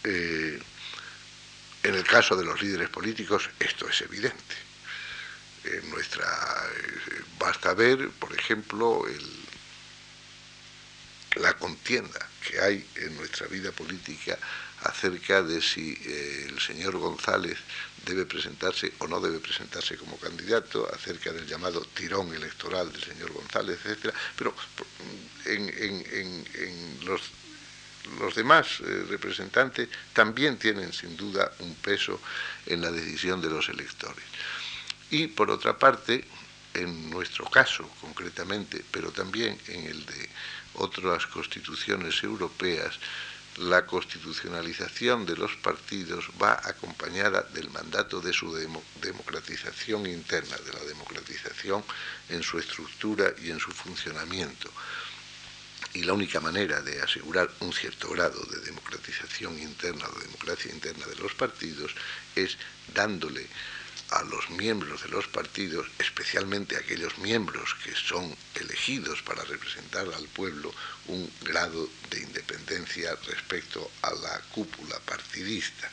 Eh, 0.04 0.60
en 1.82 1.94
el 1.94 2.04
caso 2.04 2.36
de 2.36 2.44
los 2.44 2.60
líderes 2.62 2.88
políticos 2.88 3.48
esto 3.58 3.88
es 3.88 4.00
evidente. 4.02 4.63
Nuestra, 5.90 6.26
eh, 6.26 7.22
basta 7.38 7.72
ver, 7.74 8.10
por 8.10 8.34
ejemplo, 8.34 9.04
la 11.36 11.54
contienda 11.54 12.28
que 12.46 12.60
hay 12.60 12.86
en 12.96 13.16
nuestra 13.16 13.46
vida 13.46 13.72
política 13.72 14.38
acerca 14.82 15.42
de 15.42 15.62
si 15.62 15.98
eh, 16.04 16.46
el 16.50 16.60
señor 16.60 16.96
González 16.98 17.58
debe 18.04 18.26
presentarse 18.26 18.92
o 18.98 19.06
no 19.06 19.20
debe 19.20 19.40
presentarse 19.40 19.96
como 19.96 20.18
candidato, 20.18 20.86
acerca 20.92 21.32
del 21.32 21.46
llamado 21.46 21.80
tirón 21.94 22.34
electoral 22.34 22.92
del 22.92 23.02
señor 23.02 23.32
González, 23.32 23.78
etcétera, 23.82 24.14
pero 24.36 24.54
en, 25.46 26.44
los, 27.04 27.22
los, 28.20 28.34
demás 28.34 28.80
eh, 28.80 29.06
representantes 29.08 29.88
también 30.12 30.58
tienen 30.58 30.92
sin 30.92 31.16
duda 31.16 31.50
un 31.60 31.74
peso 31.76 32.20
en 32.66 32.82
la 32.82 32.90
decisión 32.90 33.40
de 33.40 33.48
los 33.48 33.68
electores. 33.70 34.24
Y 35.14 35.28
por 35.28 35.48
otra 35.48 35.78
parte, 35.78 36.24
en 36.74 37.08
nuestro 37.08 37.48
caso 37.48 37.88
concretamente, 38.00 38.84
pero 38.90 39.12
también 39.12 39.56
en 39.68 39.86
el 39.86 40.04
de 40.04 40.28
otras 40.74 41.28
constituciones 41.28 42.20
europeas, 42.24 42.98
la 43.58 43.86
constitucionalización 43.86 45.24
de 45.24 45.36
los 45.36 45.54
partidos 45.54 46.24
va 46.42 46.60
acompañada 46.64 47.42
del 47.54 47.70
mandato 47.70 48.20
de 48.20 48.32
su 48.32 48.52
democratización 49.00 50.04
interna, 50.06 50.56
de 50.56 50.72
la 50.72 50.82
democratización 50.82 51.84
en 52.28 52.42
su 52.42 52.58
estructura 52.58 53.32
y 53.40 53.52
en 53.52 53.60
su 53.60 53.70
funcionamiento. 53.70 54.68
Y 55.92 56.02
la 56.02 56.12
única 56.12 56.40
manera 56.40 56.80
de 56.80 57.00
asegurar 57.00 57.48
un 57.60 57.72
cierto 57.72 58.10
grado 58.10 58.42
de 58.46 58.58
democratización 58.62 59.56
interna 59.60 60.08
o 60.08 60.18
de 60.18 60.26
democracia 60.26 60.72
interna 60.72 61.06
de 61.06 61.14
los 61.22 61.34
partidos 61.34 61.94
es 62.34 62.58
dándole 62.92 63.46
a 64.10 64.22
los 64.24 64.50
miembros 64.50 65.02
de 65.02 65.08
los 65.08 65.26
partidos, 65.26 65.86
especialmente 65.98 66.76
aquellos 66.76 67.18
miembros 67.18 67.74
que 67.82 67.94
son 67.94 68.34
elegidos 68.54 69.22
para 69.22 69.44
representar 69.44 70.06
al 70.14 70.28
pueblo, 70.28 70.72
un 71.08 71.30
grado 71.42 71.88
de 72.10 72.20
independencia 72.20 73.16
respecto 73.26 73.90
a 74.02 74.10
la 74.14 74.40
cúpula 74.52 74.98
partidista. 75.00 75.90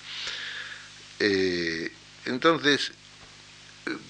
Eh, 1.20 1.92
entonces, 2.26 2.92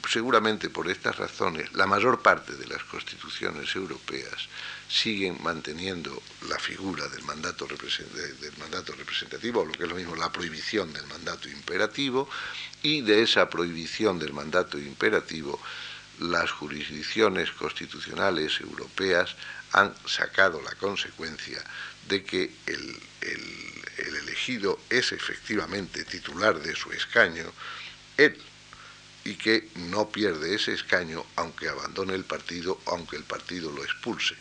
seguramente 0.09 0.69
por 0.69 0.89
estas 0.89 1.17
razones, 1.17 1.71
la 1.73 1.87
mayor 1.87 2.21
parte 2.21 2.53
de 2.53 2.67
las 2.67 2.83
constituciones 2.83 3.73
europeas 3.75 4.49
siguen 4.89 5.41
manteniendo 5.41 6.21
la 6.49 6.59
figura 6.59 7.07
del 7.07 7.23
mandato, 7.23 7.65
del 7.67 8.57
mandato 8.57 8.93
representativo, 8.93 9.61
o 9.61 9.65
lo 9.65 9.71
que 9.71 9.83
es 9.83 9.89
lo 9.89 9.95
mismo, 9.95 10.15
la 10.15 10.31
prohibición 10.31 10.91
del 10.91 11.05
mandato 11.07 11.47
imperativo, 11.47 12.29
y 12.83 13.01
de 13.01 13.21
esa 13.21 13.49
prohibición 13.49 14.19
del 14.19 14.33
mandato 14.33 14.77
imperativo, 14.77 15.61
las 16.19 16.51
jurisdicciones 16.51 17.51
constitucionales 17.51 18.59
europeas 18.61 19.35
han 19.71 19.93
sacado 20.05 20.61
la 20.61 20.75
consecuencia 20.75 21.63
de 22.07 22.23
que 22.23 22.51
el, 22.67 22.99
el 23.21 24.15
elegido 24.15 24.79
es 24.89 25.11
efectivamente 25.11 26.03
titular 26.03 26.59
de 26.59 26.75
su 26.75 26.91
escaño, 26.91 27.51
él 28.17 28.37
y 29.23 29.35
que 29.35 29.69
no 29.75 30.09
pierde 30.09 30.55
ese 30.55 30.73
escaño 30.73 31.25
aunque 31.35 31.69
abandone 31.69 32.15
el 32.15 32.23
partido, 32.23 32.79
aunque 32.87 33.17
el 33.17 33.23
partido 33.23 33.71
lo 33.71 33.83
expulse. 33.83 34.35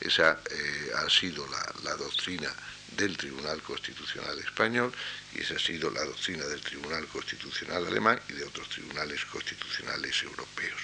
Esa 0.00 0.40
eh, 0.50 0.90
ha 0.96 1.08
sido 1.08 1.46
la, 1.82 1.96
doctrina 1.96 2.52
del 2.96 3.16
Tribunal 3.16 3.62
Constitucional 3.62 4.38
Español 4.38 4.92
y 5.34 5.40
esa 5.40 5.54
ha 5.54 5.58
sido 5.58 5.90
la 5.90 6.04
doctrina 6.04 6.44
del 6.46 6.60
Tribunal 6.60 7.06
Constitucional 7.08 7.86
Alemán 7.86 8.20
y 8.28 8.32
de 8.34 8.44
otros 8.44 8.68
tribunales 8.68 9.24
constitucionales 9.26 10.22
europeos. 10.22 10.80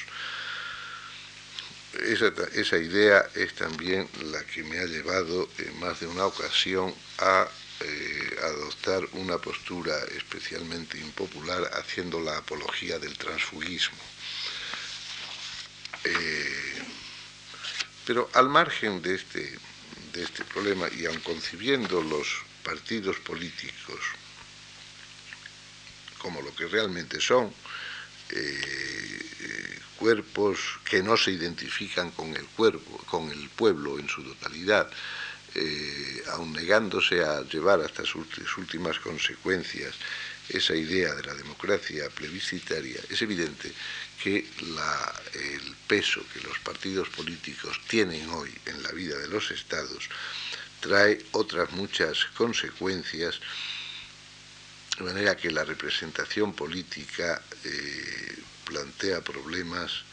Esa, 2.02 2.76
idea 2.76 3.24
es 3.34 3.54
también 3.54 4.08
la 4.24 4.44
que 4.44 4.64
me 4.64 4.80
ha 4.80 4.84
llevado 4.84 5.48
en 5.58 5.78
más 5.78 6.00
de 6.00 6.08
una 6.08 6.26
ocasión 6.26 6.92
a 7.18 7.48
eh, 7.80 8.36
adoptar 8.42 9.04
una 9.12 9.38
postura 9.38 9.96
especialmente 10.16 10.98
impopular 10.98 11.70
haciendo 11.74 12.20
la 12.20 12.36
apología 12.38 12.98
del 12.98 13.16
transfugismo. 13.16 13.98
Eh, 16.02 16.82
pero 18.06 18.28
al 18.34 18.48
margen 18.48 19.00
de 19.00 19.14
este, 19.14 19.58
de 20.14 20.22
este 20.22 20.44
problema 20.44 20.88
y 20.96 21.06
aun 21.06 21.20
concibiendo 21.20 22.00
los 22.02 22.28
partidos 22.62 23.18
políticos 23.18 24.00
como 26.24 26.40
lo 26.40 26.54
que 26.56 26.66
realmente 26.66 27.20
son, 27.20 27.52
eh, 28.30 29.78
cuerpos 29.98 30.58
que 30.88 31.02
no 31.02 31.18
se 31.18 31.32
identifican 31.32 32.10
con 32.12 32.34
el, 32.34 32.46
con 33.06 33.30
el 33.30 33.48
pueblo 33.50 33.98
en 33.98 34.08
su 34.08 34.24
totalidad, 34.24 34.90
eh, 35.54 36.22
aun 36.32 36.52
negándose 36.52 37.22
a 37.22 37.42
llevar 37.42 37.80
hasta 37.82 38.04
sus, 38.04 38.26
últimas 38.56 38.98
consecuencias 38.98 39.94
esa 40.48 40.74
idea 40.74 41.14
de 41.14 41.22
la 41.22 41.34
democracia 41.34 42.08
plebiscitaria, 42.10 43.00
es 43.08 43.22
evidente 43.22 43.72
que 44.22 44.38
el 44.38 45.76
peso 45.86 46.24
que 46.32 46.40
los 46.40 46.58
partidos 46.60 47.08
políticos 47.08 47.80
tienen 47.88 48.28
hoy 48.30 48.52
en 48.66 48.82
la 48.82 48.92
vida 48.92 49.18
de 49.18 49.28
los 49.28 49.50
estados 49.50 50.08
trae 50.80 51.18
otras 51.32 51.72
muchas 51.72 52.26
consecuencias, 52.36 53.40
de 54.98 55.04
manera 55.04 55.34
que 55.34 55.50
la 55.50 55.64
representación 55.64 56.52
política 56.52 57.40
eh, 57.64 58.38
plantea 58.66 59.22
problemas 59.22 60.04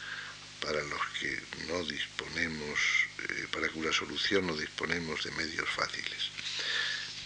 para 0.61 0.81
los 0.83 1.01
que 1.19 1.37
no 1.67 1.83
disponemos, 1.83 2.79
eh, 3.27 3.47
para 3.51 3.67
cuya 3.69 3.91
solución 3.91 4.47
no 4.47 4.55
disponemos 4.55 5.23
de 5.25 5.31
medios 5.31 5.67
fáciles. 5.69 6.31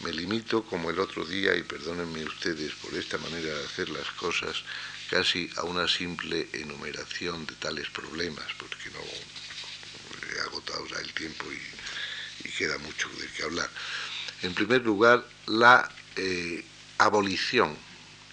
Me 0.01 0.11
limito, 0.11 0.63
como 0.65 0.89
el 0.89 0.99
otro 0.99 1.25
día, 1.25 1.55
y 1.55 1.63
perdónenme 1.63 2.23
ustedes 2.25 2.73
por 2.73 2.93
esta 2.95 3.17
manera 3.17 3.53
de 3.53 3.65
hacer 3.65 3.89
las 3.89 4.09
cosas, 4.11 4.63
casi 5.09 5.49
a 5.57 5.63
una 5.63 5.87
simple 5.87 6.49
enumeración 6.53 7.45
de 7.45 7.55
tales 7.55 7.89
problemas, 7.89 8.45
porque 8.59 8.89
no 8.91 8.99
he 10.35 10.41
agotado 10.41 10.85
ya 10.87 10.97
el 10.97 11.13
tiempo 11.13 11.45
y, 11.51 11.75
queda 12.57 12.77
mucho 12.77 13.09
de 13.19 13.27
qué 13.35 13.43
hablar. 13.43 13.69
En 14.41 14.53
primer 14.53 14.81
lugar, 14.81 15.27
la 15.45 15.91
eh, 16.15 16.63
abolición, 16.99 17.75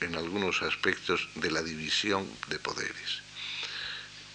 en 0.00 0.14
algunos 0.14 0.62
aspectos, 0.62 1.28
de 1.34 1.50
la 1.50 1.62
división 1.62 2.28
de 2.48 2.60
poderes 2.60 3.22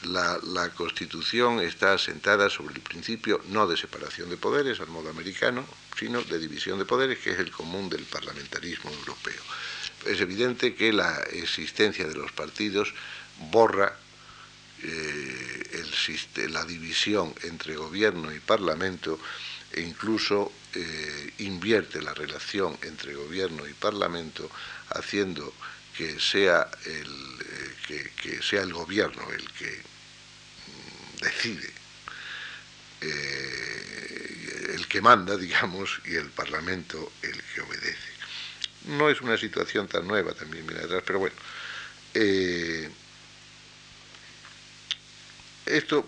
la, 0.07 0.69
Constitución 0.75 1.59
está 1.59 1.93
asentada 1.93 2.49
sobre 2.49 2.75
el 2.75 2.81
principio 2.81 3.41
no 3.49 3.67
de 3.67 3.77
separación 3.77 4.29
de 4.29 4.37
poderes 4.37 4.79
al 4.79 4.87
modo 4.87 5.09
americano, 5.09 5.65
sino 5.97 6.21
de 6.21 6.39
división 6.39 6.77
de 6.79 6.85
poderes, 6.85 7.19
que 7.19 7.31
es 7.31 7.39
el 7.39 7.51
común 7.51 7.89
del 7.89 8.03
parlamentarismo 8.03 8.91
europeo. 8.91 9.41
Es 10.05 10.21
evidente 10.21 10.75
que 10.75 10.93
la 10.93 11.23
existencia 11.31 12.07
de 12.07 12.15
los 12.15 12.31
partidos 12.31 12.93
borra 13.51 13.97
eh, 14.83 16.47
la 16.49 16.63
división 16.65 17.33
entre 17.43 17.75
gobierno 17.75 18.33
y 18.33 18.39
parlamento 18.39 19.19
e 19.71 19.81
incluso 19.81 20.51
eh, 20.73 21.33
invierte 21.39 22.01
la 22.01 22.13
relación 22.13 22.77
entre 22.83 23.15
gobierno 23.15 23.67
y 23.67 23.73
parlamento 23.73 24.49
haciendo 24.89 25.53
que 25.97 26.19
sea 26.19 26.69
el, 26.85 27.07
eh, 27.89 28.11
que, 28.21 28.41
sea 28.41 28.61
el 28.61 28.73
gobierno 28.73 29.23
el 29.31 29.51
que 29.51 29.81
decide, 31.21 31.69
eh, 33.01 34.73
el 34.75 34.87
que 34.87 35.01
manda, 35.01 35.37
digamos, 35.37 35.99
y 36.05 36.15
el 36.15 36.29
parlamento 36.29 37.11
el 37.21 37.41
que 37.53 37.61
obedece. 37.61 38.17
No 38.85 39.09
es 39.09 39.21
una 39.21 39.37
situación 39.37 39.87
tan 39.87 40.07
nueva 40.07 40.33
también, 40.33 40.65
mira 40.65 40.83
atrás, 40.83 41.03
pero 41.05 41.19
bueno. 41.19 41.35
Eh, 42.13 42.89
esto 45.65 46.07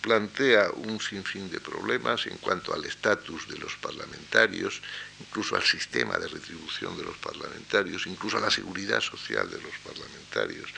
plantea 0.00 0.70
un 0.70 1.00
sinfín 1.00 1.50
de 1.50 1.60
problemas 1.60 2.26
en 2.26 2.38
cuanto 2.38 2.72
al 2.72 2.84
estatus 2.84 3.48
de 3.48 3.58
los 3.58 3.74
parlamentarios, 3.76 4.80
incluso 5.20 5.56
al 5.56 5.64
sistema 5.64 6.16
de 6.18 6.28
retribución 6.28 6.96
de 6.96 7.04
los 7.04 7.16
parlamentarios, 7.16 8.06
incluso 8.06 8.38
a 8.38 8.40
la 8.40 8.50
seguridad 8.50 9.00
social 9.00 9.50
de 9.50 9.60
los 9.60 9.72
parlamentarios. 9.84 10.70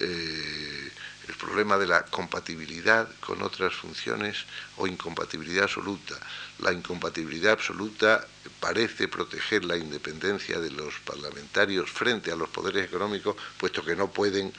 Eh, 0.00 0.90
el 1.28 1.34
problema 1.34 1.78
de 1.78 1.86
la 1.86 2.04
compatibilidad 2.04 3.08
con 3.20 3.42
otras 3.42 3.74
funciones 3.74 4.44
o 4.76 4.86
incompatibilidad 4.86 5.64
absoluta. 5.64 6.14
La 6.58 6.72
incompatibilidad 6.72 7.52
absoluta 7.52 8.26
parece 8.60 9.08
proteger 9.08 9.64
la 9.64 9.76
independencia 9.76 10.58
de 10.58 10.70
los 10.70 10.98
parlamentarios 11.00 11.90
frente 11.90 12.30
a 12.30 12.36
los 12.36 12.48
poderes 12.48 12.84
económicos, 12.84 13.36
puesto 13.58 13.84
que 13.84 13.96
no 13.96 14.10
pueden 14.10 14.52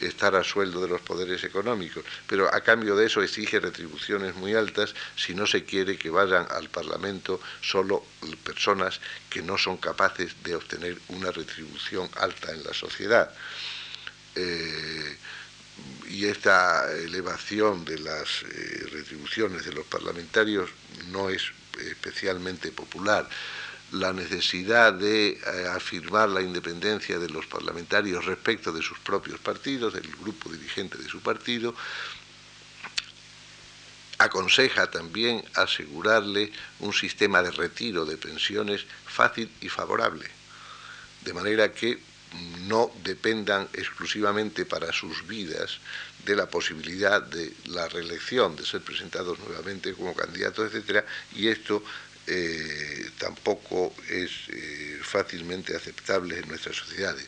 estar 0.00 0.34
a 0.34 0.42
sueldo 0.42 0.80
de 0.80 0.88
los 0.88 1.00
poderes 1.00 1.44
económicos, 1.44 2.04
pero 2.26 2.52
a 2.52 2.60
cambio 2.62 2.96
de 2.96 3.06
eso 3.06 3.22
exige 3.22 3.60
retribuciones 3.60 4.34
muy 4.34 4.54
altas 4.54 4.94
si 5.16 5.34
no 5.34 5.46
se 5.46 5.64
quiere 5.64 5.96
que 5.96 6.10
vayan 6.10 6.46
al 6.50 6.68
Parlamento 6.70 7.40
solo 7.60 8.04
personas 8.44 9.00
que 9.30 9.42
no 9.42 9.58
son 9.58 9.76
capaces 9.76 10.42
de 10.42 10.56
obtener 10.56 10.98
una 11.08 11.30
retribución 11.30 12.08
alta 12.16 12.52
en 12.52 12.64
la 12.64 12.74
sociedad. 12.74 13.32
Eh, 14.34 15.16
y 16.12 16.26
esta 16.26 16.92
elevación 16.92 17.86
de 17.86 17.98
las 17.98 18.42
eh, 18.42 18.86
retribuciones 18.92 19.64
de 19.64 19.72
los 19.72 19.86
parlamentarios 19.86 20.68
no 21.10 21.30
es 21.30 21.42
especialmente 21.88 22.70
popular. 22.70 23.26
La 23.92 24.12
necesidad 24.12 24.92
de 24.92 25.30
eh, 25.30 25.38
afirmar 25.74 26.28
la 26.28 26.42
independencia 26.42 27.18
de 27.18 27.30
los 27.30 27.46
parlamentarios 27.46 28.26
respecto 28.26 28.72
de 28.72 28.82
sus 28.82 28.98
propios 28.98 29.40
partidos, 29.40 29.94
del 29.94 30.06
grupo 30.16 30.50
dirigente 30.50 30.98
de 30.98 31.08
su 31.08 31.20
partido, 31.20 31.74
aconseja 34.18 34.90
también 34.90 35.42
asegurarle 35.54 36.52
un 36.80 36.92
sistema 36.92 37.42
de 37.42 37.52
retiro 37.52 38.04
de 38.04 38.18
pensiones 38.18 38.84
fácil 39.06 39.50
y 39.62 39.70
favorable, 39.70 40.26
de 41.24 41.32
manera 41.32 41.72
que 41.72 42.11
no 42.66 42.90
dependan 43.04 43.68
exclusivamente 43.72 44.64
para 44.64 44.92
sus 44.92 45.26
vidas 45.26 45.78
de 46.24 46.36
la 46.36 46.48
posibilidad 46.48 47.20
de 47.22 47.52
la 47.66 47.88
reelección, 47.88 48.56
de 48.56 48.64
ser 48.64 48.80
presentados 48.80 49.38
nuevamente 49.40 49.92
como 49.92 50.14
candidatos, 50.14 50.66
etcétera, 50.72 51.04
y 51.34 51.48
esto 51.48 51.82
eh, 52.26 53.10
tampoco 53.18 53.92
es 54.08 54.30
eh, 54.48 55.00
fácilmente 55.02 55.76
aceptable 55.76 56.38
en 56.38 56.48
nuestras 56.48 56.76
sociedades. 56.76 57.26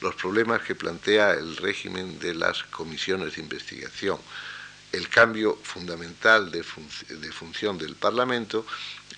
Los 0.00 0.14
problemas 0.14 0.62
que 0.62 0.74
plantea 0.74 1.32
el 1.32 1.58
régimen 1.58 2.18
de 2.18 2.34
las 2.34 2.62
comisiones 2.64 3.36
de 3.36 3.42
investigación, 3.42 4.18
el 4.92 5.08
cambio 5.08 5.58
fundamental 5.62 6.50
de, 6.50 6.64
de 7.08 7.32
función 7.32 7.76
del 7.76 7.94
Parlamento, 7.94 8.66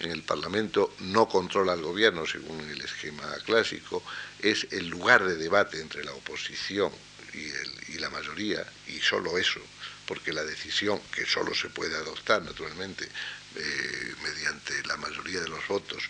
en 0.03 0.13
el 0.13 0.23
Parlamento 0.23 0.95
no 1.01 1.29
controla 1.29 1.73
al 1.73 1.83
gobierno 1.83 2.27
según 2.27 2.61
el 2.61 2.81
esquema 2.81 3.33
clásico, 3.45 4.03
es 4.41 4.67
el 4.71 4.89
lugar 4.89 5.25
de 5.25 5.37
debate 5.37 5.81
entre 5.81 6.05
la 6.05 6.13
oposición 6.13 6.93
y, 7.35 7.99
la 7.99 8.11
mayoría, 8.11 8.67
y 8.89 8.99
solo 9.01 9.39
eso, 9.39 9.61
porque 10.07 10.33
la 10.33 10.45
decisión, 10.45 11.01
que 11.15 11.25
solo 11.25 11.55
se 11.55 11.69
puede 11.69 11.97
adoptar 11.97 12.43
naturalmente 12.43 13.09
eh, 13.55 14.15
mediante 14.23 14.83
la 14.87 14.97
mayoría 14.97 15.41
de 15.41 15.49
los 15.49 15.67
votos, 15.69 16.03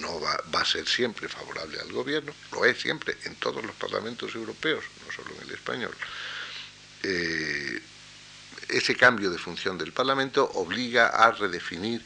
no 0.00 0.20
va, 0.20 0.40
a 0.52 0.64
ser 0.64 0.86
siempre 0.86 1.28
favorable 1.28 1.78
al 1.80 1.92
gobierno, 1.92 2.34
lo 2.52 2.64
es 2.64 2.80
siempre 2.80 3.16
en 3.24 3.34
todos 3.36 3.64
los 3.64 3.74
parlamentos 3.76 4.34
europeos, 4.34 4.84
no 5.06 5.12
solo 5.12 5.34
en 5.36 5.48
el 5.48 5.54
español. 5.54 5.94
Eh, 7.02 7.80
ese 8.68 8.94
cambio 8.94 9.30
de 9.30 9.38
función 9.38 9.78
del 9.78 9.92
Parlamento 9.92 10.44
obliga 10.54 11.08
a 11.08 11.32
redefinir 11.32 12.02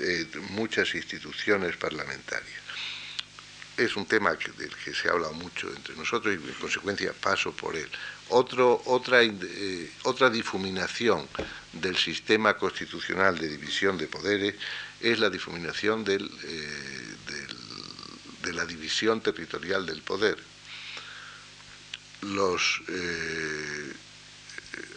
eh, 0.00 0.26
muchas 0.50 0.94
instituciones 0.94 1.76
parlamentarias. 1.76 2.60
Es 3.76 3.94
un 3.96 4.06
tema 4.06 4.30
del 4.30 4.74
que 4.84 4.94
se 4.94 5.08
ha 5.08 5.12
hablado 5.12 5.34
mucho 5.34 5.68
entre 5.68 5.94
nosotros 5.96 6.34
y 6.34 6.48
en 6.48 6.54
consecuencia 6.54 7.12
paso 7.12 7.52
por 7.52 7.76
él 7.76 7.88
otra, 8.28 9.22
eh, 9.22 9.90
otra 10.02 10.30
difuminación 10.30 11.28
del 11.72 11.96
sistema 11.96 12.54
constitucional 12.54 13.38
de 13.38 13.48
división 13.48 13.96
de 13.98 14.06
poderes 14.06 14.54
es 15.00 15.18
la 15.18 15.30
difuminación 15.30 16.04
eh, 16.08 16.18
de 18.42 18.52
la 18.52 18.64
división 18.64 19.20
territorial 19.20 19.86
del 19.86 20.02
poder. 20.02 20.38
Los 22.22 22.80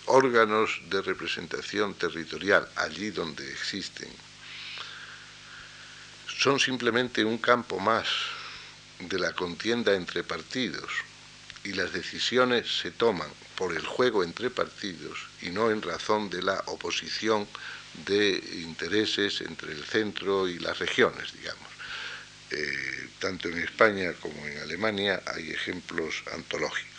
órganos 0.06 0.82
de 0.90 1.02
representación 1.02 1.94
territorial, 1.94 2.68
allí 2.76 3.12
donde 3.12 3.48
existen, 3.52 4.10
son 6.40 6.58
simplemente 6.58 7.26
un 7.26 7.38
campo 7.38 7.80
más 7.80 8.08
de 9.00 9.20
la 9.20 9.34
contienda 9.34 9.94
entre 9.94 10.24
partidos 10.24 10.90
y 11.66 11.74
las 11.74 11.92
decisiones 11.92 12.80
se 12.80 12.92
toman 12.92 13.30
por 13.56 13.76
el 13.76 13.86
juego 13.86 14.24
entre 14.24 14.50
partidos 14.50 15.20
y 15.42 15.50
no 15.50 15.70
en 15.70 15.82
razón 15.82 16.30
de 16.30 16.42
la 16.42 16.64
oposición 16.68 17.46
de 18.06 18.42
intereses 18.54 19.42
entre 19.42 19.74
el 19.74 19.84
centro 19.84 20.48
y 20.48 20.60
las 20.60 20.80
regiones, 20.80 21.34
digamos. 21.34 21.68
Eh, 22.52 23.10
tanto 23.20 23.50
en 23.50 23.60
España 23.60 24.14
como 24.14 24.48
en 24.48 24.60
Alemania 24.60 25.22
hay 25.26 25.52
ejemplos 25.52 26.24
antológicos. 26.34 26.99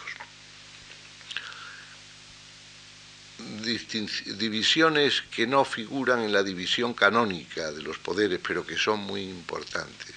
Divisiones 4.38 5.22
que 5.30 5.46
no 5.46 5.64
figuran 5.64 6.20
en 6.22 6.32
la 6.32 6.42
división 6.42 6.94
canónica 6.94 7.70
de 7.72 7.82
los 7.82 7.98
poderes, 7.98 8.40
pero 8.46 8.66
que 8.66 8.76
son 8.76 9.00
muy 9.00 9.22
importantes. 9.22 10.14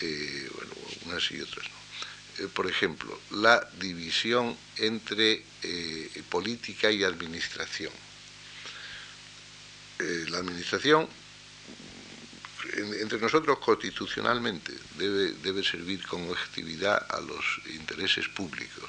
Eh, 0.00 0.50
bueno, 0.54 0.72
unas 1.06 1.30
y 1.30 1.40
otras 1.40 1.64
no. 1.68 2.44
Eh, 2.44 2.48
por 2.52 2.66
ejemplo, 2.66 3.18
la 3.30 3.66
división 3.78 4.56
entre 4.76 5.42
eh, 5.62 6.22
política 6.28 6.90
y 6.90 7.02
administración. 7.04 7.92
La 9.98 10.38
administración, 10.38 11.08
entre 13.00 13.18
nosotros 13.18 13.58
constitucionalmente, 13.60 14.74
debe, 14.98 15.32
debe, 15.42 15.64
servir 15.64 16.06
con 16.06 16.28
objetividad 16.28 17.06
a 17.08 17.22
los 17.22 17.42
intereses 17.74 18.28
públicos. 18.28 18.84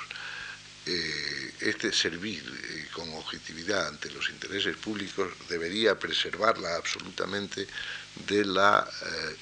Este 1.60 1.92
servir 1.92 2.44
con 2.94 3.10
objetividad 3.14 3.88
ante 3.88 4.10
los 4.12 4.30
intereses 4.30 4.76
públicos 4.78 5.32
debería 5.50 6.00
preservarla 6.00 6.76
absolutamente 6.76 7.68
de 8.28 8.46
la 8.46 8.88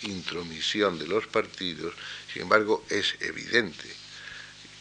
intromisión 0.02 1.00
de 1.00 1.08
los 1.08 1.28
partidos. 1.28 1.94
Sin 2.32 2.44
embargo, 2.44 2.86
es 2.90 3.16
evidente 3.20 3.88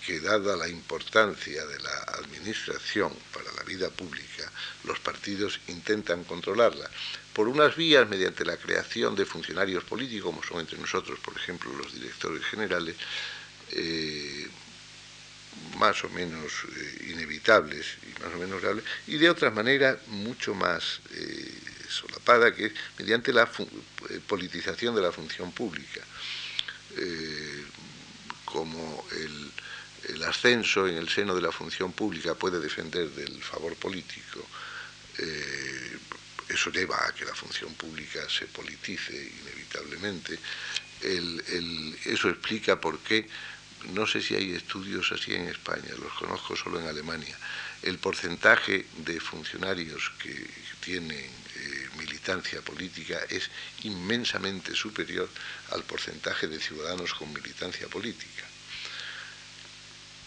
que 0.04 0.20
dada 0.20 0.56
la 0.56 0.68
importancia 0.68 1.64
de 1.64 1.78
la 1.80 2.02
administración 2.18 3.12
para 3.32 3.50
la 3.52 3.62
vida 3.62 3.88
pública, 3.88 4.50
los 4.84 5.00
partidos 5.00 5.60
intentan 5.68 6.24
controlarla 6.24 6.90
por 7.32 7.48
unas 7.48 7.74
vías 7.74 8.08
mediante 8.08 8.44
la 8.44 8.56
creación 8.56 9.16
de 9.16 9.24
funcionarios 9.24 9.82
políticos, 9.84 10.26
como 10.26 10.42
son 10.42 10.60
entre 10.60 10.78
nosotros, 10.78 11.18
por 11.20 11.36
ejemplo, 11.36 11.72
los 11.72 11.92
directores 11.94 12.44
generales, 12.44 12.96
eh, 13.70 14.46
más 15.78 16.04
o 16.04 16.08
menos 16.10 16.52
eh, 16.76 17.10
inevitables 17.10 17.96
y 18.02 18.22
más 18.22 18.34
o 18.34 18.38
menos 18.38 18.62
reales, 18.62 18.84
y 19.06 19.16
de 19.18 19.30
otra 19.30 19.50
manera 19.50 19.98
mucho 20.08 20.54
más 20.54 21.00
eh, 21.12 21.58
solapada, 21.88 22.54
que 22.54 22.66
es 22.66 22.72
mediante 22.98 23.32
la 23.32 23.48
politización 24.26 24.94
de 24.94 25.02
la 25.02 25.12
función 25.12 25.52
pública. 25.52 26.00
Eh, 26.96 27.64
como 28.44 29.04
el, 29.12 29.52
ascenso 30.24 30.86
en 30.86 30.96
el 30.96 31.08
seno 31.08 31.34
de 31.34 31.42
la 31.42 31.50
función 31.50 31.92
pública 31.92 32.34
puede 32.34 32.60
defender 32.60 33.10
del 33.10 33.42
favor 33.42 33.74
político, 33.76 34.46
eh, 35.18 35.98
eso 36.48 36.70
lleva 36.70 36.96
a 37.06 37.12
que 37.12 37.24
la 37.24 37.34
función 37.34 37.74
pública 37.74 38.20
se 38.28 38.46
politice 38.46 39.12
inevitablemente. 39.42 40.38
eso 42.04 42.28
explica 42.30 42.80
por 42.80 42.98
qué, 43.00 43.28
no 43.92 44.06
sé 44.06 44.22
si 44.22 44.34
hay 44.34 44.52
estudios 44.52 45.12
así 45.12 45.34
en 45.34 45.48
España, 45.48 45.90
los 45.98 46.12
conozco 46.14 46.56
solo 46.56 46.80
en 46.80 46.86
Alemania, 46.86 47.36
el 47.82 47.98
porcentaje 47.98 48.86
de 48.98 49.20
funcionarios 49.20 50.10
que 50.18 50.48
tienen 50.80 51.12
eh, 51.12 51.88
militancia 51.98 52.60
política 52.62 53.20
es 53.28 53.50
inmensamente 53.82 54.74
superior 54.74 55.28
al 55.70 55.82
porcentaje 55.82 56.46
de 56.46 56.60
ciudadanos 56.60 57.14
con 57.14 57.32
militancia 57.32 57.88
política. 57.88 58.44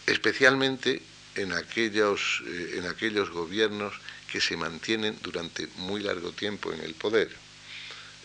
Especialmente 0.06 1.02
en 1.36 1.54
aquellos, 1.54 2.44
eh, 2.46 2.76
en 2.78 2.88
aquellos 2.88 3.30
gobiernos 3.30 3.94
que 4.32 4.42
se 4.42 4.58
mantienen 4.58 5.18
durante 5.22 5.68
muy 5.78 6.02
largo 6.02 6.32
tiempo 6.32 6.72
en 6.74 6.82
el 6.82 6.94
poder. 6.94 7.30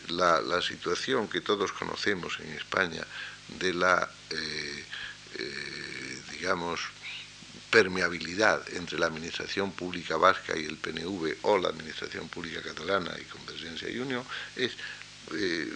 La, 0.08 0.60
situación 0.60 1.28
que 1.28 1.40
todos 1.40 1.72
conocemos 1.72 2.38
en 2.40 2.52
España 2.52 3.04
de 3.60 3.72
la, 3.72 4.10
eh, 4.30 4.84
eh, 5.38 6.18
digamos, 6.32 6.80
permeabilidad 7.70 8.62
entre 8.74 8.98
la 8.98 9.06
administración 9.06 9.72
pública 9.72 10.16
vasca 10.18 10.56
y 10.56 10.66
el 10.66 10.76
PNV 10.76 11.36
o 11.42 11.58
la 11.58 11.70
administración 11.70 12.28
pública 12.28 12.60
catalana 12.60 13.16
y 13.18 13.24
Convergencia 13.24 13.88
y 13.88 13.98
Unión 13.98 14.22
es 14.56 14.72
eh, 15.34 15.72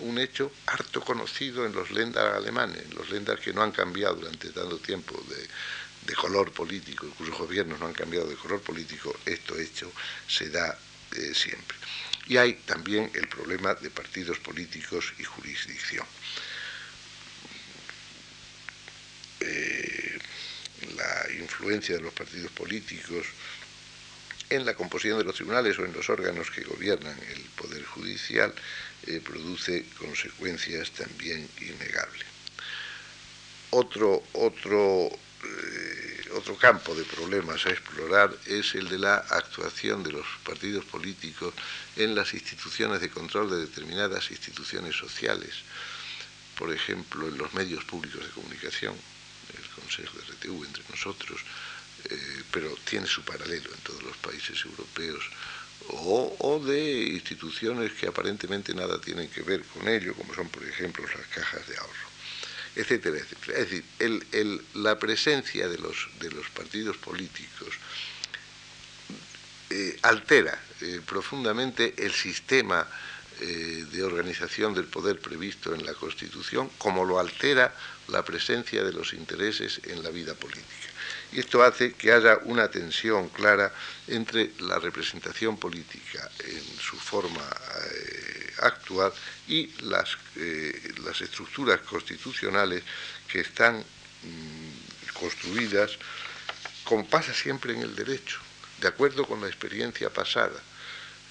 un 0.00 0.18
hecho 0.18 0.52
harto 0.66 1.00
conocido 1.00 1.66
en 1.66 1.72
los 1.72 1.90
lenders 1.90 2.36
alemanes, 2.36 2.94
los 2.94 3.10
lenders 3.10 3.40
que 3.40 3.52
no 3.52 3.62
han 3.62 3.72
cambiado 3.72 4.14
durante 4.16 4.50
tanto 4.50 4.78
tiempo 4.78 5.20
de, 5.28 6.14
color 6.14 6.52
político, 6.52 7.08
cuyos 7.16 7.38
gobiernos 7.38 7.78
no 7.78 7.86
han 7.86 7.92
cambiado 7.92 8.26
de 8.26 8.34
color 8.34 8.60
político, 8.60 9.16
esto 9.24 9.56
hecho 9.56 9.90
se 10.26 10.50
da 10.50 10.76
eh, 11.16 11.32
siempre. 11.34 11.76
Y 12.26 12.36
hay 12.36 12.54
también 12.66 13.10
el 13.14 13.28
problema 13.28 13.74
de 13.74 13.90
partidos 13.90 14.38
políticos 14.40 15.14
y 15.18 15.24
jurisdicción. 15.24 16.04
Eh, 19.40 20.18
la 20.96 21.32
influencia 21.38 21.96
de 21.96 22.02
los 22.02 22.12
partidos 22.12 22.50
políticos 22.52 23.26
en 24.50 24.66
la 24.66 24.74
composición 24.74 25.18
de 25.18 25.24
los 25.24 25.36
tribunales 25.36 25.78
o 25.78 25.84
en 25.84 25.92
los 25.92 26.10
órganos 26.10 26.50
que 26.50 26.62
gobiernan 26.62 27.16
el 27.34 27.42
Poder 27.56 27.84
Judicial 27.84 28.52
eh, 29.06 29.20
produce 29.24 29.86
consecuencias 29.98 30.90
también 30.90 31.48
innegables. 31.60 32.26
Otro, 33.70 34.24
otro, 34.32 35.08
eh, 35.08 36.20
otro 36.32 36.56
campo 36.56 36.94
de 36.94 37.04
problemas 37.04 37.64
a 37.66 37.70
explorar 37.70 38.36
es 38.46 38.74
el 38.74 38.88
de 38.88 38.98
la 38.98 39.16
actuación 39.16 40.02
de 40.02 40.12
los 40.12 40.26
partidos 40.44 40.84
políticos 40.84 41.54
en 41.96 42.16
las 42.16 42.34
instituciones 42.34 43.00
de 43.00 43.10
control 43.10 43.50
de 43.50 43.60
determinadas 43.60 44.32
instituciones 44.32 44.96
sociales, 44.96 45.54
por 46.58 46.72
ejemplo, 46.72 47.28
en 47.28 47.38
los 47.38 47.54
medios 47.54 47.84
públicos 47.84 48.24
de 48.24 48.30
comunicación, 48.30 48.94
Consejo 49.70 50.18
de 50.18 50.32
RTV 50.32 50.66
entre 50.66 50.84
nosotros, 50.90 51.40
eh, 52.04 52.42
pero 52.50 52.74
tiene 52.84 53.06
su 53.06 53.22
paralelo 53.22 53.70
en 53.72 53.80
todos 53.80 54.02
los 54.02 54.16
países 54.16 54.64
europeos, 54.64 55.22
o, 55.92 56.62
de 56.64 57.08
instituciones 57.08 57.92
que 57.92 58.06
aparentemente 58.06 58.74
nada 58.74 59.00
tienen 59.00 59.28
que 59.28 59.42
ver 59.42 59.62
con 59.64 59.88
ello, 59.88 60.14
como 60.14 60.34
son, 60.34 60.48
por 60.48 60.62
ejemplo, 60.64 61.04
las 61.16 61.26
cajas 61.28 61.66
de 61.66 61.76
ahorro, 61.76 62.08
etcétera, 62.76 63.18
etcétera. 63.18 63.58
Es 63.58 63.70
decir, 63.70 64.64
la 64.74 64.98
presencia 64.98 65.68
de 65.68 65.78
los, 65.78 66.08
de 66.20 66.30
los 66.30 66.48
partidos 66.50 66.96
políticos 66.98 67.74
eh, 69.70 69.98
altera 70.02 70.62
eh, 70.80 71.00
profundamente 71.04 71.94
el 71.98 72.12
sistema 72.12 72.86
de 73.40 74.02
organización 74.02 74.74
del 74.74 74.84
poder 74.84 75.18
previsto 75.18 75.74
en 75.74 75.86
la 75.86 75.94
Constitución, 75.94 76.70
como 76.76 77.06
lo 77.06 77.18
altera 77.18 77.74
la 78.10 78.24
presencia 78.24 78.82
de 78.84 78.92
los 78.92 79.12
intereses 79.12 79.80
en 79.84 80.02
la 80.02 80.10
vida 80.10 80.34
política. 80.34 80.88
Y 81.32 81.40
esto 81.40 81.62
hace 81.62 81.92
que 81.92 82.12
haya 82.12 82.38
una 82.44 82.68
tensión 82.70 83.28
clara 83.28 83.72
entre 84.08 84.52
la 84.60 84.78
representación 84.78 85.56
política 85.56 86.28
en 86.40 86.78
su 86.78 86.96
forma 86.96 87.48
eh, 87.92 88.52
actual 88.62 89.12
y 89.46 89.68
las, 89.82 90.16
eh, 90.36 90.94
las, 91.04 91.20
estructuras 91.20 91.80
constitucionales 91.80 92.82
que 93.28 93.40
están 93.40 93.78
mm, 93.78 95.12
construidas, 95.12 95.92
como 96.84 97.06
pasa 97.06 97.32
siempre 97.32 97.74
en 97.74 97.82
el 97.82 97.94
derecho, 97.94 98.40
de 98.80 98.88
acuerdo 98.88 99.24
con 99.26 99.40
la 99.40 99.46
experiencia 99.46 100.10
pasada 100.10 100.60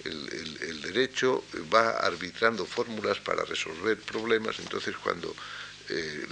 el, 0.05 0.81
derecho 0.81 1.43
va 1.73 1.91
arbitrando 1.91 2.65
fórmulas 2.65 3.19
para 3.19 3.43
resolver 3.43 3.97
problemas, 3.99 4.59
entonces 4.59 4.95
cuando 4.97 5.35
eh, 5.89 6.27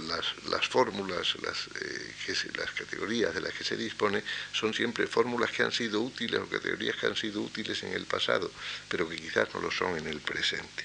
las, 0.50 0.68
fórmulas, 0.68 1.36
las, 1.42 1.68
eh, 1.80 2.50
las 2.56 2.70
categorías 2.72 3.34
de 3.34 3.40
las 3.40 3.52
que 3.52 3.64
se 3.64 3.76
dispone 3.76 4.22
son 4.52 4.74
siempre 4.74 5.06
fórmulas 5.06 5.50
que 5.50 5.62
han 5.62 5.72
sido 5.72 6.00
útiles 6.00 6.40
o 6.40 6.48
categorías 6.48 6.96
que 6.96 7.06
han 7.06 7.16
sido 7.16 7.42
útiles 7.42 7.82
en 7.82 7.92
el 7.92 8.06
pasado, 8.06 8.50
pero 8.88 9.08
que 9.08 9.16
quizás 9.16 9.48
no 9.54 9.60
lo 9.60 9.70
son 9.70 9.98
en 9.98 10.06
el 10.06 10.20
presente. 10.20 10.84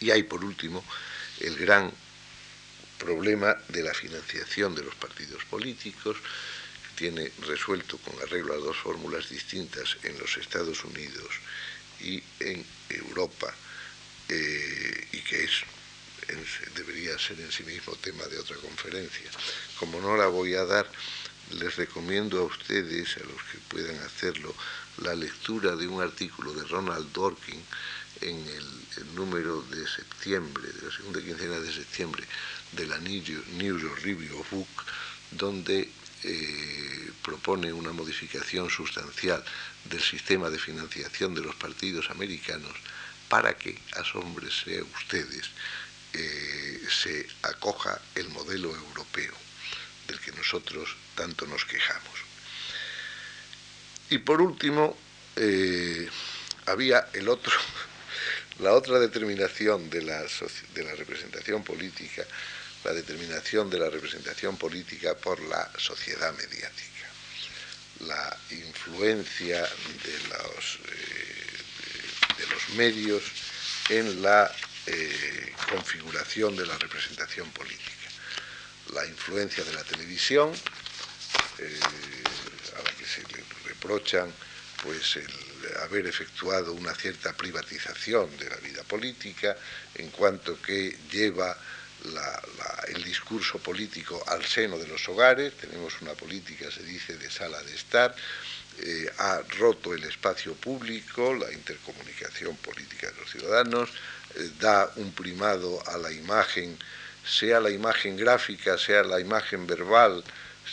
Y 0.00 0.10
hay, 0.10 0.24
por 0.24 0.44
último, 0.44 0.84
el 1.40 1.56
gran 1.56 1.92
problema 2.98 3.56
de 3.68 3.82
la 3.82 3.94
financiación 3.94 4.74
de 4.74 4.84
los 4.84 4.94
partidos 4.94 5.44
políticos, 5.44 6.16
tiene 6.94 7.32
resuelto 7.46 7.98
con 7.98 8.14
arreglo 8.22 8.54
a 8.54 8.58
dos 8.58 8.76
fórmulas 8.76 9.28
distintas 9.28 9.96
en 10.04 10.18
los 10.18 10.36
Estados 10.36 10.84
Unidos 10.84 11.34
y 12.00 12.22
en 12.38 12.64
Europa, 12.88 13.52
eh, 14.28 15.08
y 15.12 15.18
que 15.18 15.44
es, 15.44 15.62
debería 16.74 17.18
ser 17.18 17.40
en 17.40 17.50
sí 17.50 17.62
mismo 17.64 17.94
tema 17.96 18.24
de 18.26 18.38
otra 18.38 18.56
conferencia. 18.56 19.30
Como 19.78 20.00
no 20.00 20.16
la 20.16 20.26
voy 20.26 20.54
a 20.54 20.64
dar, 20.64 20.90
les 21.50 21.76
recomiendo 21.76 22.40
a 22.40 22.44
ustedes, 22.44 23.16
a 23.16 23.20
los 23.20 23.42
que 23.50 23.58
puedan 23.68 23.98
hacerlo, 24.00 24.54
la 24.98 25.14
lectura 25.14 25.76
de 25.76 25.86
un 25.86 26.00
artículo 26.00 26.52
de 26.54 26.64
Ronald 26.64 27.12
Dorkin 27.12 27.62
en 28.20 28.36
el, 28.36 28.82
número 29.14 29.62
de 29.62 29.86
septiembre, 29.86 30.64
de 30.70 30.86
la 30.86 30.94
segunda 30.94 31.20
quincena 31.20 31.58
de 31.58 31.72
septiembre 31.72 32.24
de 32.72 32.86
la 32.86 32.98
New 32.98 33.78
York 33.78 34.00
Review 34.02 34.44
Book, 34.50 34.68
donde 35.30 35.90
eh, 36.22 37.10
propone 37.22 37.72
una 37.72 37.92
modificación 37.92 38.70
sustancial 38.70 39.42
del 39.84 40.00
sistema 40.00 40.50
de 40.50 40.58
financiación 40.58 41.34
de 41.34 41.40
los 41.40 41.54
partidos 41.56 42.10
americanos 42.10 42.72
para 43.28 43.56
que, 43.56 43.80
asómbrense 43.96 44.82
ustedes, 44.82 45.50
eh, 46.14 46.80
se 46.88 47.26
acoja 47.42 48.00
el 48.14 48.28
modelo 48.28 48.74
europeo 48.74 49.34
del 50.06 50.20
que 50.20 50.32
nosotros 50.32 50.96
tanto 51.14 51.46
nos 51.46 51.64
quejamos. 51.64 52.18
Y 54.10 54.18
por 54.18 54.40
último, 54.40 54.96
eh, 55.36 56.08
había 56.66 57.08
el 57.12 57.28
otro, 57.28 57.52
la 58.60 58.72
otra 58.72 58.98
determinación 58.98 59.88
de 59.90 60.02
la, 60.02 60.22
de 60.74 60.84
la 60.84 60.94
representación 60.94 61.64
política 61.64 62.26
la 62.84 62.92
determinación 62.92 63.70
de 63.70 63.78
la 63.78 63.90
representación 63.90 64.56
política 64.56 65.14
por 65.14 65.40
la 65.40 65.70
sociedad 65.78 66.32
mediática, 66.34 67.08
la 68.00 68.36
influencia 68.50 69.60
de 69.62 70.18
los, 70.28 70.78
eh, 70.88 72.38
de, 72.38 72.46
los 72.46 72.68
medios 72.70 73.22
en 73.88 74.22
la 74.22 74.50
eh, 74.86 75.52
configuración 75.70 76.56
de 76.56 76.66
la 76.66 76.76
representación 76.78 77.50
política, 77.50 78.08
la 78.92 79.06
influencia 79.06 79.64
de 79.64 79.72
la 79.74 79.84
televisión, 79.84 80.52
eh, 81.58 81.80
a 82.76 82.82
la 82.82 82.90
que 82.92 83.04
se 83.04 83.22
le 83.22 83.44
reprochan 83.66 84.32
pues 84.82 85.18
haber 85.82 86.06
efectuado 86.06 86.72
una 86.72 86.92
cierta 86.94 87.32
privatización 87.34 88.36
de 88.36 88.50
la 88.50 88.56
vida 88.56 88.82
política, 88.82 89.56
en 89.94 90.10
cuanto 90.10 90.60
que 90.60 90.98
lleva 91.10 91.56
el 92.88 93.04
discurso 93.04 93.58
político 93.58 94.22
al 94.26 94.44
seno 94.44 94.78
de 94.78 94.88
los 94.88 95.08
hogares, 95.08 95.56
tenemos 95.56 96.00
una 96.00 96.14
política, 96.14 96.70
se 96.70 96.82
dice, 96.82 97.16
de 97.16 97.30
sala 97.30 97.62
de 97.62 97.74
estar, 97.74 98.14
eh, 98.80 99.10
ha 99.18 99.42
roto 99.58 99.94
el 99.94 100.02
espacio 100.04 100.54
público, 100.54 101.34
la 101.34 101.52
intercomunicación 101.52 102.56
política 102.56 103.10
de 103.10 103.20
los 103.20 103.30
ciudadanos, 103.30 103.90
da 104.60 104.90
un 104.96 105.12
primado 105.12 105.82
a 105.88 105.98
la 105.98 106.12
imagen, 106.12 106.76
sea 107.24 107.60
la 107.60 107.70
imagen 107.70 108.16
gráfica, 108.16 108.78
sea 108.78 109.02
la 109.02 109.20
imagen 109.20 109.66
verbal, 109.66 110.22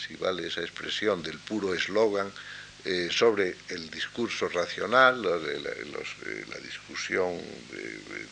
si 0.06 0.16
vale 0.16 0.46
esa 0.46 0.60
expresión, 0.60 1.22
del 1.22 1.38
puro 1.38 1.74
eslogan, 1.74 2.32
eh, 2.84 3.08
sobre 3.12 3.56
el 3.68 3.90
discurso 3.90 4.48
racional, 4.48 5.22
la, 5.22 6.58
discusión 6.60 7.38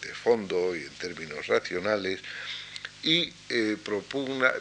de, 0.00 0.14
fondo 0.14 0.74
y 0.74 0.82
en 0.82 0.94
términos 0.94 1.46
racionales, 1.46 2.20
y 3.02 3.32
eh, 3.48 3.76
propugna 3.84 4.52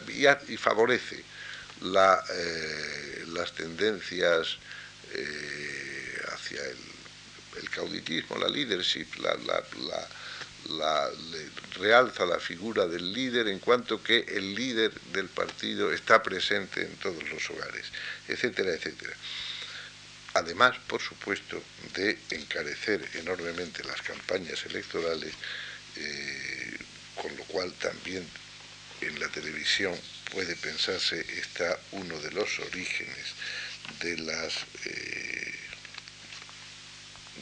y, 0.48 0.56
favorece 0.56 1.16
eh, 1.16 3.24
las 3.28 3.52
tendencias 3.52 4.58
eh, 5.14 6.22
hacia 6.32 6.60
el, 6.64 7.70
caudillismo, 7.70 8.38
la 8.38 8.48
leadership, 8.48 9.06
la, 9.20 9.34
realza 11.74 12.26
la 12.26 12.38
figura 12.38 12.86
del 12.86 13.12
líder 13.12 13.48
en 13.48 13.58
cuanto 13.58 14.02
que 14.02 14.18
el 14.28 14.54
líder 14.54 14.92
del 15.12 15.28
partido 15.28 15.92
está 15.92 16.22
presente 16.22 16.82
en 16.82 16.94
todos 16.96 17.28
los 17.30 17.48
hogares, 17.50 17.86
etcétera, 18.26 18.72
etcétera. 18.72 19.14
además, 20.34 20.76
por 20.86 21.00
supuesto, 21.00 21.60
de 21.94 22.18
encarecer 22.30 23.08
enormemente 23.14 23.82
las 23.84 24.00
campañas 24.02 24.64
electorales, 24.66 25.32
eh, 25.96 26.76
con 27.16 27.36
lo 27.36 27.44
cual 27.44 27.72
también 27.74 28.24
en 29.00 29.18
la 29.18 29.28
televisión 29.28 29.94
puede 30.32 30.54
pensarse 30.56 31.20
está 31.38 31.78
uno 31.92 32.18
de 32.20 32.30
los 32.32 32.58
orígenes 32.60 33.34
de 34.00 34.18
las 34.18 34.54
eh, 34.84 35.54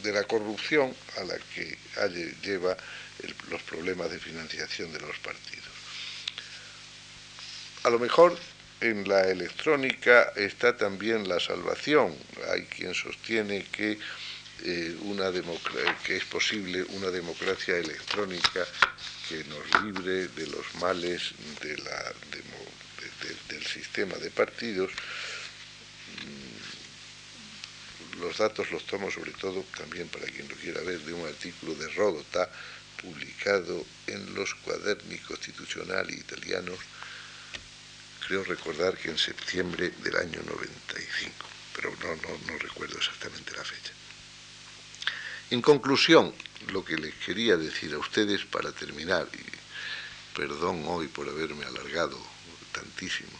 de 0.02 0.12
la 0.12 0.24
corrupción 0.24 0.94
a 1.16 1.24
la 1.24 1.38
que 1.54 1.78
lleva 2.42 2.76
los 3.50 3.62
problemas 3.62 4.10
de 4.10 4.18
financiación 4.18 4.92
de 4.92 5.00
los 5.00 5.18
partidos. 5.18 5.64
A 7.84 7.90
lo 7.90 7.98
mejor 7.98 8.36
en 8.80 9.08
la 9.08 9.22
electrónica 9.28 10.32
está 10.36 10.76
también 10.76 11.28
la 11.28 11.40
salvación. 11.40 12.14
Hay 12.52 12.64
quien 12.64 12.94
sostiene 12.94 13.64
que, 13.70 13.98
eh, 14.64 14.96
una 15.02 15.30
que 16.04 16.16
es 16.16 16.24
posible 16.24 16.82
una 16.90 17.10
democracia 17.10 17.76
electrónica 17.76 18.66
que 19.28 19.44
nos 19.44 19.82
libre 19.82 20.28
de 20.28 20.46
los 20.48 20.74
males 20.80 21.32
de 21.62 21.76
la, 21.78 22.12
del 23.48 23.66
sistema 23.66 24.16
de 24.16 24.30
partidos. 24.30 24.92
Mm, 26.22 28.20
los 28.20 28.38
datos 28.38 28.70
los 28.70 28.84
tomo 28.86 29.10
sobre 29.10 29.32
todo 29.32 29.64
también 29.76 30.08
para 30.08 30.26
quien 30.26 30.48
lo 30.48 30.54
quiera 30.56 30.80
ver 30.80 31.00
de 31.00 31.12
un 31.12 31.26
artículo 31.26 31.74
de 31.74 31.88
Rodota 31.88 32.50
publicado 33.02 33.84
en 34.06 34.34
los 34.34 34.54
cuaderni 34.56 35.18
constitucionali 35.18 36.14
italianos 36.14 36.78
creo 38.26 38.42
recordar 38.44 38.96
que 38.96 39.10
en 39.10 39.18
septiembre 39.18 39.92
del 40.02 40.16
año 40.16 40.40
95, 40.44 41.32
pero 41.74 41.94
no, 42.02 42.52
no, 42.52 42.58
recuerdo 42.58 42.98
exactamente 42.98 43.54
la 43.56 43.62
fecha. 43.62 43.92
En 45.50 45.62
conclusión, 45.62 46.34
lo 46.72 46.84
que 46.84 46.96
les 46.96 47.14
quería 47.14 47.56
decir 47.56 47.94
a 47.94 47.98
ustedes 47.98 48.44
para 48.44 48.72
terminar, 48.72 49.28
y 49.32 50.36
perdón 50.36 50.82
hoy 50.86 51.06
por 51.06 51.28
haberme 51.28 51.64
alargado 51.64 52.18
tantísimo, 52.72 53.38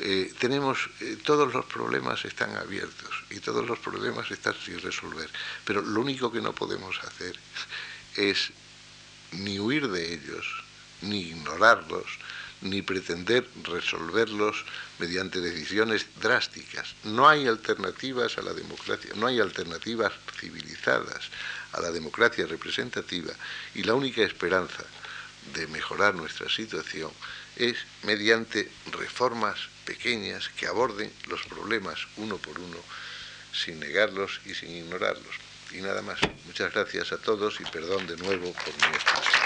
eh, 0.00 0.32
tenemos, 0.38 0.88
eh, 1.00 1.18
todos 1.22 1.52
los 1.52 1.66
problemas 1.66 2.24
están 2.24 2.56
abiertos 2.56 3.24
y 3.28 3.40
todos 3.40 3.66
los 3.66 3.78
problemas 3.78 4.30
están 4.30 4.54
sin 4.64 4.80
resolver, 4.80 5.28
pero 5.66 5.82
lo 5.82 6.00
único 6.00 6.32
que 6.32 6.40
no 6.40 6.54
podemos 6.54 6.98
hacer 7.04 7.38
es 8.16 8.52
ni 9.32 9.58
huir 9.58 9.88
de 9.88 10.14
ellos, 10.14 10.46
ni 11.02 11.20
ignorarlos, 11.20 12.18
ni 12.62 12.80
pretender 12.82 13.46
resolverlos 13.64 14.64
mediante 14.98 15.40
decisiones 15.40 16.06
drásticas. 16.20 16.94
No 17.04 17.28
hay 17.28 17.46
alternativas 17.46 18.38
a 18.38 18.42
la 18.42 18.52
democracia, 18.52 19.10
no 19.16 19.26
hay 19.26 19.40
alternativas 19.40 20.12
civilizadas 20.38 21.30
a 21.72 21.80
la 21.80 21.90
democracia 21.90 22.46
representativa 22.46 23.32
y 23.74 23.82
la 23.82 23.94
única 23.94 24.22
esperanza 24.22 24.84
de 25.54 25.66
mejorar 25.66 26.14
nuestra 26.14 26.48
situación 26.48 27.10
es 27.56 27.76
mediante 28.04 28.70
reformas 28.92 29.58
pequeñas 29.84 30.48
que 30.50 30.66
aborden 30.66 31.12
los 31.28 31.42
problemas 31.44 32.06
uno 32.16 32.38
por 32.38 32.58
uno 32.60 32.78
sin 33.52 33.80
negarlos 33.80 34.40
y 34.46 34.54
sin 34.54 34.70
ignorarlos. 34.70 35.51
Y 35.72 35.80
nada 35.82 36.02
más. 36.02 36.30
Muchas 36.44 36.72
gracias 36.72 37.10
a 37.12 37.20
todos 37.20 37.58
y 37.60 37.66
perdón 37.66 38.06
de 38.06 38.16
nuevo 38.16 38.56
por 38.60 38.78
mi 38.78 38.92
expresión. 38.94 39.41